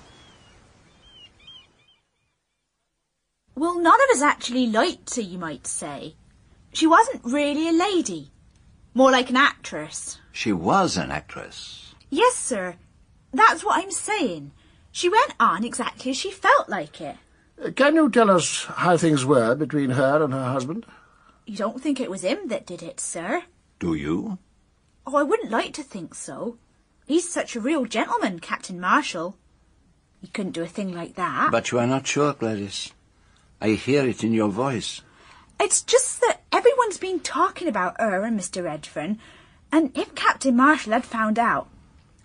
[3.56, 6.14] Well, none of us actually liked her, you might say.
[6.72, 8.30] She wasn't really a lady.
[8.94, 10.18] More like an actress.
[10.32, 11.94] She was an actress.
[12.10, 12.76] Yes, sir.
[13.32, 14.52] That's what I'm saying.
[14.92, 17.16] She went on exactly as she felt like it.
[17.62, 20.86] Uh, Can you tell us how things were between her and her husband?
[21.46, 23.42] You don't think it was him that did it, sir?
[23.78, 24.38] Do you?
[25.06, 26.58] Oh, I wouldn't like to think so.
[27.06, 29.36] He's such a real gentleman, Captain Marshall.
[30.20, 31.50] He couldn't do a thing like that.
[31.50, 32.92] But you are not sure, Gladys.
[33.60, 35.00] I hear it in your voice.
[35.60, 38.62] It's just that everyone's been talking about her and Mr.
[38.62, 39.18] Redfern,
[39.72, 41.68] and if Captain Marshall had found out,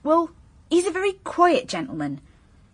[0.04, 0.32] well,
[0.70, 2.22] he's a very quiet gentleman,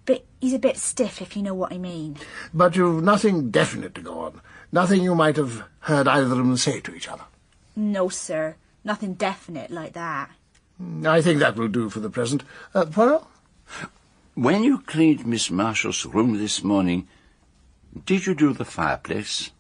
[0.10, 2.18] but he's a bit stiff, if you know what I mean.
[2.52, 4.42] But you've nothing definite to go on.
[4.72, 7.26] Nothing you might have heard either of them say to each other.
[7.76, 10.32] No, sir, nothing definite like that.
[11.06, 12.44] I think that will do for the present.
[12.74, 13.24] Uh, Poirot?
[14.34, 17.08] When you cleaned Miss Marshall's room this morning,
[18.04, 19.52] did you do the fireplace?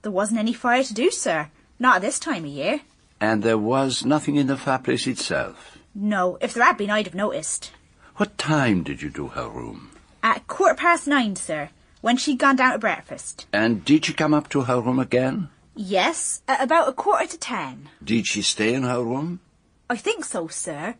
[0.00, 1.50] There wasn't any fire to do, sir.
[1.78, 2.80] Not at this time of year.
[3.20, 5.76] And there was nothing in the fireplace itself?
[5.94, 7.72] No, if there had been, I'd have noticed.
[8.16, 9.90] What time did you do her room?
[10.28, 11.70] At quarter past nine, sir,
[12.02, 13.46] when she'd gone down to breakfast.
[13.50, 15.48] And did she come up to her room again?
[15.74, 17.88] Yes, at about a quarter to ten.
[18.04, 19.40] Did she stay in her room?
[19.88, 20.96] I think so, sir.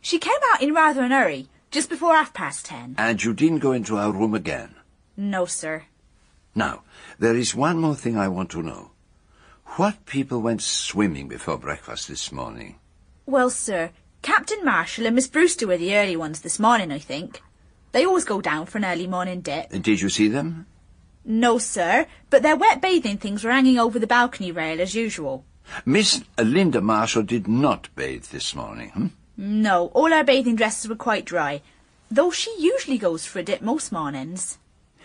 [0.00, 2.96] She came out in rather an hurry, just before half past ten.
[2.98, 4.74] And you didn't go into her room again?
[5.16, 5.84] No, sir.
[6.52, 6.82] Now,
[7.20, 8.90] there is one more thing I want to know.
[9.76, 12.80] What people went swimming before breakfast this morning?
[13.26, 13.90] Well, sir,
[14.22, 17.40] Captain Marshall and Miss Brewster were the early ones this morning, I think.
[17.92, 19.70] They always go down for an early morning dip.
[19.70, 20.66] Did you see them?
[21.24, 25.44] No, sir, but their wet bathing things were hanging over the balcony rail as usual.
[25.84, 29.06] Miss Linda Marshall did not bathe this morning, hmm?
[29.36, 31.62] No, all her bathing dresses were quite dry,
[32.10, 34.58] though she usually goes for a dip most mornings.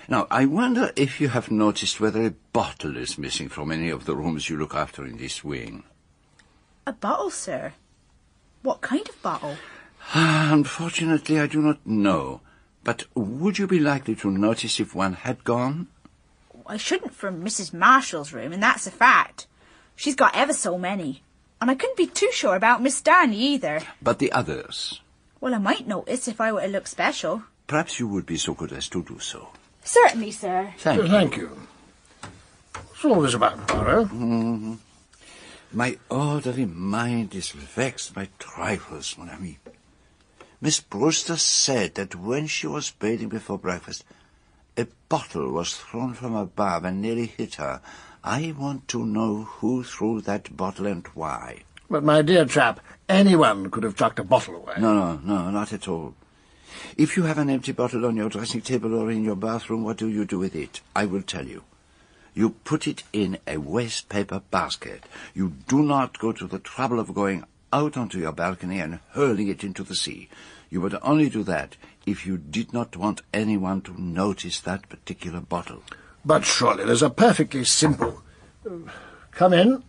[0.08, 4.06] Now, I wonder if you have noticed whether a bottle is missing from any of
[4.06, 5.84] the rooms you look after in this wing.
[6.86, 7.74] A bottle, sir?
[8.64, 9.58] What kind of bottle?
[10.14, 12.42] Unfortunately, I do not know.
[12.88, 15.88] But would you be likely to notice if one had gone?
[16.66, 17.74] I shouldn't from Mrs.
[17.74, 19.46] Marshall's room, and that's a fact.
[19.98, 21.22] She's got ever so many.
[21.60, 23.82] And I couldn't be too sure about Miss Darnley either.
[24.02, 25.02] But the others?
[25.42, 27.44] Well, I might notice if I were to look special.
[27.68, 29.50] Perhaps you would be so good as to do so.
[29.84, 30.74] Certainly, sir.
[30.78, 31.08] Thank you.
[31.10, 31.68] Thank you.
[32.72, 34.08] What's all this about, Poirot?
[34.08, 34.78] Mhm.
[35.74, 39.58] My orderly mind is vexed by trifles, mon ami.
[40.60, 44.04] Miss Brewster said that when she was bathing before breakfast,
[44.76, 47.80] a bottle was thrown from above and nearly hit her.
[48.24, 51.64] I want to know who threw that bottle and why.
[51.90, 54.74] But, my dear chap, anyone could have chucked a bottle away.
[54.80, 56.16] No, no, no, not at all.
[56.98, 59.98] If you have an empty bottle on your dressing table or in your bathroom, what
[59.98, 60.82] do you do with it?
[60.96, 61.64] I will tell you.
[62.34, 65.06] You put it in a waste paper basket.
[65.34, 69.48] You do not go to the trouble of going out onto your balcony and hurling
[69.48, 70.30] it into the sea.
[70.70, 75.40] You would only do that if you did not want anyone to notice that particular
[75.40, 75.84] bottle.
[76.26, 78.22] But surely there's a perfectly simple...
[79.32, 79.84] Come in.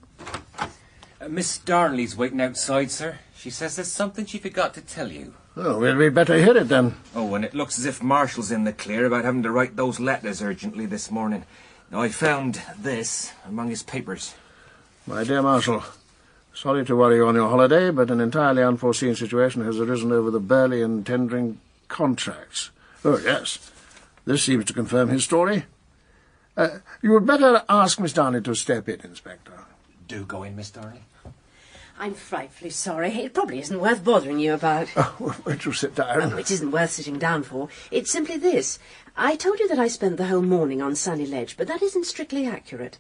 [1.21, 3.19] Uh, Miss Darnley's waiting outside, sir.
[3.35, 5.35] She says there's something she forgot to tell you.
[5.57, 6.95] Oh, well, we'd better hear it then.
[7.15, 9.99] Oh, and it looks as if Marshall's in the clear about having to write those
[9.99, 11.45] letters urgently this morning.
[11.91, 14.35] Now, I found this among his papers.
[15.07, 15.83] My dear Marshall,
[16.59, 20.29] sorry to worry you on your holiday, but an entirely unforeseen situation has arisen over
[20.29, 22.71] the Burley and tendering contracts.
[23.05, 23.71] Oh, yes.
[24.25, 25.67] This seems to confirm his story.
[26.57, 29.53] Uh, you would better ask Miss Darnley to step in, Inspector.
[30.09, 31.03] Do go in, Miss Darnley.
[32.01, 33.11] I'm frightfully sorry.
[33.11, 34.89] It probably isn't worth bothering you about.
[34.97, 36.33] Oh, won't you sit down?
[36.33, 37.69] Oh, it isn't worth sitting down for.
[37.93, 38.81] It's simply this.
[39.17, 42.07] I told you that I spent the whole morning on Sunny Ledge, but that isn't
[42.07, 42.99] strictly accurate.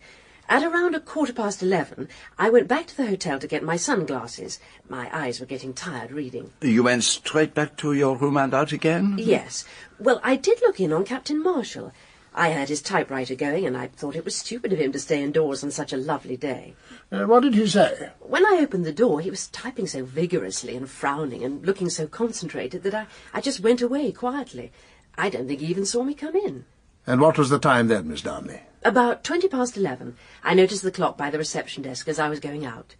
[0.50, 2.08] At around a quarter past eleven,
[2.38, 4.58] I went back to the hotel to get my sunglasses.
[4.88, 6.52] My eyes were getting tired reading.
[6.62, 9.16] You went straight back to your room and out again?
[9.18, 9.66] Yes.
[9.98, 11.92] Well, I did look in on Captain Marshall.
[12.34, 15.22] I heard his typewriter going, and I thought it was stupid of him to stay
[15.22, 16.74] indoors on such a lovely day.
[17.12, 18.10] Uh, what did he say?
[18.20, 22.06] When I opened the door, he was typing so vigorously and frowning and looking so
[22.06, 24.72] concentrated that I, I just went away quietly.
[25.18, 26.64] I don't think he even saw me come in.
[27.06, 28.62] And what was the time then, Miss Darnley?
[28.84, 30.16] About twenty past eleven.
[30.44, 32.94] I noticed the clock by the reception desk as I was going out.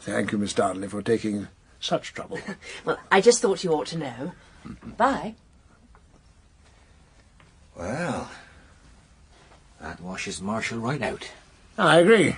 [0.00, 1.48] Thank you, Miss Darnley, for taking
[1.80, 2.38] such trouble.
[2.84, 4.32] Well, I just thought you ought to know.
[4.96, 5.34] Bye.
[7.76, 8.30] Well,
[9.80, 11.30] that washes Marshall right out.
[11.78, 12.36] I agree.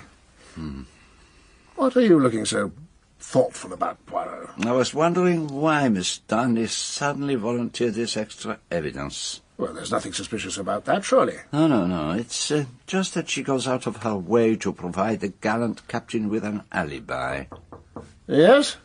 [0.54, 0.82] Hmm.
[1.76, 2.72] What are you looking so
[3.18, 4.50] thoughtful about, Poirot?
[4.64, 9.40] I was wondering why Miss Darnley suddenly volunteered this extra evidence.
[9.56, 11.36] Well, there's nothing suspicious about that, surely.
[11.52, 12.10] No, no, no.
[12.10, 16.28] It's uh, just that she goes out of her way to provide the gallant captain
[16.28, 17.44] with an alibi.
[18.26, 18.76] Yes?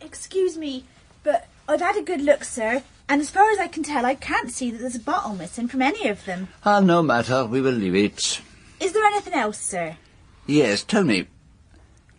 [0.00, 0.84] Excuse me,
[1.24, 4.14] but I've had a good look, sir, and as far as I can tell, I
[4.14, 6.48] can't see that there's a bottle missing from any of them.
[6.64, 7.44] Ah, no matter.
[7.44, 8.40] We will leave it.
[8.78, 9.96] Is there anything else, sir?
[10.46, 11.26] Yes, tell me.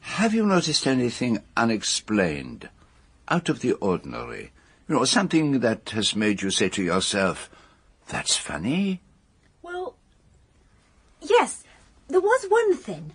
[0.01, 2.69] Have you noticed anything unexplained?
[3.30, 4.51] Out of the ordinary?
[4.88, 7.49] You know, something that has made you say to yourself,
[8.08, 9.02] that's funny?
[9.62, 9.96] Well,
[11.22, 11.64] yes,
[12.08, 13.14] there was one thing.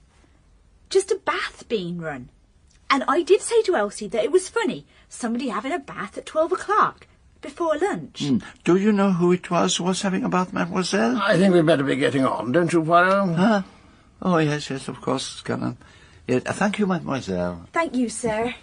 [0.90, 2.28] Just a bath being run.
[2.90, 6.26] And I did say to Elsie that it was funny, somebody having a bath at
[6.26, 7.06] twelve o'clock,
[7.40, 8.20] before lunch.
[8.20, 8.38] Hmm.
[8.64, 11.16] Do you know who it was who was having a bath, mademoiselle?
[11.16, 13.34] I think we'd better be getting on, don't you, Poirot?
[13.34, 13.62] Huh?
[14.20, 15.76] Oh, yes, yes, of course, Colonel.
[16.28, 17.66] Yes, uh, thank you, mademoiselle.
[17.72, 18.54] Thank you, sir.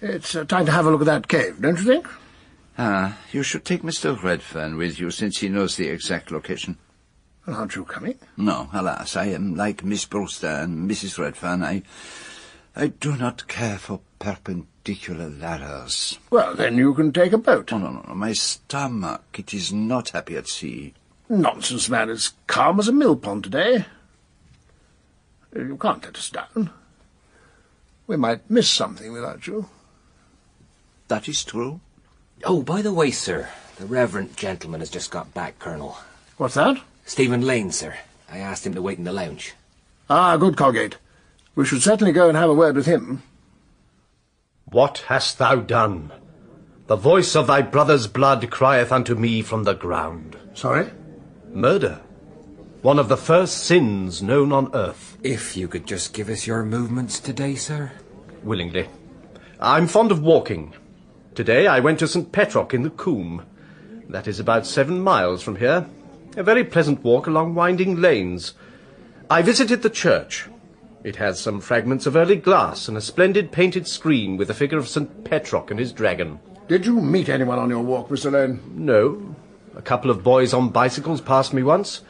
[0.00, 2.08] It's uh, time to have a look at that cave, don't you think?
[2.78, 4.20] Ah, you should take Mr.
[4.20, 6.78] Redfern with you, since he knows the exact location.
[7.46, 8.18] Well, aren't you coming?
[8.36, 11.18] No, alas, I am like Miss Brewster and Mrs.
[11.18, 11.62] Redfern.
[11.62, 11.82] I,
[12.74, 16.18] I do not care for perpendicular ladders.
[16.30, 17.72] Well, then you can take a boat.
[17.72, 18.14] No, no, no, no.
[18.14, 20.94] My stomach, it is not happy at sea.
[21.28, 22.10] Nonsense, man.
[22.10, 23.84] It's calm as a mill pond today.
[25.54, 26.70] You can't let us down.
[28.06, 29.68] We might miss something without you.
[31.08, 31.80] That is true.
[32.44, 35.96] Oh, by the way, sir, the reverend gentleman has just got back, Colonel.
[36.38, 36.76] What's that?
[37.04, 37.96] Stephen Lane, sir.
[38.30, 39.54] I asked him to wait in the lounge.
[40.10, 40.96] Ah, good, Colgate.
[41.54, 43.22] We should certainly go and have a word with him.
[44.64, 46.10] What hast thou done?
[46.88, 50.36] The voice of thy brother's blood crieth unto me from the ground.
[50.54, 50.90] Sorry?
[51.52, 52.00] Murder.
[52.80, 55.16] One of the first sins known on earth.
[55.22, 57.92] If you could just give us your movements today, sir.
[58.42, 58.88] Willingly.
[59.60, 60.74] I'm fond of walking.
[61.34, 62.30] Today I went to St.
[62.30, 63.46] Petrock in the Coombe.
[64.10, 65.86] That is about seven miles from here.
[66.36, 68.52] A very pleasant walk along winding lanes.
[69.30, 70.50] I visited the church.
[71.02, 74.76] It has some fragments of early glass and a splendid painted screen with the figure
[74.76, 75.24] of St.
[75.24, 76.38] Petrock and his dragon.
[76.68, 78.30] Did you meet anyone on your walk, Mr.
[78.30, 78.60] Lane?
[78.74, 79.34] No.
[79.74, 82.02] A couple of boys on bicycles passed me once.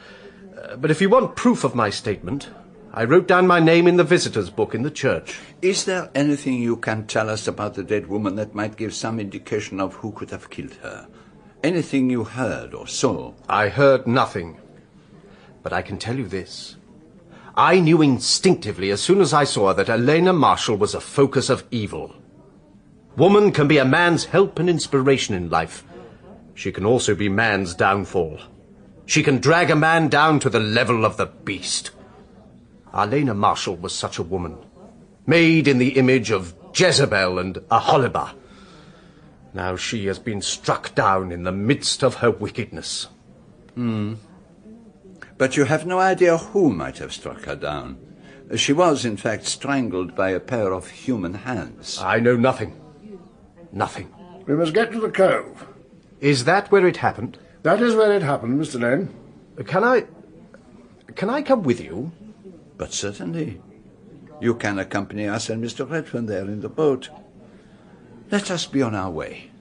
[0.61, 2.49] Uh, but if you want proof of my statement,
[2.95, 5.41] I wrote down my name in the visitor's book in the church.
[5.63, 9.19] Is there anything you can tell us about the dead woman that might give some
[9.19, 11.09] indication of who could have killed her?
[11.65, 13.33] Anything you heard or saw?
[13.49, 14.61] I heard nothing.
[15.63, 16.77] But I can tell you this.
[17.57, 21.65] I knew instinctively as soon as I saw that Arlena Marshall was a focus of
[21.71, 22.15] evil.
[23.17, 25.83] Woman can be a man's help and inspiration in life.
[26.53, 28.39] She can also be man's downfall.
[29.07, 31.91] She can drag a man down to the level of the beast.
[32.93, 34.57] Arlena Marshall was such a woman,
[35.27, 38.35] made in the image of Jezebel and Aholibah.
[39.55, 43.09] Now she has been struck down in the midst of her wickedness.
[43.75, 44.15] Hmm.
[45.39, 47.99] But you have no idea who might have struck her down.
[48.57, 51.99] She was, in fact, strangled by a pair of human hands.
[52.01, 52.79] I know nothing.
[53.73, 54.13] Nothing.
[54.47, 55.67] We must get to the cove.
[56.21, 57.39] Is that where it happened?
[57.63, 58.81] That is where it happened, Mr.
[58.81, 59.09] Lane.
[59.67, 60.05] Can I...
[61.15, 62.13] Can I come with you?
[62.83, 63.61] But certainly.
[64.41, 65.89] You can accompany us and Mr.
[65.89, 67.11] Redfern there in the boat.
[68.29, 69.53] Let us be on our way.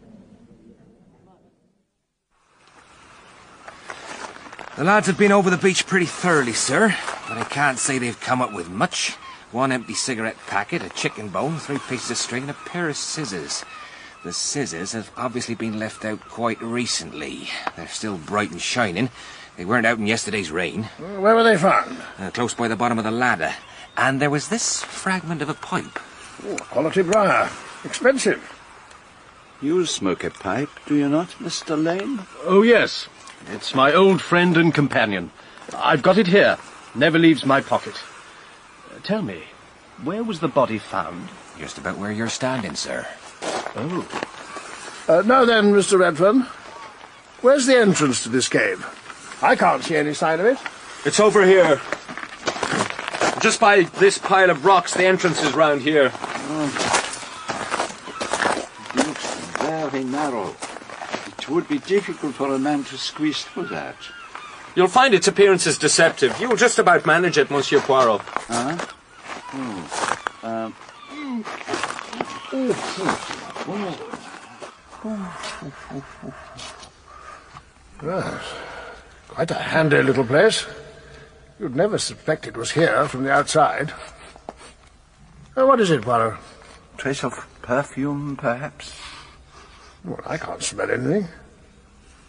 [4.75, 6.95] The lads have been over the beach pretty thoroughly, sir,
[7.29, 9.11] but I can't say they've come up with much.
[9.51, 12.97] One empty cigarette packet, a chicken bone, three pieces of string, and a pair of
[12.97, 13.63] scissors.
[14.23, 17.49] The scissors have obviously been left out quite recently.
[17.75, 19.11] They're still bright and shining.
[19.61, 20.85] They weren't out in yesterday's rain.
[21.19, 21.95] Where were they found?
[22.17, 23.53] Uh, close by the bottom of the ladder.
[23.95, 25.99] And there was this fragment of a pipe.
[26.43, 27.47] Oh, quality briar.
[27.85, 28.41] Expensive.
[29.61, 31.77] You smoke a pipe, do you not, Mr.
[31.77, 32.21] Lane?
[32.43, 33.07] Oh, yes.
[33.51, 35.29] It's my old friend and companion.
[35.75, 36.57] I've got it here.
[36.95, 38.01] Never leaves my pocket.
[38.89, 39.43] Uh, tell me,
[40.03, 41.29] where was the body found?
[41.59, 43.05] Just about where you're standing, sir.
[43.75, 44.07] Oh.
[45.07, 45.99] Uh, now then, Mr.
[45.99, 46.47] Redfern,
[47.41, 48.83] where's the entrance to this cave?
[49.41, 50.57] I can't see any sign of it.
[51.05, 51.81] It's over here.
[53.41, 56.11] Just by this pile of rocks, the entrance is round here.
[58.93, 60.55] It looks very narrow.
[61.39, 63.95] It would be difficult for a man to squeeze through that.
[64.75, 66.39] You'll find its appearance is deceptive.
[66.39, 68.21] You'll just about manage it, Monsieur Poirot.
[68.21, 68.77] Huh?
[69.53, 69.87] Oh.
[70.43, 70.75] Um.
[78.03, 78.70] Yes.
[79.31, 80.65] Quite a handy little place.
[81.57, 83.93] You'd never suspect it was here from the outside.
[85.55, 86.37] Uh, what is it, Poirot?
[86.97, 88.93] Trace of perfume, perhaps?
[90.03, 91.29] Well, I can't smell anything.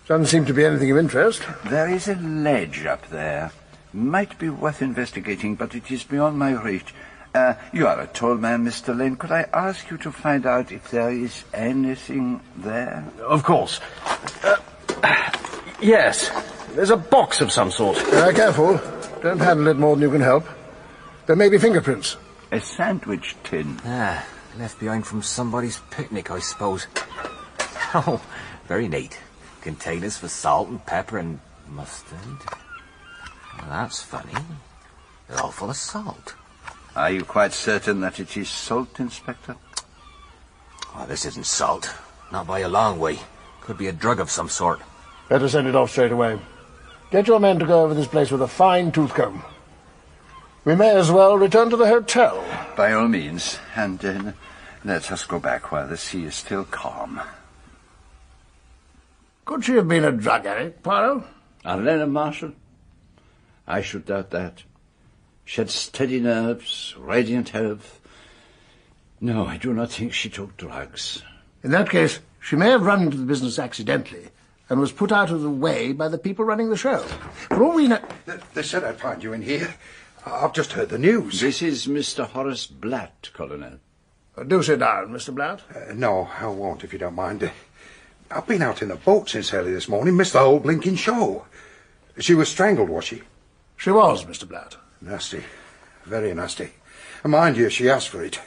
[0.06, 1.42] Doesn't seem to be anything of interest.
[1.64, 3.50] There is a ledge up there.
[3.92, 6.94] Might be worth investigating, but it is beyond my reach.
[7.34, 8.96] Uh, you are a tall man, Mr.
[8.96, 9.16] Lane.
[9.16, 13.04] Could I ask you to find out if there is anything there?
[13.20, 13.80] Of course.
[14.44, 14.56] Uh,
[15.82, 16.30] yes.
[16.74, 17.98] There's a box of some sort.
[18.12, 18.80] Uh, careful.
[19.20, 20.44] Don't handle it more than you can help.
[21.26, 22.16] There may be fingerprints.
[22.50, 23.78] A sandwich tin.
[23.84, 24.26] Ah,
[24.58, 26.86] left behind from somebody's picnic, I suppose.
[27.94, 28.22] Oh,
[28.68, 29.18] very neat.
[29.60, 32.18] Containers for salt and pepper and mustard.
[33.58, 34.32] Well, that's funny.
[35.28, 36.34] They're all full of salt.
[36.96, 39.54] Are you quite certain that it is salt, Inspector?
[40.94, 41.94] Well, this isn't salt.
[42.32, 43.18] Not by a long way.
[43.60, 44.80] Could be a drug of some sort.
[45.28, 46.38] Better send it off straight away.
[47.12, 49.44] Get your men to go over this place with a fine tooth comb.
[50.64, 52.42] We may as well return to the hotel.
[52.74, 53.58] By all means.
[53.76, 54.32] And then
[54.82, 57.20] let us go back while the sea is still calm.
[59.44, 61.24] Could she have been a drug addict, Poirot?
[61.66, 62.52] Arlena Marshall?
[63.66, 64.62] I should doubt that.
[65.44, 68.00] She had steady nerves, radiant health.
[69.20, 71.22] No, I do not think she took drugs.
[71.62, 74.28] In that case, she may have run into the business accidentally
[74.72, 77.00] and was put out of the way by the people running the show.
[77.50, 78.00] For all we know...
[78.24, 79.74] They, they said I'd find you in here.
[80.24, 81.42] I've just heard the news.
[81.42, 82.26] This is Mr.
[82.26, 83.80] Horace Blatt, Colonel.
[84.34, 85.34] Uh, do sit down, Mr.
[85.34, 85.60] Blatt.
[85.76, 87.44] Uh, no, I won't, if you don't mind.
[87.44, 87.50] Uh,
[88.30, 91.44] I've been out in the boat since early this morning, missed the whole blinking show.
[92.18, 93.20] She was strangled, was she?
[93.76, 94.48] She was, Mr.
[94.48, 94.78] Blatt.
[95.02, 95.44] Nasty.
[96.06, 96.70] Very nasty.
[97.22, 98.40] And mind you, she asked for it.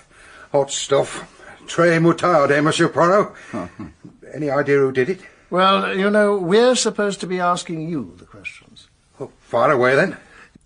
[0.52, 1.32] Hot stuff.
[1.68, 3.32] Très moutarde, eh, Monsieur Poirot?
[4.34, 5.20] Any idea who did it?
[5.50, 8.88] Well, you know, we're supposed to be asking you the questions.
[9.20, 10.18] Oh, far away, then.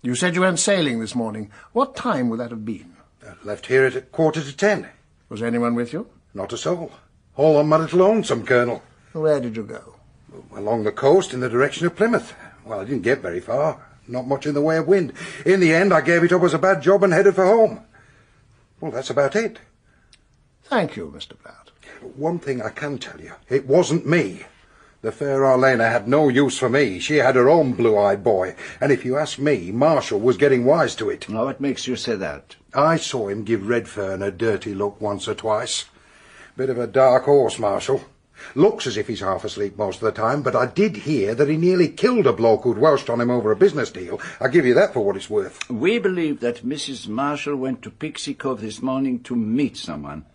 [0.02, 1.50] You said you went sailing this morning.
[1.72, 2.96] What time would that have been?
[3.26, 4.88] Uh, left here at a quarter to ten.
[5.28, 6.08] Was anyone with you?
[6.32, 6.92] Not a soul.
[7.36, 8.82] All on my little lonesome, Colonel.
[9.12, 9.96] Where did you go?
[10.56, 12.34] Along the coast in the direction of Plymouth.
[12.64, 13.84] Well, I didn't get very far.
[14.08, 15.12] Not much in the way of wind.
[15.44, 17.80] In the end, I gave it up as a bad job and headed for home.
[18.80, 19.58] Well, that's about it.
[20.64, 21.34] Thank you, Mr.
[21.42, 21.70] Blatt.
[22.16, 23.32] One thing I can tell you.
[23.48, 24.44] It wasn't me.
[25.02, 26.98] The fair Arlena had no use for me.
[26.98, 28.54] She had her own blue-eyed boy.
[28.82, 31.26] And if you ask me, Marshall was getting wise to it.
[31.26, 32.56] Now, what makes you say that?
[32.74, 35.86] I saw him give Redfern a dirty look once or twice.
[36.54, 38.04] Bit of a dark horse, Marshall.
[38.54, 41.48] Looks as if he's half asleep most of the time, but I did hear that
[41.48, 44.20] he nearly killed a bloke who'd welched on him over a business deal.
[44.38, 45.68] I'll give you that for what it's worth.
[45.70, 47.08] We believe that Mrs.
[47.08, 50.26] Marshall went to Pixie Cove this morning to meet someone.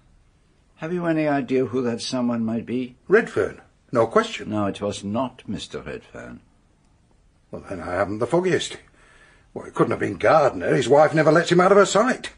[0.78, 2.96] Have you any idea who that someone might be?
[3.08, 3.62] Redfern.
[3.96, 4.50] No question.
[4.50, 5.84] No, it was not Mr.
[5.84, 6.42] Redfern.
[7.50, 8.76] Well, then I haven't the foggiest.
[9.54, 10.76] Well, it couldn't have been Gardner.
[10.76, 12.32] His wife never lets him out of her sight.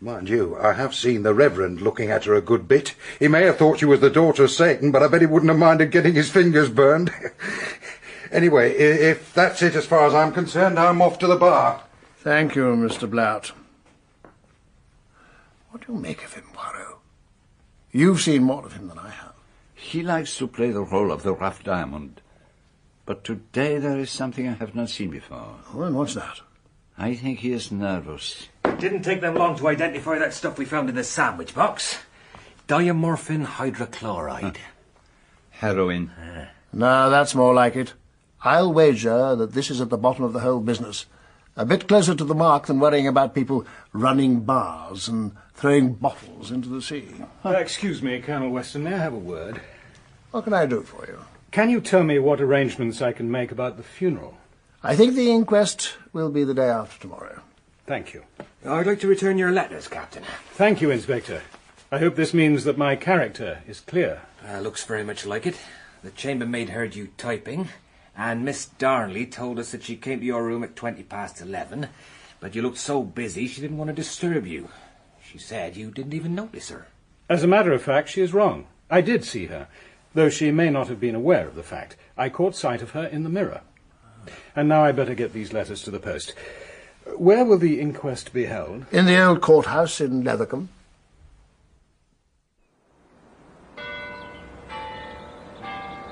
[0.00, 2.94] Mind you, I have seen the Reverend looking at her a good bit.
[3.18, 5.50] He may have thought she was the daughter of Satan, but I bet he wouldn't
[5.50, 7.12] have minded getting his fingers burned.
[8.32, 11.82] anyway, if that's it as far as I'm concerned, I'm off to the bar.
[12.20, 13.08] Thank you, Mr.
[13.08, 13.52] Blatt.
[15.68, 16.96] What do you make of him, Poirot?
[17.92, 19.29] You've seen more of him than I have.
[19.80, 22.20] He likes to play the role of the rough diamond.
[23.06, 25.56] But today there is something I have not seen before.
[25.74, 26.42] Oh, and what's that?
[26.98, 28.48] I think he is nervous.
[28.66, 31.98] It didn't take them long to identify that stuff we found in the sandwich box.
[32.68, 34.58] Diamorphine hydrochloride.
[35.50, 36.10] Heroin.
[36.10, 36.48] Uh.
[36.72, 37.94] No, that's more like it.
[38.42, 41.06] I'll wager that this is at the bottom of the whole business.
[41.56, 46.50] A bit closer to the mark than worrying about people running bars and throwing bottles
[46.50, 47.06] into the sea.
[47.44, 49.60] Uh, excuse me, Colonel Weston, may I have a word?
[50.30, 51.18] What can I do for you?
[51.50, 54.38] Can you tell me what arrangements I can make about the funeral?
[54.82, 57.42] I think the inquest will be the day after tomorrow.
[57.86, 58.22] Thank you.
[58.64, 60.22] I'd like to return your letters, Captain.
[60.54, 61.42] Thank you, Inspector.
[61.92, 64.22] I hope this means that my character is clear.
[64.48, 65.58] Uh, looks very much like it.
[66.02, 67.68] The chambermaid heard you typing,
[68.16, 71.88] and Miss Darnley told us that she came to your room at twenty past eleven,
[72.38, 74.70] but you looked so busy she didn't want to disturb you.
[75.30, 76.88] She said you didn't even notice her.
[77.28, 78.66] As a matter of fact, she is wrong.
[78.90, 79.68] I did see her,
[80.12, 81.94] though she may not have been aware of the fact.
[82.18, 83.60] I caught sight of her in the mirror.
[84.56, 86.34] And now I'd better get these letters to the post.
[87.16, 88.86] Where will the inquest be held?
[88.90, 90.66] In the old courthouse in Leathercombe.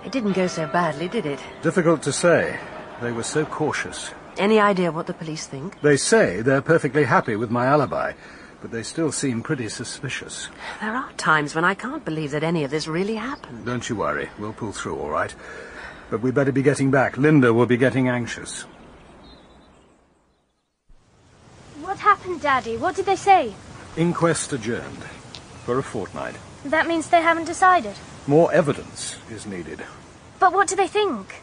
[0.04, 1.40] It didn't go so badly, did it?
[1.62, 2.56] Difficult to say.
[3.02, 4.12] They were so cautious.
[4.36, 5.80] Any idea what the police think?
[5.80, 8.12] They say they're perfectly happy with my alibi,
[8.60, 10.48] but they still seem pretty suspicious.
[10.80, 13.64] There are times when I can't believe that any of this really happened.
[13.64, 14.28] Don't you worry.
[14.38, 15.34] We'll pull through all right.
[16.10, 17.16] But we'd better be getting back.
[17.16, 18.62] Linda will be getting anxious.
[21.80, 22.76] What happened, Daddy?
[22.76, 23.54] What did they say?
[23.96, 25.04] Inquest adjourned.
[25.64, 26.36] For a fortnight.
[26.64, 27.94] That means they haven't decided.
[28.26, 29.82] More evidence is needed.
[30.40, 31.42] But what do they think?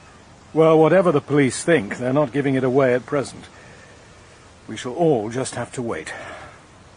[0.54, 3.46] Well, whatever the police think, they're not giving it away at present.
[4.68, 6.14] We shall all just have to wait.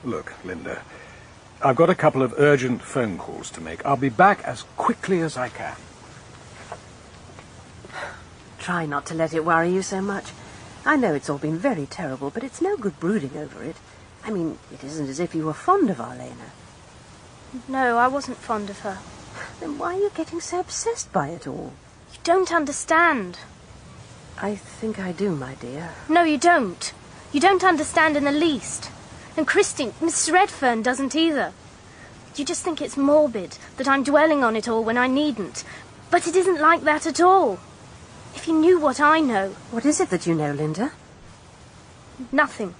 [0.04, 0.82] Look, Linda,
[1.60, 3.84] I've got a couple of urgent phone calls to make.
[3.84, 5.74] I'll be back as quickly as I can.
[8.60, 10.32] Try not to let it worry you so much.
[10.84, 13.76] I know it's all been very terrible, but it's no good brooding over it.
[14.24, 16.52] I mean, it isn't as if you were fond of Arlena.
[17.66, 18.98] No, I wasn't fond of her.
[19.60, 21.72] Then why are you getting so obsessed by it all?
[22.12, 23.38] You don't understand.
[24.40, 25.90] I think I do, my dear.
[26.08, 26.92] No, you don't.
[27.32, 28.90] You don't understand in the least.
[29.38, 30.32] And Christine, Mrs.
[30.32, 31.52] Redfern doesn't either.
[32.34, 35.62] You just think it's morbid, that I'm dwelling on it all when I needn't.
[36.10, 37.60] But it isn't like that at all.
[38.34, 39.50] If you knew what I know.
[39.70, 40.90] What is it that you know, Linda?
[42.32, 42.74] Nothing.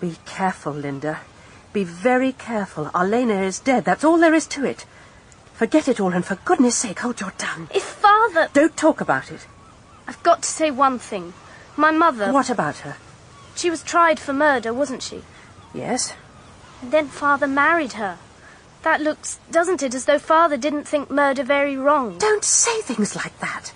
[0.00, 1.18] Be careful, Linda.
[1.72, 2.88] Be very careful.
[2.94, 3.84] Arlena is dead.
[3.84, 4.86] That's all there is to it.
[5.54, 7.68] Forget it all, and for goodness sake, hold your tongue.
[7.74, 8.50] If Father...
[8.52, 9.48] Don't talk about it.
[10.06, 11.34] I've got to say one thing.
[11.76, 12.32] My mother...
[12.32, 12.98] What about her?
[13.56, 15.24] She was tried for murder, wasn't she?
[15.76, 16.14] Yes.
[16.80, 18.18] And then Father married her.
[18.82, 22.18] That looks, doesn't it, as though Father didn't think murder very wrong?
[22.18, 23.72] Don't say things like that.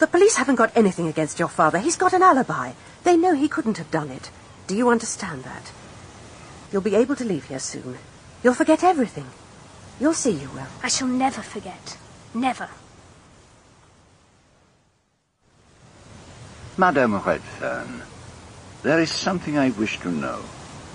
[0.00, 1.78] The police haven't got anything against your father.
[1.78, 2.72] He's got an alibi.
[3.04, 4.30] They know he couldn't have done it.
[4.66, 5.70] Do you understand that?
[6.72, 7.98] You'll be able to leave here soon.
[8.42, 9.26] You'll forget everything.
[10.00, 10.66] You'll see you will.
[10.82, 11.96] I shall never forget.
[12.34, 12.68] Never.
[16.76, 18.02] Madame Redfern,
[18.82, 20.40] there is something I wish to know.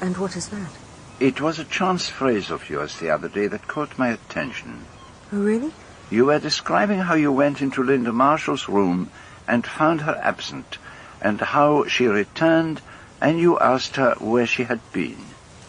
[0.02, 0.72] And what is that?
[1.20, 4.86] It was a chance phrase of yours the other day that caught my attention.
[5.34, 5.74] Oh, really?
[6.10, 9.12] You were describing how you went into Linda Marshall's room
[9.48, 10.78] and found her absent,
[11.22, 12.82] and how she returned
[13.22, 15.18] and you asked her where she had been.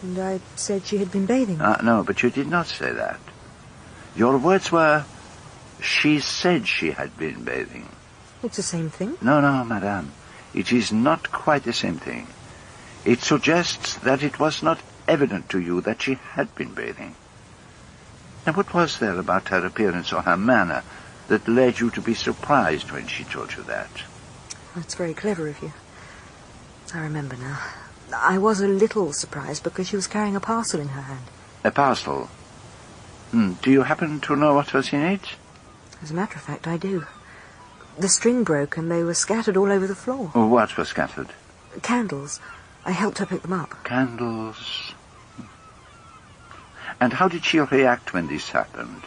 [0.01, 1.59] And I said she had been bathing.
[1.61, 3.19] Uh, no, but you did not say that.
[4.15, 5.05] Your words were,
[5.81, 7.89] she said she had been bathing.
[8.43, 9.17] It's the same thing.
[9.21, 10.11] No, no, madame.
[10.53, 12.27] It is not quite the same thing.
[13.03, 17.15] It suggests that it was not evident to you that she had been bathing.
[18.45, 20.83] Now, what was there about her appearance or her manner
[21.27, 23.89] that led you to be surprised when she told you that?
[24.75, 25.73] That's very clever of you.
[26.93, 27.59] I remember now.
[28.13, 31.25] I was a little surprised because she was carrying a parcel in her hand.
[31.63, 32.29] A parcel?
[33.31, 33.53] Hmm.
[33.61, 35.21] Do you happen to know what was in it?
[36.01, 37.05] As a matter of fact, I do.
[37.97, 40.27] The string broke and they were scattered all over the floor.
[40.33, 41.29] What was scattered?
[41.81, 42.39] Candles.
[42.85, 43.83] I helped her pick them up.
[43.83, 44.93] Candles.
[46.99, 49.03] And how did she react when this happened?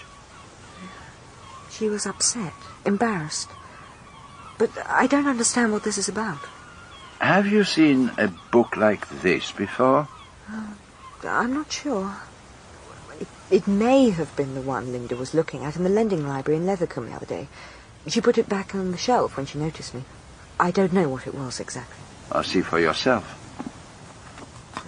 [1.71, 2.53] She was upset,
[2.85, 3.51] embarrassed.
[4.59, 6.39] But I don't understand what this is about.
[7.21, 10.09] Have you seen a book like this before?
[10.51, 10.75] Uh,
[11.25, 12.17] I'm not sure.
[13.21, 16.61] It, it may have been the one Linda was looking at in the lending library
[16.61, 17.49] in Leathercombe the other day.
[18.07, 20.05] She put it back on the shelf when she noticed me.
[20.61, 21.97] I don't know what it was exactly.
[22.31, 23.44] I'll see for yourself.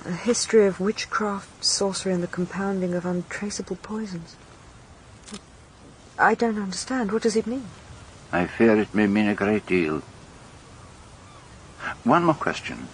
[0.07, 4.37] A history of witchcraft, sorcery, and the compounding of untraceable poisons.
[6.17, 7.11] I don't understand.
[7.11, 7.67] What does it mean?
[8.31, 10.03] I fear it may mean a great deal.
[12.05, 12.87] One more question.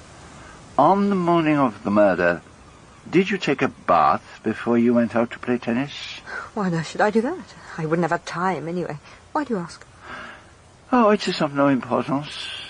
[0.79, 2.41] On the morning of the murder,
[3.11, 5.93] did you take a bath before you went out to play tennis?
[6.55, 7.55] Why on earth should I do that?
[7.77, 8.97] I wouldn't have had time anyway.
[9.33, 9.87] Why do you ask?
[10.91, 12.62] Oh, it is of no importance.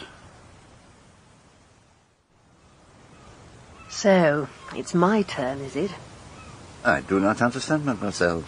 [4.03, 5.93] So, it's my turn, is it?
[6.85, 8.43] I do not understand, mademoiselle.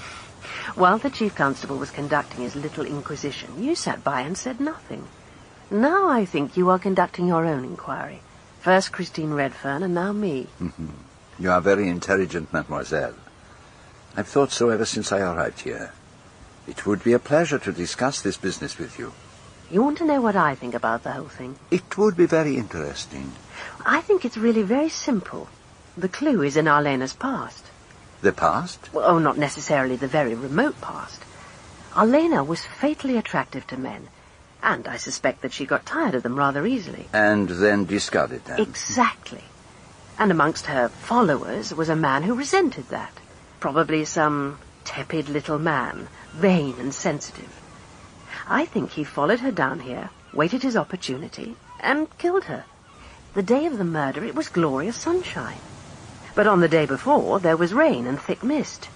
[0.75, 5.07] While the chief constable was conducting his little inquisition, you sat by and said nothing.
[5.71, 8.21] Now I think you are conducting your own inquiry.
[8.63, 10.49] First Christine Redfern, and now me.
[10.61, 10.91] Mhm.
[11.39, 13.15] You are very intelligent, mademoiselle.
[14.17, 15.93] I've thought so ever since I arrived here.
[16.67, 19.13] It would be a pleasure to discuss this business with you.
[19.75, 21.59] You want to know what I think about the whole thing?
[21.69, 23.33] It would be very interesting.
[23.85, 25.49] I think it's really very simple.
[25.97, 27.65] The clue is in Arlena's past.
[28.23, 28.91] The past?
[28.93, 31.21] Well, oh, not necessarily the very remote past.
[31.97, 34.07] Arlena was fatally attractive to men,
[34.63, 37.09] and I suspect that she got tired of them rather easily.
[37.13, 38.61] And then discarded them.
[38.61, 39.43] Exactly.
[40.21, 43.19] And amongst her followers was a man who resented that.
[43.59, 47.64] Probably some tepid little man, vain and sensitive.
[48.47, 52.65] I think he followed her down here, waited his opportunity, and killed her.
[53.35, 55.59] The day of the murder, it was glorious sunshine.
[56.35, 58.89] But on the day before, there was rain and thick mist.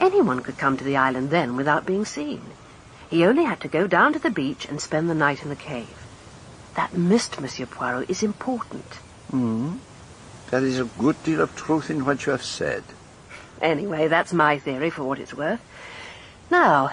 [0.00, 2.42] Anyone could come to the island then without being seen.
[3.08, 5.56] He only had to go down to the beach and spend the night in the
[5.56, 5.96] cave.
[6.74, 8.84] That mist, Monsieur Poirot, is important.
[9.30, 9.76] Hmm.
[10.50, 12.84] There is a good deal of truth in what you have said.
[13.60, 15.60] Anyway, that's my theory for what it's worth.
[16.50, 16.92] Now,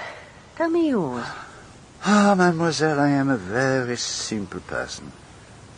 [0.56, 1.26] tell me yours.
[2.06, 5.14] Ah, mademoiselle, I am a very simple person.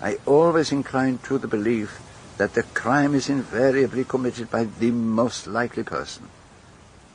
[0.02, 2.02] I always incline to the belief
[2.40, 6.28] that the crime is invariably committed by the most likely person.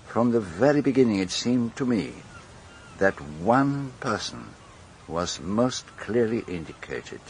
[0.06, 2.12] From the very beginning, it seemed to me
[2.98, 4.54] that one person
[5.08, 7.20] was most clearly indicated.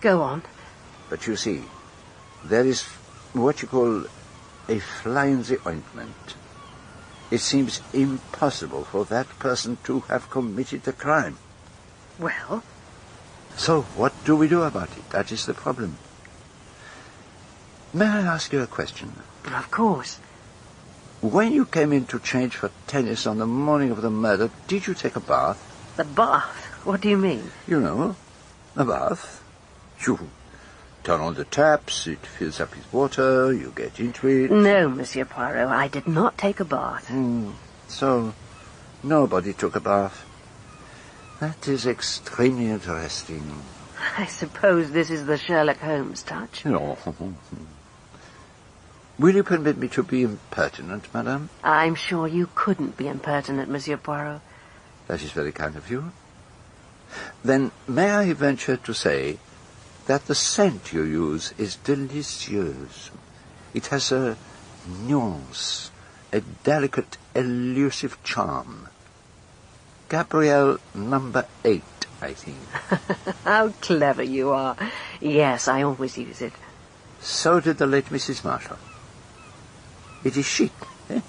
[0.00, 0.44] Go on.
[1.10, 1.62] But you see,
[2.44, 2.84] there is
[3.32, 4.04] what you call
[4.68, 6.37] a fly in the ointment.
[7.30, 11.36] It seems impossible for that person to have committed the crime.
[12.18, 12.62] Well?
[13.56, 15.10] So what do we do about it?
[15.10, 15.98] That is the problem.
[17.92, 19.12] May I ask you a question?
[19.44, 20.18] Of course.
[21.20, 24.86] When you came in to change for tennis on the morning of the murder, did
[24.86, 25.58] you take a bath?
[25.96, 26.54] The bath?
[26.84, 27.50] What do you mean?
[27.66, 28.16] You know,
[28.76, 29.42] a bath.
[30.06, 30.30] You
[31.08, 34.50] turn on the taps, it fills up with water, you get into it.
[34.50, 37.08] No, Monsieur Poirot, I did not take a bath.
[37.08, 37.52] Hmm.
[37.88, 38.34] So,
[39.02, 40.26] nobody took a bath.
[41.40, 43.42] That is extremely interesting.
[44.18, 46.66] I suppose this is the Sherlock Holmes touch.
[46.66, 46.98] No.
[49.18, 51.48] Will you permit me to be impertinent, madame?
[51.64, 54.42] I'm sure you couldn't be impertinent, Monsieur Poirot.
[55.06, 56.12] That is very kind of you.
[57.42, 59.38] Then may I venture to say
[60.08, 63.10] that the scent you use is delicious.
[63.74, 64.38] It has a
[65.04, 65.90] nuance,
[66.32, 68.88] a delicate, elusive charm.
[70.08, 72.56] Gabrielle number eight, I think.
[73.44, 74.76] How clever you are.
[75.20, 76.54] Yes, I always use it.
[77.20, 78.42] So did the late Mrs.
[78.42, 78.78] Marshall.
[80.24, 80.72] It is chic,
[81.10, 81.20] eh?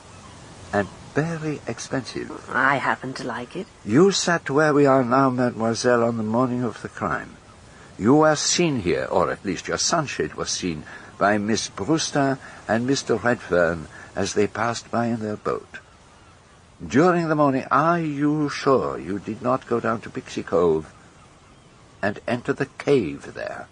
[0.72, 2.32] And very expensive.
[2.50, 3.68] I happen to like it.
[3.84, 7.36] You sat where we are now, mademoiselle, on the morning of the crime.
[8.00, 10.84] You were seen here, or at least your sunshade was seen,
[11.18, 13.22] by Miss Brewster and Mr.
[13.22, 15.80] Redfern as they passed by in their boat.
[16.86, 20.94] During the morning, are you sure you did not go down to Pixie Cove
[22.02, 23.68] and enter the cave there.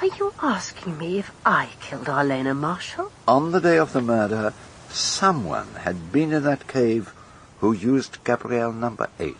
[0.00, 3.12] Are you asking me if I killed Arlena Marshall?
[3.28, 4.52] On the day of the murder,
[4.88, 7.12] someone had been in that cave
[7.60, 9.36] who used Gabrielle number eight.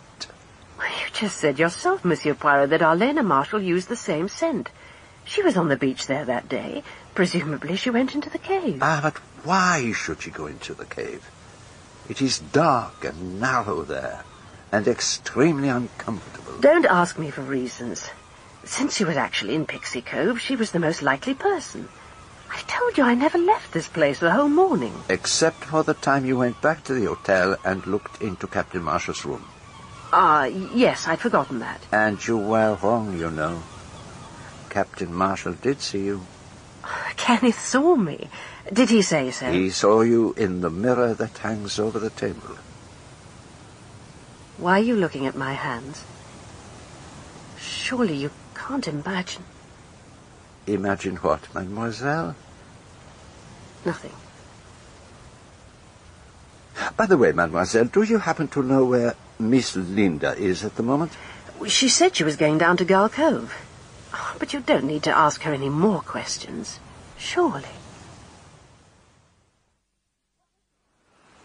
[0.79, 4.69] You just said yourself, Monsieur Poirot, that Arlena Marshall used the same scent.
[5.25, 6.83] She was on the beach there that day.
[7.15, 8.79] Presumably she went into the cave.
[8.81, 11.29] Ah, but why should she go into the cave?
[12.09, 14.23] It is dark and narrow there,
[14.71, 16.59] and extremely uncomfortable.
[16.59, 18.09] Don't ask me for reasons.
[18.65, 21.87] Since she was actually in Pixie Cove, she was the most likely person.
[22.51, 24.93] I told you I never left this place the whole morning.
[25.09, 29.25] Except for the time you went back to the hotel and looked into Captain Marshall's
[29.25, 29.45] room.
[30.15, 31.81] Ah, yes, I'd forgotten that.
[31.91, 33.63] And you were wrong, you know.
[34.69, 36.21] Captain Marshall did see you.
[37.17, 38.29] Kenneth saw me.
[38.71, 39.51] Did he say so?
[39.51, 42.57] He saw you in the mirror that hangs over the table.
[44.59, 46.03] Why are you looking at my hands?
[47.57, 49.43] Surely you can't imagine.
[50.67, 52.35] Imagine what, mademoiselle?
[53.83, 54.13] Nothing.
[56.95, 60.83] By the way, mademoiselle, do you happen to know where Miss Linda is at the
[60.83, 61.11] moment?
[61.67, 63.53] She said she was going down to Gull Cove.
[64.13, 66.79] Oh, but you don't need to ask her any more questions.
[67.17, 67.69] Surely.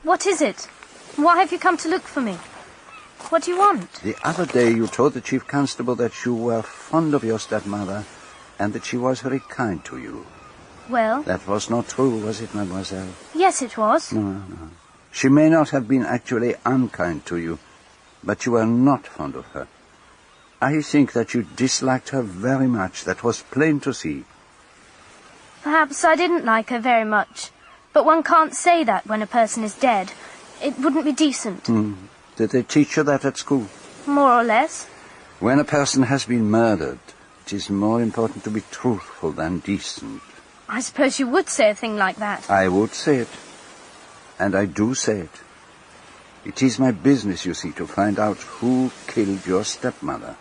[0.03, 0.65] What is it?
[1.17, 2.35] Why have you come to look for me?
[3.31, 3.93] What do you want?
[4.03, 8.05] The other day you told the chief constable that you were fond of your stepmother
[8.59, 10.27] and that she was very kind to you.
[10.89, 13.09] Well, That was not true, was it, mademoiselle?
[13.35, 14.13] yes, it was.
[14.13, 14.71] No, no.
[15.13, 17.59] She may not have been actually unkind to you,
[18.23, 19.69] but you were not fond of her.
[20.61, 23.05] I think that you disliked her very much.
[23.05, 24.25] That was plain to see.
[25.63, 27.51] Perhaps I didn't like her very much.
[27.93, 30.13] But one can't say that when a person is dead.
[30.63, 31.67] It wouldn't be decent.
[31.67, 31.95] Hmm.
[32.37, 33.67] Did they teach you that at school?
[34.07, 34.87] More or less.
[35.41, 36.99] When a person has been murdered,
[37.47, 40.23] it is more important to be truthful than decent.
[40.69, 42.51] I suppose you would say a thing like that.
[42.51, 43.29] I would say it.
[44.39, 45.31] And I do say it.
[46.49, 50.35] It is my business, you see, to find out who killed your stepmother.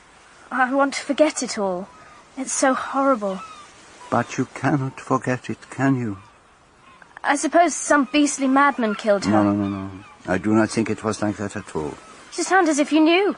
[0.50, 1.90] I want to forget it all.
[2.38, 3.42] It's so horrible.
[4.10, 6.18] But you cannot forget it, can you?
[7.22, 9.32] I suppose some beastly madman killed her.
[9.32, 9.92] No, no, no, no.
[10.26, 11.94] I do not think it was like that at all.
[12.38, 13.36] You sound as if you knew.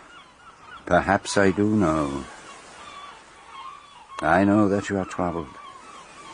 [0.85, 2.23] Perhaps I do know.
[4.21, 5.57] I know that you are troubled.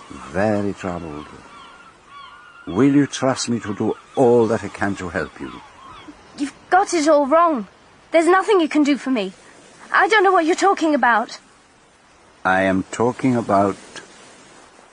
[0.09, 1.27] Very troubled.
[2.67, 5.61] Will you trust me to do all that I can to help you?
[6.37, 7.67] You've got it all wrong.
[8.11, 9.33] There's nothing you can do for me.
[9.91, 11.39] I don't know what you're talking about.
[12.43, 13.77] I am talking about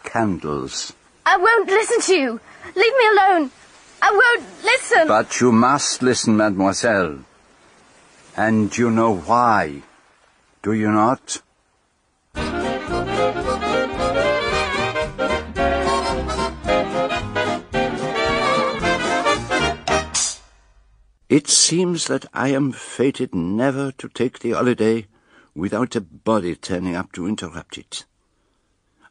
[0.05, 0.93] candles.
[1.27, 2.41] I won't listen to you.
[2.75, 3.51] Leave me alone.
[4.01, 5.09] I won't listen.
[5.09, 7.19] But you must listen, mademoiselle.
[8.37, 9.83] And you know why.
[10.63, 11.43] Do you not?
[21.33, 25.07] It seems that I am fated never to take the holiday
[25.55, 28.05] without a body turning up to interrupt it.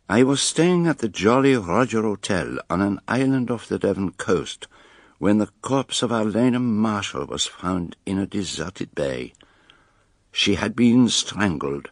[0.08, 4.68] I was staying at the Jolly Roger Hotel on an island off the Devon coast
[5.18, 9.34] when the corpse of Arlena Marshall was found in a deserted bay.
[10.32, 11.90] She had been strangled.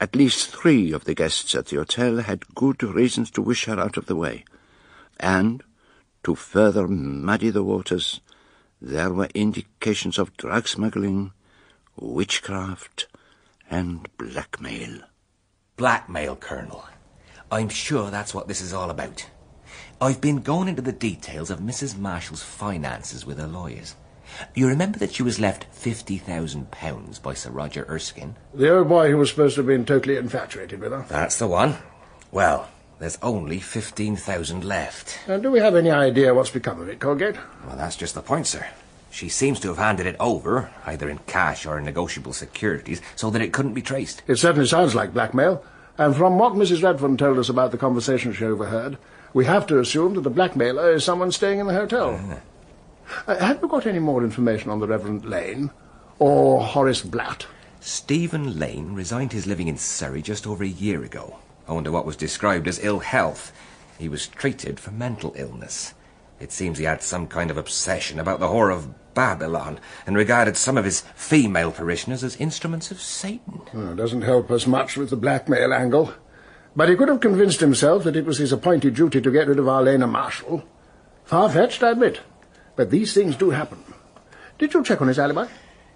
[0.00, 3.78] At least three of the guests at the hotel had good reasons to wish her
[3.78, 4.44] out of the way,
[5.20, 5.62] and,
[6.24, 8.20] to further muddy the waters,
[8.80, 11.32] there were indications of drug smuggling,
[11.96, 13.06] witchcraft,
[13.70, 15.00] and blackmail.
[15.76, 16.84] Blackmail, Colonel.
[17.50, 19.26] I'm sure that's what this is all about.
[20.00, 21.98] I've been going into the details of Mrs.
[21.98, 23.96] Marshall's finances with her lawyers.
[24.54, 28.36] You remember that she was left £50,000 by Sir Roger Erskine?
[28.54, 31.04] The old boy who was supposed to have been totally infatuated with her.
[31.08, 31.76] That's the one.
[32.30, 32.68] Well,
[33.00, 35.18] there's only 15,000 left.
[35.26, 37.36] And do we have any idea what's become of it, Colgate?
[37.66, 38.66] Well, that's just the point, sir.
[39.10, 43.30] She seems to have handed it over, either in cash or in negotiable securities, so
[43.30, 44.22] that it couldn't be traced.
[44.28, 45.64] It certainly sounds like blackmail.
[45.98, 46.82] And from what Mrs.
[46.82, 48.98] Redfern told us about the conversation she overheard,
[49.32, 52.20] we have to assume that the blackmailer is someone staying in the hotel.
[53.26, 55.70] Uh, have you got any more information on the Reverend Lane?
[56.18, 57.46] Or Horace Blatt?
[57.80, 61.38] Stephen Lane resigned his living in Surrey just over a year ago,
[61.70, 63.52] owing to what was described as ill health.
[63.98, 65.94] He was treated for mental illness.
[66.40, 70.56] It seems he had some kind of obsession about the whore of Babylon and regarded
[70.56, 73.60] some of his female parishioners as instruments of Satan.
[73.72, 76.14] Well, doesn't help us much with the blackmail angle.
[76.74, 79.58] But he could have convinced himself that it was his appointed duty to get rid
[79.58, 80.64] of Arlena Marshall.
[81.24, 82.20] Far-fetched, I admit.
[82.76, 83.82] But these things do happen.
[84.58, 85.46] Did you check on his alibi?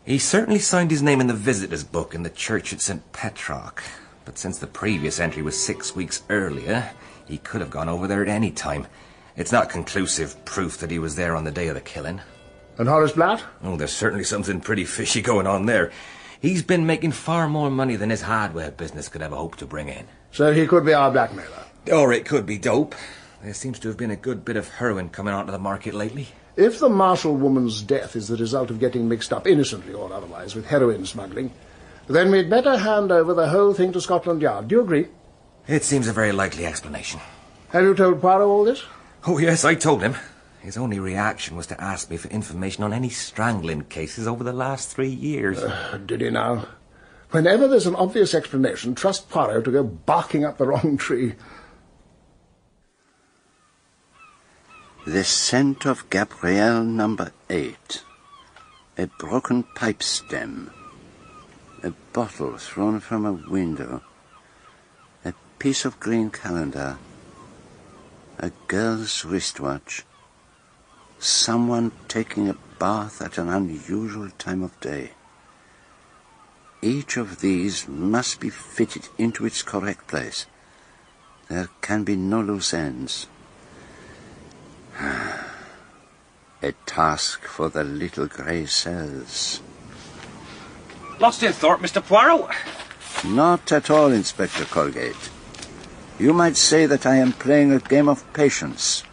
[0.05, 3.12] He certainly signed his name in the visitors' book in the church at St.
[3.12, 3.82] Petrock.
[4.24, 6.90] But since the previous entry was six weeks earlier,
[7.26, 8.86] he could have gone over there at any time.
[9.36, 12.20] It's not conclusive proof that he was there on the day of the killing.
[12.78, 13.42] And Horace Blatt?
[13.62, 15.92] Oh, there's certainly something pretty fishy going on there.
[16.40, 19.88] He's been making far more money than his hardware business could ever hope to bring
[19.88, 20.06] in.
[20.32, 21.64] So he could be our blackmailer.
[21.92, 22.94] Or it could be dope.
[23.42, 26.28] There seems to have been a good bit of heroin coming onto the market lately.
[26.56, 30.55] If the Marshall woman's death is the result of getting mixed up, innocently or otherwise,
[30.55, 31.51] with heroin smuggling,
[32.09, 34.68] then we'd better hand over the whole thing to Scotland Yard.
[34.68, 35.09] Do you agree?
[35.66, 37.20] It seems a very likely explanation.
[37.70, 38.85] Have you told Poirot all this?
[39.26, 40.14] Oh, yes, I told him.
[40.60, 44.52] His only reaction was to ask me for information on any strangling cases over the
[44.52, 45.62] last three years.
[45.62, 46.66] Uh, did he now?
[47.31, 51.35] Whenever there's an obvious explanation, trust Poirot to go barking up the wrong tree.
[55.06, 58.02] The scent of Gabrielle number eight.
[58.97, 60.70] A broken pipe stem.
[61.85, 64.01] A bottle thrown from a window.
[65.23, 66.97] A piece of green calendar.
[68.39, 70.02] A girl's wristwatch.
[71.19, 75.11] Someone taking a bath at an unusual time of day.
[76.81, 80.47] Each of these must be fitted into its correct place.
[81.51, 83.27] There can be no loose ends.
[86.62, 89.61] A task for the little grey cells.
[91.20, 92.04] Lost in thought, Mr.
[92.04, 92.50] Poirot?
[93.24, 95.30] Not at all, Inspector Colgate.
[96.18, 99.04] You might say that I am playing a game of patience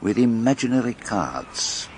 [0.00, 1.88] with imaginary cards.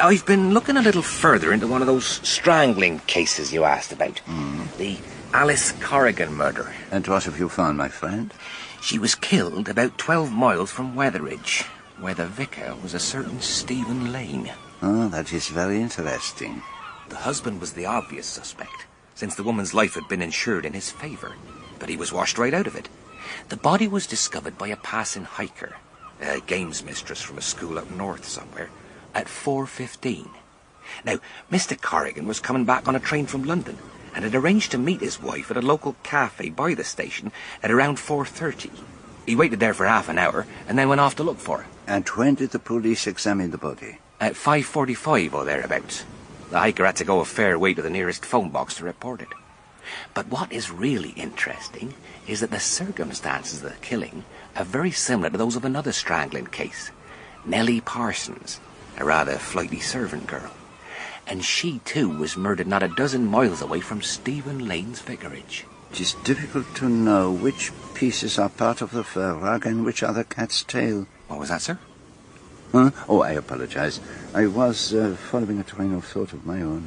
[0.00, 4.18] I've been looking a little further into one of those strangling cases you asked about.
[4.20, 4.62] Hmm.
[4.78, 4.98] The
[5.32, 6.72] Alice Corrigan murder.
[6.90, 8.32] And what have you found, my friend?
[8.82, 11.62] She was killed about 12 miles from Weatheridge,
[11.98, 14.52] where the vicar was a certain Stephen Lane.
[14.82, 16.62] Oh, that is very interesting.
[17.10, 18.86] The husband was the obvious suspect,
[19.20, 21.34] since the woman's life had been insured in his favour,
[21.78, 22.88] but he was washed right out of it.
[23.50, 25.76] The body was discovered by a passing hiker,
[26.22, 28.70] a games mistress from a school up north somewhere,
[29.14, 30.26] at 4.15.
[31.04, 31.18] Now,
[31.52, 31.78] Mr.
[31.78, 33.76] Corrigan was coming back on a train from London
[34.14, 37.30] and had arranged to meet his wife at a local cafe by the station
[37.62, 38.70] at around 4.30.
[39.26, 41.66] He waited there for half an hour and then went off to look for her.
[41.86, 43.98] And when did the police examine the body?
[44.18, 46.04] At 5.45 or thereabouts.
[46.50, 49.22] The hiker had to go a fair way to the nearest phone box to report
[49.22, 49.28] it.
[50.14, 51.94] But what is really interesting
[52.26, 54.24] is that the circumstances of the killing
[54.56, 56.90] are very similar to those of another strangling case.
[57.44, 58.60] Nellie Parsons,
[58.98, 60.50] a rather flighty servant girl.
[61.26, 65.64] And she, too, was murdered not a dozen miles away from Stephen Lane's vicarage.
[65.92, 70.02] It is difficult to know which pieces are part of the fur rug and which
[70.02, 71.06] are the cat's tail.
[71.28, 71.78] What was that, sir?
[72.72, 72.90] Huh?
[73.08, 74.00] Oh, I apologize.
[74.32, 76.86] I was uh, following a train of thought of my own.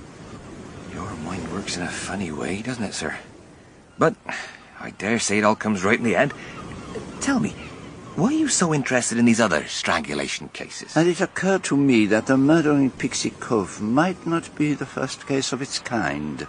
[0.93, 3.17] Your mind works in a funny way, doesn't it, sir?
[3.97, 4.15] But
[4.79, 6.33] I dare say it all comes right in the end.
[7.19, 7.49] Tell me,
[8.15, 10.95] why are you so interested in these other strangulation cases?
[10.95, 14.85] And it occurred to me that the murder in Pixie Cove might not be the
[14.85, 16.47] first case of its kind.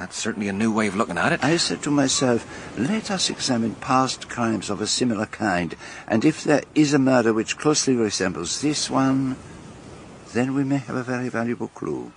[0.00, 1.44] That's certainly a new way of looking at it.
[1.44, 2.48] I said to myself,
[2.78, 5.76] let us examine past crimes of a similar kind,
[6.08, 9.36] and if there is a murder which closely resembles this one,
[10.32, 12.12] then we may have a very valuable clue.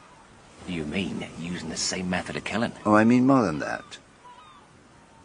[0.66, 2.72] You mean using the same method of killing?
[2.86, 3.98] Oh, I mean more than that.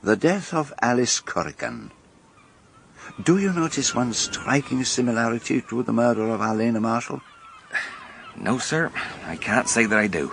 [0.03, 1.93] The death of Alice Corrigan.
[3.23, 7.23] Do you notice one striking similarity to the murder of Arlena Marshall?
[8.37, 8.91] No, sir.
[9.27, 10.33] I can't say that I do.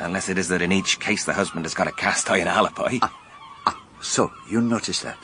[0.00, 2.98] Unless it is that in each case the husband has got a cast iron alibi.
[3.02, 3.16] Ah,
[3.66, 5.18] ah, so, you notice that?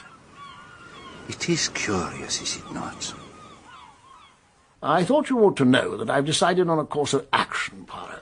[1.29, 3.15] It is curious, is it not?
[4.83, 8.21] I thought you ought to know that I've decided on a course of action, Poirot.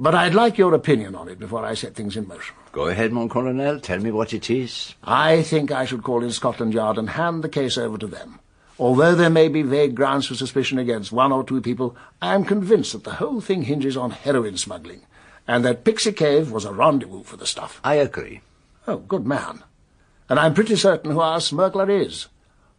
[0.00, 2.54] But I'd like your opinion on it before I set things in motion.
[2.70, 3.80] Go ahead, mon colonel.
[3.80, 4.94] Tell me what it is.
[5.02, 8.38] I think I should call in Scotland Yard and hand the case over to them.
[8.78, 12.44] Although there may be vague grounds for suspicion against one or two people, I am
[12.44, 15.02] convinced that the whole thing hinges on heroin smuggling,
[15.48, 17.80] and that Pixie Cave was a rendezvous for the stuff.
[17.82, 18.42] I agree.
[18.86, 19.64] Oh, good man.
[20.28, 22.28] And I'm pretty certain who our smuggler is.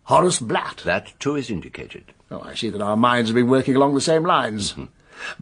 [0.04, 0.84] Horace Blatt.
[0.86, 2.14] That, too, is indicated.
[2.32, 4.74] Oh, I see that our minds have been working along the same lines.
[4.74, 4.86] Mm-hmm.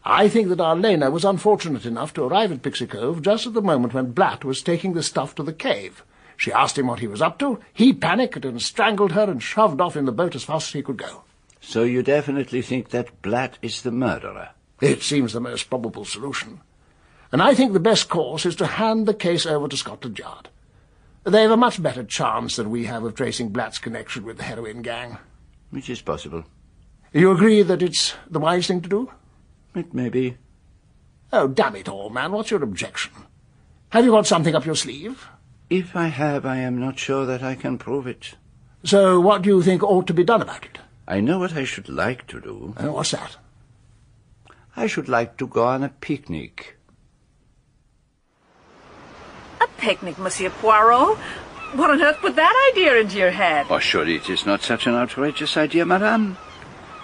[0.03, 3.61] I think that Arlena was unfortunate enough to arrive at Pixie Cove just at the
[3.61, 6.03] moment when Blatt was taking the stuff to the cave.
[6.35, 7.59] She asked him what he was up to.
[7.73, 10.81] He panicked and strangled her and shoved off in the boat as fast as he
[10.81, 11.23] could go.
[11.59, 14.49] So you definitely think that Blatt is the murderer?
[14.81, 16.61] It seems the most probable solution.
[17.31, 20.49] And I think the best course is to hand the case over to Scotland Yard.
[21.23, 24.43] They have a much better chance than we have of tracing Blatt's connection with the
[24.43, 25.17] heroin gang.
[25.71, 26.45] Which is possible.
[27.11, 29.11] You agree that it's the wise thing to do?
[29.75, 30.37] It may be.
[31.33, 33.11] Oh, damn it all, man, what's your objection?
[33.89, 35.27] Have you got something up your sleeve?
[35.69, 38.35] If I have, I am not sure that I can prove it.
[38.83, 40.79] So what do you think ought to be done about it?
[41.07, 42.73] I know what I should like to do.
[42.77, 43.37] Uh, what's that?
[44.75, 46.77] I should like to go on a picnic.
[49.59, 51.17] A picnic, Monsieur Poirot?
[51.73, 53.67] What on earth put that idea into your head?
[53.69, 56.37] Oh, surely it is not such an outrageous idea, madame.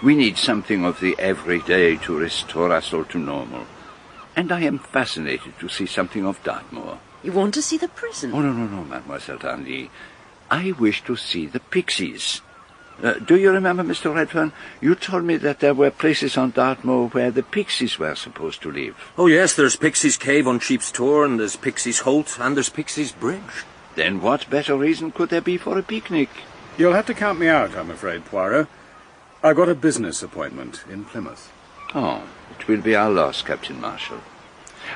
[0.02, 3.66] We need something of the everyday to restore us all to normal.
[4.36, 6.98] And I am fascinated to see something of Dartmoor.
[7.22, 8.32] You want to see the prison?
[8.34, 9.90] Oh, no, no, no, Mademoiselle Darnley.
[10.50, 12.42] I wish to see the pixies.
[13.02, 14.14] Uh, do you remember, Mr.
[14.14, 14.52] Redfern?
[14.80, 18.70] You told me that there were places on Dartmoor where the pixies were supposed to
[18.70, 18.96] live.
[19.18, 23.12] Oh, yes, there's Pixies Cave on Sheep's Tor, and there's Pixies Holt, and there's Pixies
[23.12, 23.64] Bridge.
[23.96, 26.28] Then what better reason could there be for a picnic?
[26.78, 28.68] You'll have to count me out, I'm afraid, Poirot.
[29.42, 31.52] I've got a business appointment in Plymouth.
[31.94, 32.22] Oh,
[32.58, 34.20] it will be our loss, Captain Marshall.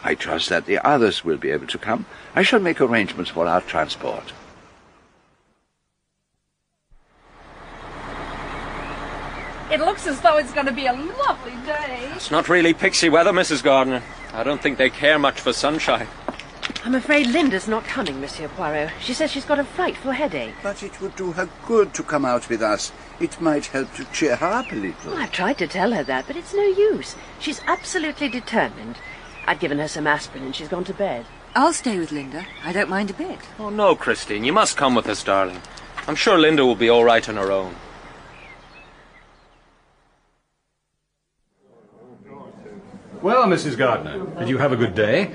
[0.03, 2.07] I trust that the others will be able to come.
[2.35, 4.33] I shall make arrangements for our transport.
[9.71, 12.11] It looks as though it's going to be a lovely day.
[12.15, 13.63] It's not really pixie weather, Mrs.
[13.63, 14.03] Gardner.
[14.33, 16.09] I don't think they care much for sunshine.
[16.85, 18.91] I'm afraid Linda's not coming, Monsieur Poirot.
[19.01, 20.55] She says she's got a frightful headache.
[20.63, 22.93] But it would do her good to come out with us.
[23.21, 25.11] It might help to cheer her up a little.
[25.11, 27.15] Well, I've tried to tell her that, but it's no use.
[27.39, 28.97] She's absolutely determined.
[29.47, 31.27] I've given her some aspirin and she's gone to bed.
[31.55, 32.47] I'll stay with Linda.
[32.65, 33.41] I don't mind a bit.
[33.59, 34.45] Oh, no, Christine.
[34.45, 35.61] You must come with us, darling.
[36.07, 37.75] I'm sure Linda will be all right on her own.
[43.23, 43.77] Well, Mrs.
[43.77, 45.33] Gardner, did you have a good day?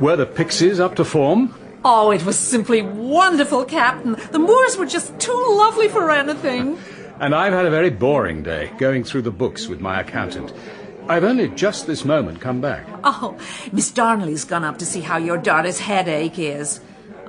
[0.00, 1.54] Were the pixies up to form?
[1.84, 4.16] Oh, it was simply wonderful, Captain.
[4.30, 6.78] The moors were just too lovely for anything.
[7.20, 10.52] And I've had a very boring day, going through the books with my accountant.
[11.08, 12.84] I've only just this moment come back.
[13.04, 13.38] Oh,
[13.70, 16.80] Miss Darnley's gone up to see how your daughter's headache is.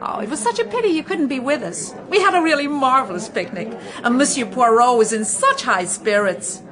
[0.01, 1.93] Oh, it was such a pity you couldn't be with us.
[2.09, 3.71] We had a really marvellous picnic,
[4.03, 6.63] and Monsieur Poirot was in such high spirits.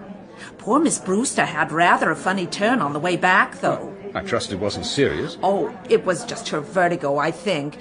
[0.62, 3.96] Poor Miss Brewster had rather a funny turn on the way back, though.
[4.14, 5.40] I trust it wasn't serious.
[5.42, 7.80] Oh, it was just her vertigo, I think.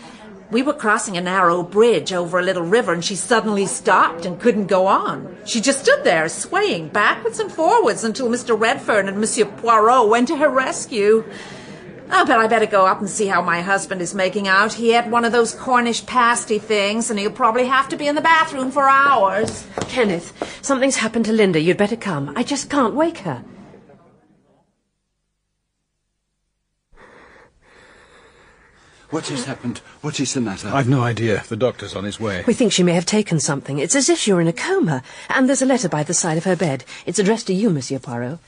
[0.50, 4.40] We were crossing a narrow bridge over a little river and she suddenly stopped and
[4.40, 5.36] couldn't go on.
[5.44, 8.58] She just stood there swaying backwards and forwards until Mr.
[8.58, 11.24] Redfern and Monsieur Poirot went to her rescue.
[12.12, 14.72] Oh, but I better go up and see how my husband is making out.
[14.72, 18.16] He had one of those Cornish pasty things and he'll probably have to be in
[18.16, 19.66] the bathroom for hours.
[19.88, 21.60] Kenneth, something's happened to Linda.
[21.60, 22.32] You'd better come.
[22.34, 23.44] I just can't wake her.
[29.10, 29.78] What has happened?
[30.02, 30.68] What is the matter?
[30.68, 31.42] I've no idea.
[31.48, 32.44] The doctor's on his way.
[32.46, 33.78] We think she may have taken something.
[33.78, 35.02] It's as if you're in a coma.
[35.28, 36.84] And there's a letter by the side of her bed.
[37.06, 38.38] It's addressed to you, Monsieur Poirot.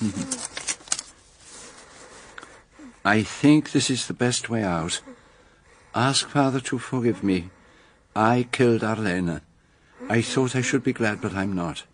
[0.00, 0.55] Mm-hmm.
[3.06, 5.00] I think this is the best way out.
[5.94, 7.50] Ask Father to forgive me.
[8.16, 9.42] I killed Arlena.
[10.08, 11.84] I thought I should be glad, but I'm not.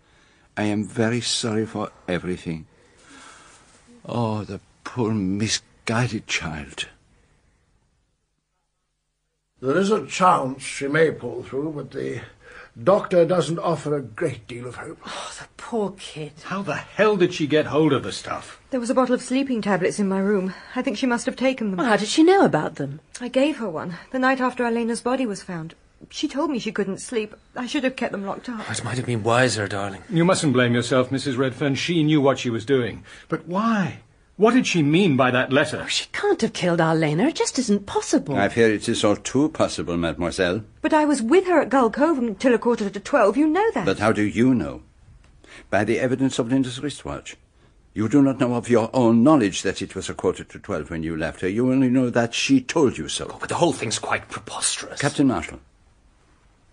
[0.57, 2.65] I am very sorry for everything.
[4.03, 6.87] Oh, the poor misguided child.
[9.61, 12.21] There is a chance she may pull through, but the
[12.81, 14.99] doctor doesn't offer a great deal of hope.
[15.05, 16.33] Oh, the poor kid.
[16.43, 18.59] How the hell did she get hold of the stuff?
[18.71, 20.53] There was a bottle of sleeping tablets in my room.
[20.75, 21.77] I think she must have taken them.
[21.77, 22.99] Well, how did she know about them?
[23.21, 25.75] I gave her one the night after Arlena's body was found.
[26.09, 27.33] She told me she couldn't sleep.
[27.55, 28.69] I should have kept them locked up.
[28.69, 30.03] It might have been wiser, darling.
[30.09, 31.37] You mustn't blame yourself, Mrs.
[31.37, 31.75] Redfern.
[31.75, 33.03] She knew what she was doing.
[33.29, 33.99] But why?
[34.35, 35.81] What did she mean by that letter?
[35.83, 37.27] Oh, she can't have killed Arlena.
[37.27, 38.35] It just isn't possible.
[38.35, 40.63] I fear it is all too possible, mademoiselle.
[40.81, 43.37] But I was with her at Gull Cove until a quarter to twelve.
[43.37, 43.85] You know that.
[43.85, 44.81] But how do you know?
[45.69, 47.37] By the evidence of Linda's wristwatch.
[47.93, 50.89] You do not know of your own knowledge that it was a quarter to twelve
[50.89, 51.47] when you left her.
[51.47, 53.27] You only know that she told you so.
[53.29, 54.99] Oh, but the whole thing's quite preposterous.
[54.99, 55.59] Captain Marshall,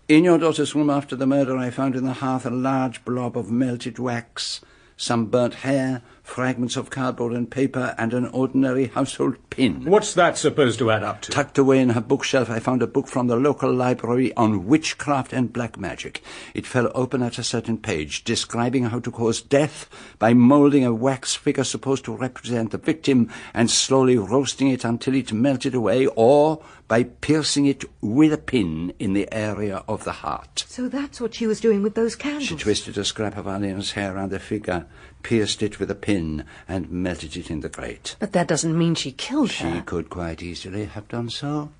[0.07, 3.37] in your daughter's room after the murder, I found in the hearth a large blob
[3.37, 4.61] of melted wax,
[4.97, 6.01] some burnt hair,
[6.31, 9.83] fragments of cardboard and paper, and an ordinary household pin.
[9.83, 11.31] What's that supposed to add up to?
[11.31, 15.33] Tucked away in her bookshelf, I found a book from the local library on witchcraft
[15.33, 16.23] and black magic.
[16.53, 19.89] It fell open at a certain page, describing how to cause death
[20.19, 25.15] by moulding a wax figure supposed to represent the victim and slowly roasting it until
[25.15, 30.11] it melted away, or by piercing it with a pin in the area of the
[30.11, 30.65] heart.
[30.67, 32.43] So that's what she was doing with those candles.
[32.43, 34.85] She twisted a scrap of Arlena's hair around the figure,
[35.23, 38.15] pierced it with a pin, and melted it in the grate.
[38.19, 39.81] But that doesn't mean she killed She her.
[39.85, 41.71] could quite easily have done so.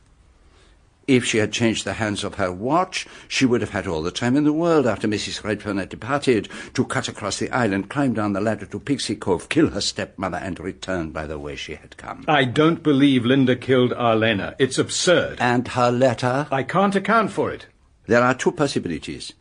[1.07, 4.11] If she had changed the hands of her watch, she would have had all the
[4.11, 5.43] time in the world after Mrs.
[5.43, 9.49] Redfern had departed to cut across the island, climb down the ladder to Pixie Cove,
[9.49, 12.23] kill her stepmother, and return by the way she had come.
[12.27, 14.55] I don't believe Linda killed Arlena.
[14.59, 15.37] It's absurd.
[15.41, 16.47] And her letter?
[16.51, 17.65] I can't account for it.
[18.05, 19.33] There are two possibilities.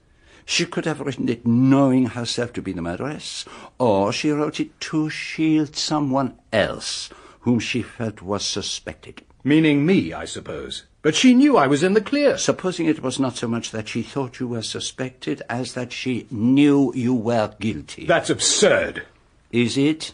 [0.44, 3.44] She could have written it knowing herself to be the murderess,
[3.78, 7.10] or she wrote it to shield someone else
[7.40, 9.22] whom she felt was suspected.
[9.42, 10.84] Meaning me, I suppose.
[11.02, 12.36] But she knew I was in the clear.
[12.36, 16.26] Supposing it was not so much that she thought you were suspected as that she
[16.30, 18.04] knew you were guilty.
[18.04, 19.06] That's absurd.
[19.50, 20.12] Is it?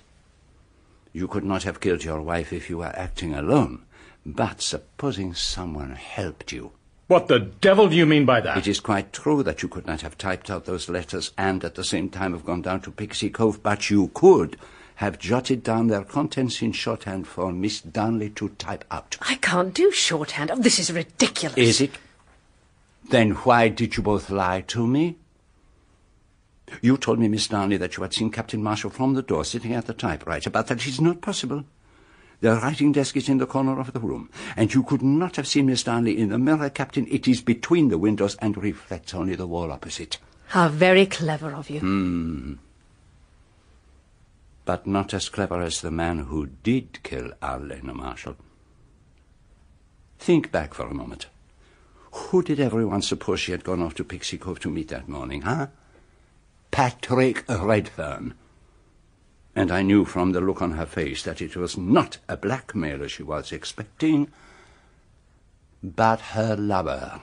[1.13, 3.83] You could not have killed your wife if you were acting alone.
[4.25, 6.73] But supposing someone helped you.
[7.09, 8.59] What the devil do you mean by that?
[8.59, 11.77] It is quite true that you could not have typed out those letters and at
[11.77, 14.57] the same time have gone down to Pixie Cove, but you could
[14.97, 19.17] have jotted down their contents in shorthand for Miss Darnley to type out.
[19.21, 20.51] I can't do shorthand.
[20.51, 21.57] Oh, this is ridiculous.
[21.57, 21.93] Is it?
[23.11, 25.17] Then why did you both lie to me?
[26.83, 29.75] You told me, Miss Darnley, that you had seen Captain Marshall from the door sitting
[29.75, 31.65] at the typewriter, but that is not possible.
[32.41, 35.47] The writing desk is in the corner of the room, and you could not have
[35.47, 37.07] seen Miss Darnley in the mirror, Captain.
[37.11, 40.19] It is between the windows and reflects only the wall opposite.
[40.49, 41.81] How very clever of you.
[41.81, 42.55] Hmm.
[44.65, 48.37] But not as clever as the man who did kill Arlena Marshall.
[50.19, 51.27] Think back for a moment.
[52.13, 55.43] Who did everyone suppose she had gone off to Pixie Cove to meet that morning,
[55.43, 55.69] huh?
[56.71, 58.35] Patrick Redfern.
[59.57, 63.09] And I knew from the look on her face that it was not a blackmailer
[63.09, 64.29] she was expecting,
[65.83, 67.23] but her lover.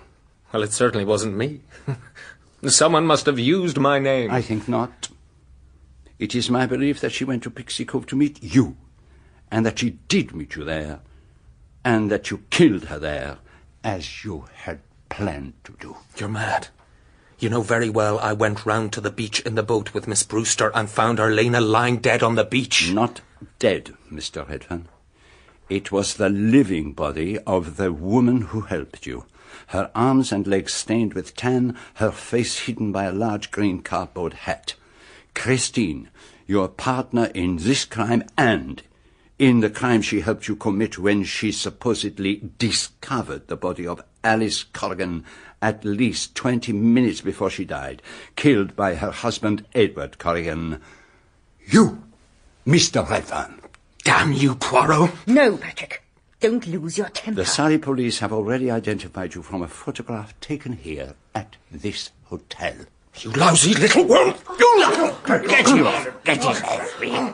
[0.51, 1.61] Well, it certainly wasn't me.
[2.67, 4.31] Someone must have used my name.
[4.31, 5.09] I think not.
[6.17, 8.77] It is my belief that she went to Pixie Cove to meet you,
[9.51, 11.01] and that she did meet you there,
[11.85, 13.37] and that you killed her there,
[13.83, 14.79] as you had
[15.09, 15.97] planned to do.
[16.17, 16.69] You're mad.
[17.43, 20.23] You know very well I went round to the beach in the boat with Miss
[20.23, 22.89] Brewster and found Arlena lying dead on the beach.
[22.93, 23.19] Not
[23.59, 24.47] dead, Mr.
[24.47, 24.87] Redfern.
[25.67, 29.25] It was the living body of the woman who helped you.
[29.67, 34.31] Her arms and legs stained with tan, her face hidden by a large green cardboard
[34.33, 34.75] hat.
[35.35, 36.09] Christine,
[36.47, 38.83] your partner in this crime and
[39.37, 44.63] in the crime she helped you commit when she supposedly discovered the body of Alice
[44.63, 45.25] Corrigan
[45.63, 48.01] at least twenty minutes before she died,
[48.35, 50.81] killed by her husband Edward Corrigan.
[51.65, 52.03] You,
[52.67, 53.09] Mr.
[53.09, 53.61] Redfern.
[54.03, 55.11] Damn you, Poirot.
[55.25, 56.03] No, Patrick.
[56.41, 57.39] Don't lose your temper.
[57.39, 62.73] The Surrey police have already identified you from a photograph taken here at this hotel.
[63.21, 64.35] You lousy little worm!
[64.59, 65.15] You little...
[65.47, 65.87] Get him!
[66.25, 67.33] Get him!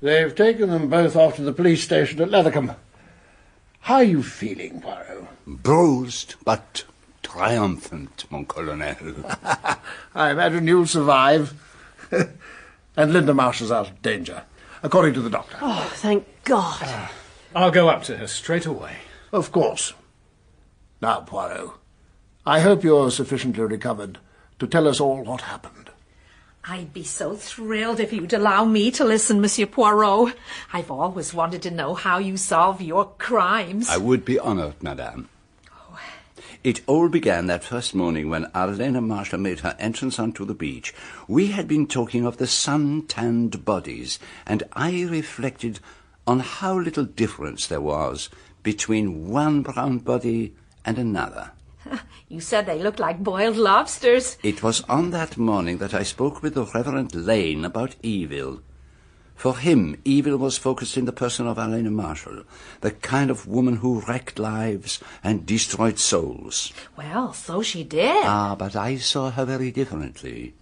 [0.00, 2.76] They've taken them both off to the police station at Leathercombe.
[3.88, 5.26] How are you feeling, Poirot?
[5.46, 6.84] Bruised, but
[7.22, 8.82] triumphant, mon colonel.
[10.14, 11.54] I imagine you'll survive.
[12.98, 14.42] and Linda Marshall's out of danger,
[14.82, 15.56] according to the doctor.
[15.62, 16.82] Oh, thank God.
[16.82, 17.10] Ah.
[17.54, 18.96] I'll go up to her straight away.
[19.32, 19.94] Of course.
[21.00, 21.70] Now, Poirot,
[22.44, 24.18] I hope you're sufficiently recovered
[24.58, 25.87] to tell us all what happened.
[26.70, 30.34] I'd be so thrilled if you'd allow me to listen, Monsieur Poirot.
[30.70, 33.88] I've always wanted to know how you solve your crimes.
[33.88, 35.30] I would be honored, madame.
[35.72, 35.98] Oh.
[36.62, 40.92] It all began that first morning when Arlena Marshall made her entrance onto the beach.
[41.26, 45.80] We had been talking of the sun-tanned bodies, and I reflected
[46.26, 48.28] on how little difference there was
[48.62, 50.54] between one brown body
[50.84, 51.52] and another.
[52.28, 54.36] You said they looked like boiled lobsters.
[54.42, 58.60] It was on that morning that I spoke with the Reverend Lane about evil.
[59.34, 62.42] For him, evil was focused in the person of Arlena Marshall,
[62.80, 66.72] the kind of woman who wrecked lives and destroyed souls.
[66.96, 68.24] Well, so she did.
[68.26, 70.54] Ah, but I saw her very differently.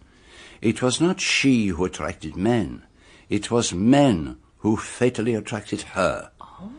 [0.60, 2.82] It was not she who attracted men.
[3.28, 6.30] It was men who fatally attracted her.
[6.58, 6.70] Oh.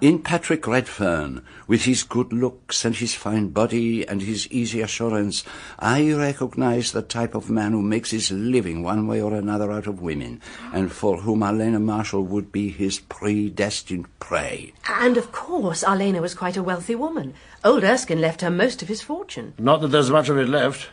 [0.00, 5.44] In Patrick Redfern, with his good looks and his fine body and his easy assurance,
[5.78, 9.86] I recognize the type of man who makes his living one way or another out
[9.86, 10.40] of women,
[10.72, 14.72] and for whom Arlena Marshall would be his predestined prey.
[14.88, 17.34] And of course, Arlena was quite a wealthy woman.
[17.64, 19.54] Old Erskine left her most of his fortune.
[19.58, 20.90] Not that there's much of it left.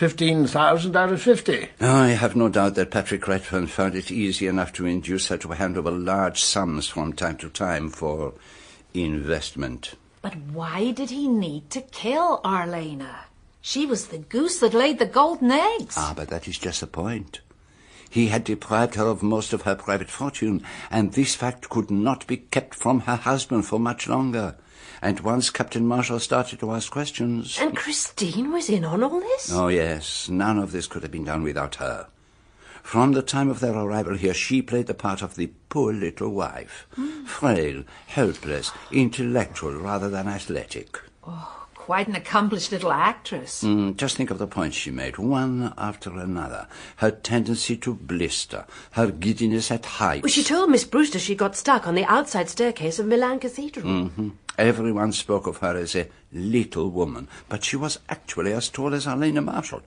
[0.00, 1.68] Fifteen thousand out of fifty.
[1.78, 5.50] I have no doubt that Patrick Redfern found it easy enough to induce her to
[5.50, 8.32] hand over large sums from time to time for
[8.94, 9.96] investment.
[10.22, 13.26] But why did he need to kill Arlena?
[13.60, 15.96] She was the goose that laid the golden eggs.
[15.98, 17.40] Ah, but that is just the point.
[18.08, 22.26] He had deprived her of most of her private fortune, and this fact could not
[22.26, 24.56] be kept from her husband for much longer.
[25.02, 27.58] And once Captain Marshall started to ask questions...
[27.60, 29.50] And Christine was in on all this?
[29.52, 30.28] Oh, yes.
[30.28, 32.08] None of this could have been done without her.
[32.82, 36.30] From the time of their arrival here, she played the part of the poor little
[36.30, 36.86] wife.
[37.26, 40.98] Frail, helpless, intellectual rather than athletic.
[41.26, 43.62] Oh, quite an accomplished little actress.
[43.62, 46.66] Mm, just think of the points she made, one after another.
[46.96, 50.22] Her tendency to blister, her giddiness at heights.
[50.22, 53.86] Well, she told Miss Brewster she got stuck on the outside staircase of Milan Cathedral.
[53.86, 54.30] hmm
[54.60, 59.06] Everyone spoke of her as a little woman, but she was actually as tall as
[59.06, 59.80] Arlena Marshall.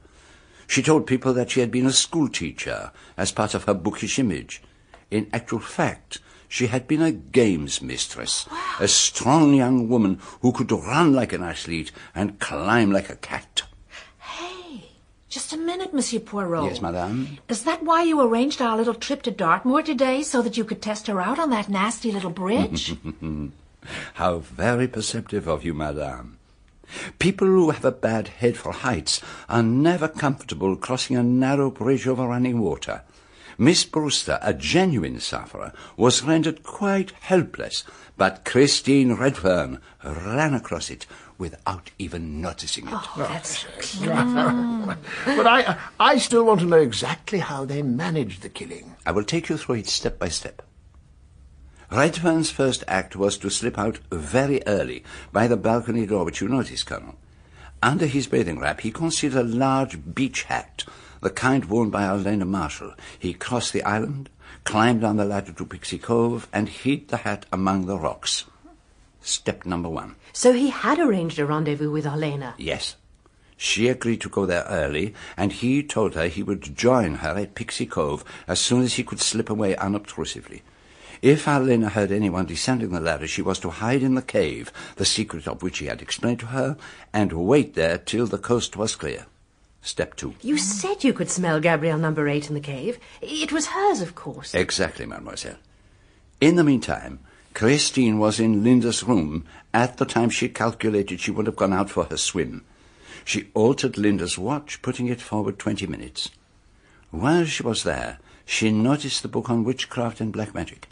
[0.66, 4.64] She told people that she had been a schoolteacher as part of her bookish image.
[5.12, 6.18] In actual fact,
[6.48, 8.48] she had been a games mistress,
[8.80, 13.62] a strong young woman who could run like an athlete and climb like a cat.
[14.18, 14.86] Hey,
[15.30, 16.72] just a minute, Monsieur Poirot.
[16.72, 17.38] Yes, madame.
[17.48, 20.82] Is that why you arranged our little trip to Dartmoor today, so that you could
[20.82, 22.96] test her out on that nasty little bridge?
[24.16, 26.38] How very perceptive of you, madame.
[27.20, 32.08] People who have a bad head for heights are never comfortable crossing a narrow bridge
[32.08, 33.02] over running water.
[33.58, 37.84] Miss Brewster, a genuine sufferer, was rendered quite helpless,
[38.18, 41.06] but Christine Redfern ran across it
[41.38, 42.94] without even noticing it.
[42.94, 43.66] Oh, that's
[44.02, 48.96] oh, but I, I still want to know exactly how they managed the killing.
[49.06, 50.62] I will take you through it step by step.
[51.94, 56.50] Redfern's first act was to slip out very early by the balcony door which you
[56.50, 57.14] notice, Colonel.
[57.84, 60.86] Under his bathing wrap he concealed a large beach hat,
[61.22, 62.96] the kind worn by Arlena Marshall.
[63.20, 64.32] He crossed the island,
[64.64, 68.46] climbed down the ladder to Pixie Cove, and hid the hat among the rocks.
[69.22, 70.16] Step number one.
[70.34, 72.56] So he had arranged a rendezvous with Arlena.
[72.58, 72.96] Yes.
[73.56, 77.54] She agreed to go there early, and he told her he would join her at
[77.54, 80.64] Pixie Cove as soon as he could slip away unobtrusively.
[81.24, 85.06] If Arlena heard anyone descending the ladder, she was to hide in the cave, the
[85.06, 86.76] secret of which he had explained to her,
[87.14, 89.26] and wait there till the coast was clear.
[89.82, 90.36] Step two.
[90.42, 93.00] You said you could smell Gabrielle number eight in the cave.
[93.22, 94.54] It was hers, of course.
[94.54, 95.56] Exactly, mademoiselle.
[96.42, 97.20] In the meantime,
[97.54, 101.90] Christine was in Linda's room at the time she calculated she would have gone out
[101.90, 102.66] for her swim.
[103.24, 106.32] She altered Linda's watch, putting it forward twenty minutes.
[107.12, 110.90] While she was there, she noticed the book on witchcraft and black magic.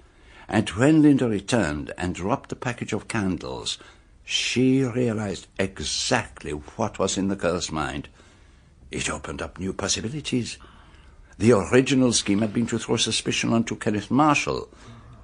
[0.53, 3.77] And when Linda returned and dropped the package of candles,
[4.25, 8.09] she realized exactly what was in the girl's mind.
[8.91, 10.57] It opened up new possibilities.
[11.37, 14.67] The original scheme had been to throw suspicion onto Kenneth Marshall,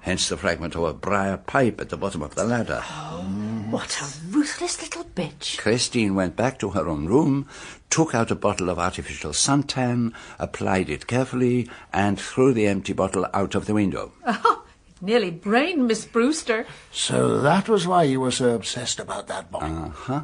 [0.00, 2.82] hence the fragment of a briar pipe at the bottom of the ladder.
[2.88, 3.20] Oh,
[3.68, 5.58] What a ruthless little bitch.
[5.58, 7.46] Christine went back to her own room,
[7.90, 13.26] took out a bottle of artificial suntan, applied it carefully, and threw the empty bottle
[13.34, 14.12] out of the window.
[14.26, 14.64] Oh,
[15.00, 16.66] nearly brained Miss Brewster.
[16.92, 19.84] So that was why you were so obsessed about that bottle.
[19.86, 20.22] Uh-huh.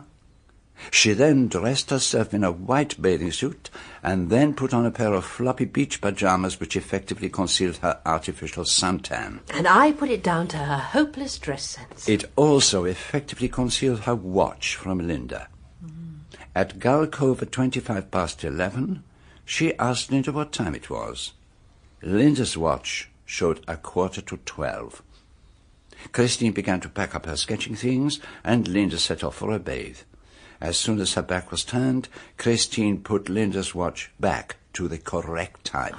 [0.91, 3.71] She then dressed herself in a white bathing suit
[4.03, 8.65] and then put on a pair of floppy beach pajamas which effectively concealed her artificial
[8.65, 9.41] suntan.
[9.51, 12.09] And I put it down to her hopeless dress sense.
[12.09, 15.49] It also effectively concealed her watch from Linda.
[16.57, 19.05] At Gull Cove at twenty-five past eleven,
[19.45, 21.33] she asked Linda what time it was.
[22.03, 25.03] Linda's watch showed a quarter to twelve.
[26.13, 29.99] Christine began to pack up her sketching things, and Linda set off for a bathe.
[30.61, 35.65] As soon as her back was turned, Christine put Linda's watch back to the correct
[35.65, 35.97] time.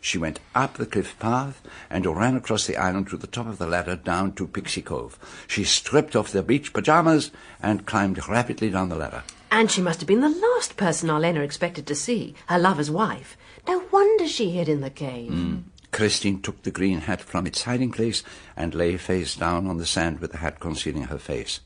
[0.00, 3.56] She went up the cliff path and ran across the island to the top of
[3.56, 5.18] the ladder down to Pixie Cove.
[5.46, 7.30] She stripped off the beach pajamas
[7.62, 9.22] and climbed rapidly down the ladder.
[9.50, 13.38] And she must have been the last person Arlena expected to see, her lover's wife.
[13.66, 15.30] No wonder she hid in the cave.
[15.30, 15.62] Mm.
[15.94, 18.24] Christine took the green hat from its hiding place
[18.56, 21.60] and lay face down on the sand with the hat concealing her face.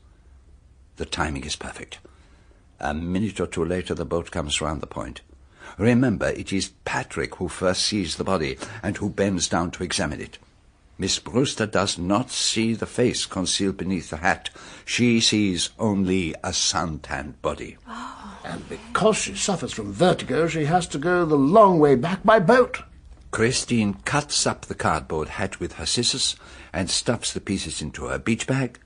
[0.97, 1.97] The timing is perfect.
[2.79, 5.21] A minute or two later, the boat comes round the point.
[5.79, 10.21] Remember, it is Patrick who first sees the body and who bends down to examine
[10.21, 10.37] it.
[10.99, 14.51] Miss Brewster does not see the face concealed beneath the hat.
[14.85, 17.77] She sees only a suntanned body.
[17.87, 18.37] Oh.
[18.43, 22.39] And because she suffers from vertigo, she has to go the long way back by
[22.39, 22.83] boat.
[23.31, 26.35] Christine cuts up the cardboard hat with her scissors
[26.73, 28.79] and stuffs the pieces into her beach bag,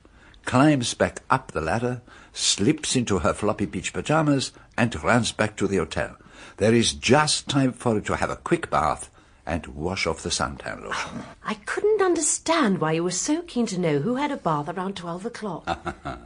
[0.45, 2.02] climbs back up the ladder,
[2.34, 6.18] slips into her floppy beach pajamas, and runs back to the hotel.
[6.57, 9.10] There is just time for her to have a quick bath
[9.45, 11.24] and wash off the suntan lotion.
[11.44, 14.95] I couldn't understand why you were so keen to know who had a bath around
[14.95, 15.68] twelve o'clock.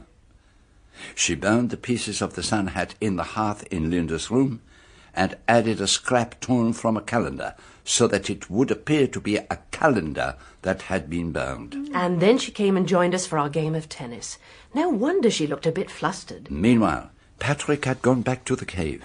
[1.14, 4.60] she burned the pieces of the sun hat in the hearth in Linda's room
[5.14, 7.54] and added a scrap torn from a calendar,
[7.88, 11.88] so that it would appear to be a calendar that had been burned.
[11.94, 14.36] And then she came and joined us for our game of tennis.
[14.74, 16.50] No wonder she looked a bit flustered.
[16.50, 19.04] Meanwhile, Patrick had gone back to the cave.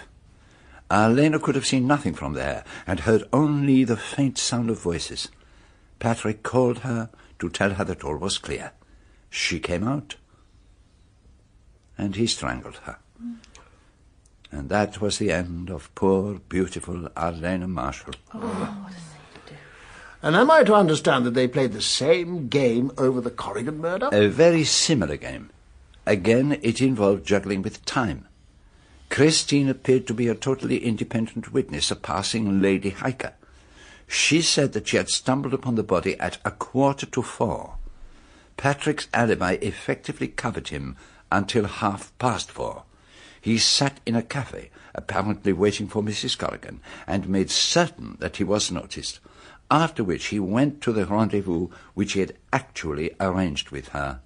[0.92, 5.30] Arlena could have seen nothing from there and heard only the faint sound of voices.
[6.00, 8.74] Patrick called her to tell her that all was clear.
[9.30, 10.18] She came out,
[11.98, 12.98] and he strangled her.
[14.54, 18.14] And that was the end of poor, beautiful Arlena Marshall.
[18.36, 18.88] Oh,
[20.22, 24.10] And am I to understand that they played the same game over the Corrigan murder?
[24.12, 25.50] A very similar game.
[26.06, 28.28] Again, it involved juggling with time.
[29.10, 33.34] Christine appeared to be a totally independent witness, a passing lady hiker.
[34.08, 37.78] She said that she had stumbled upon the body at a quarter to four.
[38.56, 40.96] Patrick's alibi effectively covered him
[41.32, 42.84] until half past four.
[43.44, 46.38] He sat in a cafe, apparently waiting for Mrs.
[46.38, 49.20] Corrigan, and made certain that he was noticed,
[49.70, 54.22] after which he went to the rendezvous which he had actually arranged with her,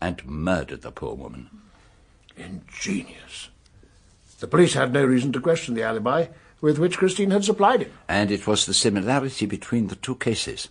[0.00, 1.50] and murdered the poor woman.
[2.36, 3.48] Ingenious.
[4.38, 6.26] The police had no reason to question the alibi
[6.60, 7.92] with which Christine had supplied him.
[8.08, 10.68] And it was the similarity between the two cases,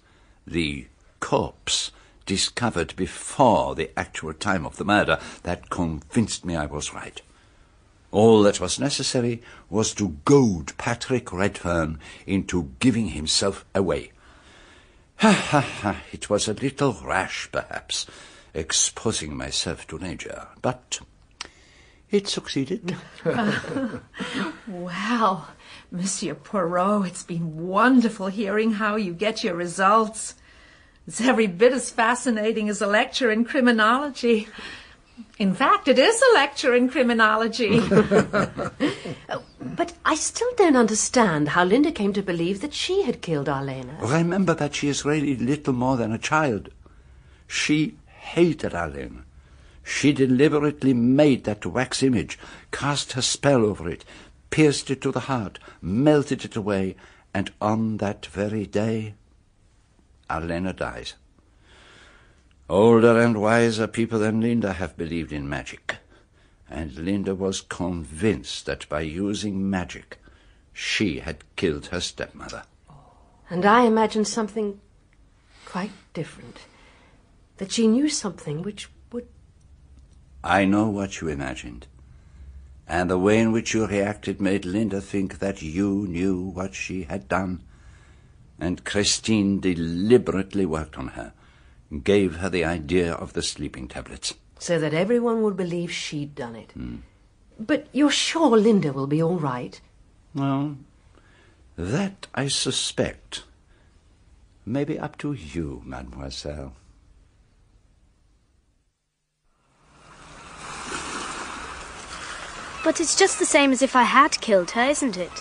[0.48, 0.88] the
[1.19, 1.91] corpse
[2.26, 7.22] discovered before the actual time of the murder, that convinced me I was right.
[8.11, 14.11] All that was necessary was to goad Patrick Redfern into giving himself away.
[15.18, 16.02] Ha ha ha!
[16.11, 18.07] It was a little rash, perhaps,
[18.53, 21.02] exposing myself to danger, but
[22.10, 22.95] it succeeded.
[24.68, 25.48] well,
[25.91, 30.36] Monsieur Poirot, it's been wonderful hearing how you get your results.
[31.06, 34.48] It's every bit as fascinating as a lecture in criminology.
[35.37, 37.79] In fact, it is a lecture in criminology.
[39.79, 43.97] But I still don't understand how Linda came to believe that she had killed Arlena.
[44.01, 46.69] Remember that she is really little more than a child.
[47.47, 49.23] She hated Arlena.
[49.83, 52.37] She deliberately made that wax image,
[52.71, 54.03] cast her spell over it,
[54.49, 56.95] pierced it to the heart, melted it away,
[57.33, 59.15] and on that very day,
[60.29, 61.15] Arlena dies.
[62.69, 65.95] Older and wiser people than Linda have believed in magic,
[66.69, 70.19] and Linda was convinced that by using magic,
[70.71, 72.63] she had killed her stepmother.
[73.49, 74.79] And I imagined something
[75.65, 76.59] quite different.
[77.57, 79.27] That she knew something which would.
[80.43, 81.87] I know what you imagined.
[82.87, 87.03] And the way in which you reacted made Linda think that you knew what she
[87.03, 87.63] had done.
[88.59, 91.33] And Christine deliberately worked on her,
[92.03, 94.34] gave her the idea of the sleeping tablets.
[94.60, 96.74] so that everyone would believe she'd done it.
[97.57, 99.80] But you're sure Linda will be all right?
[100.36, 100.78] Well,
[101.78, 103.44] that I suspect
[104.66, 106.74] may be up to you, mademoiselle.
[112.84, 115.32] But it's just the same as if I had killed her, isn't it?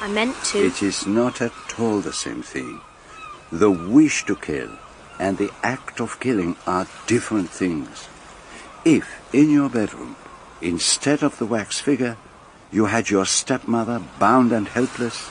[0.00, 0.58] I meant to.
[0.66, 2.80] It is not at all the same thing.
[3.50, 4.70] The wish to kill
[5.18, 8.08] and the act of killing are different things.
[8.84, 10.16] If, in your bedroom,
[10.62, 12.16] instead of the wax figure,
[12.70, 15.30] you had your stepmother bound and helpless,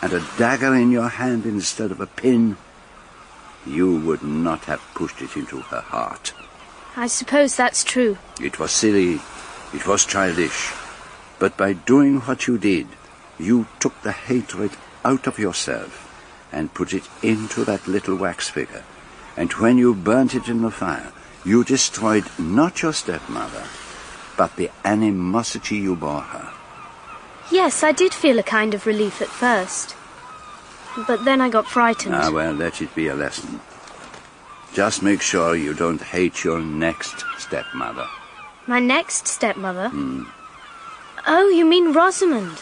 [0.00, 2.56] and a dagger in your hand instead of a pin,
[3.66, 6.32] you would not have pushed it into her heart.
[6.96, 8.16] I suppose that's true.
[8.40, 9.20] It was silly,
[9.74, 10.72] it was childish,
[11.38, 12.86] but by doing what you did,
[13.38, 14.72] you took the hatred
[15.04, 16.04] out of yourself
[16.50, 18.84] and put it into that little wax figure.
[19.38, 21.12] And when you burnt it in the fire,
[21.44, 23.62] you destroyed not your stepmother,
[24.36, 26.52] but the animosity you bore her.
[27.48, 29.94] Yes, I did feel a kind of relief at first.
[31.06, 32.16] But then I got frightened.
[32.16, 33.60] Ah, well, let it be a lesson.
[34.74, 38.08] Just make sure you don't hate your next stepmother.
[38.66, 39.90] My next stepmother?
[39.90, 40.24] Hmm.
[41.28, 42.58] Oh, you mean Rosamond?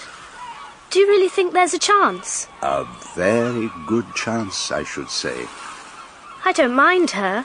[0.91, 2.49] Do you really think there's a chance?
[2.61, 2.85] A
[3.15, 5.47] very good chance, I should say.
[6.47, 7.45] I don't mind her.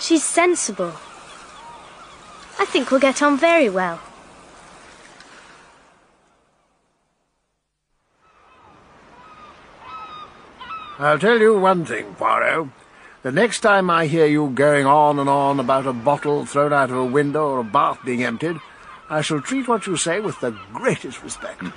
[0.00, 0.94] She's sensible.
[2.58, 4.00] I think we'll get on very well.
[10.98, 12.68] I'll tell you one thing, Poirot.
[13.22, 16.90] The next time I hear you going on and on about a bottle thrown out
[16.90, 18.56] of a window or a bath being emptied,
[19.10, 21.62] I shall treat what you say with the greatest respect.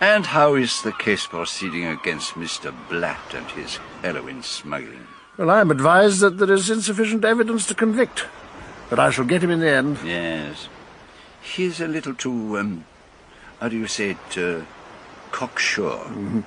[0.00, 2.72] And how is the case proceeding against Mr.
[2.88, 5.06] Blatt and his heroin smuggling?
[5.36, 8.26] well, I am advised that there is insufficient evidence to convict,
[8.90, 9.98] but I shall get him in the end.
[10.04, 10.68] Yes.
[11.40, 12.84] He is a little too, um,
[13.60, 14.64] how do you say it, uh,
[15.30, 16.44] cocksure.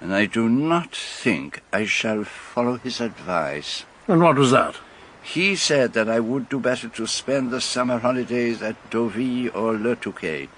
[0.00, 3.84] And I do not think I shall follow his advice.
[4.06, 4.76] And what was that?
[5.22, 9.74] He said that I would do better to spend the summer holidays at Deauville or
[9.74, 10.48] Le Touquet.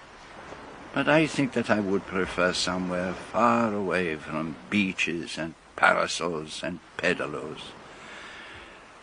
[0.92, 6.78] But I think that I would prefer somewhere far away from beaches and parasols and
[6.98, 7.72] pedalos.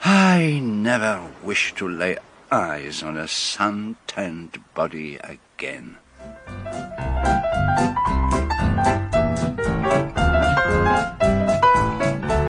[0.05, 2.17] I never wish to lay
[2.51, 5.97] eyes on a sun-tanned body again.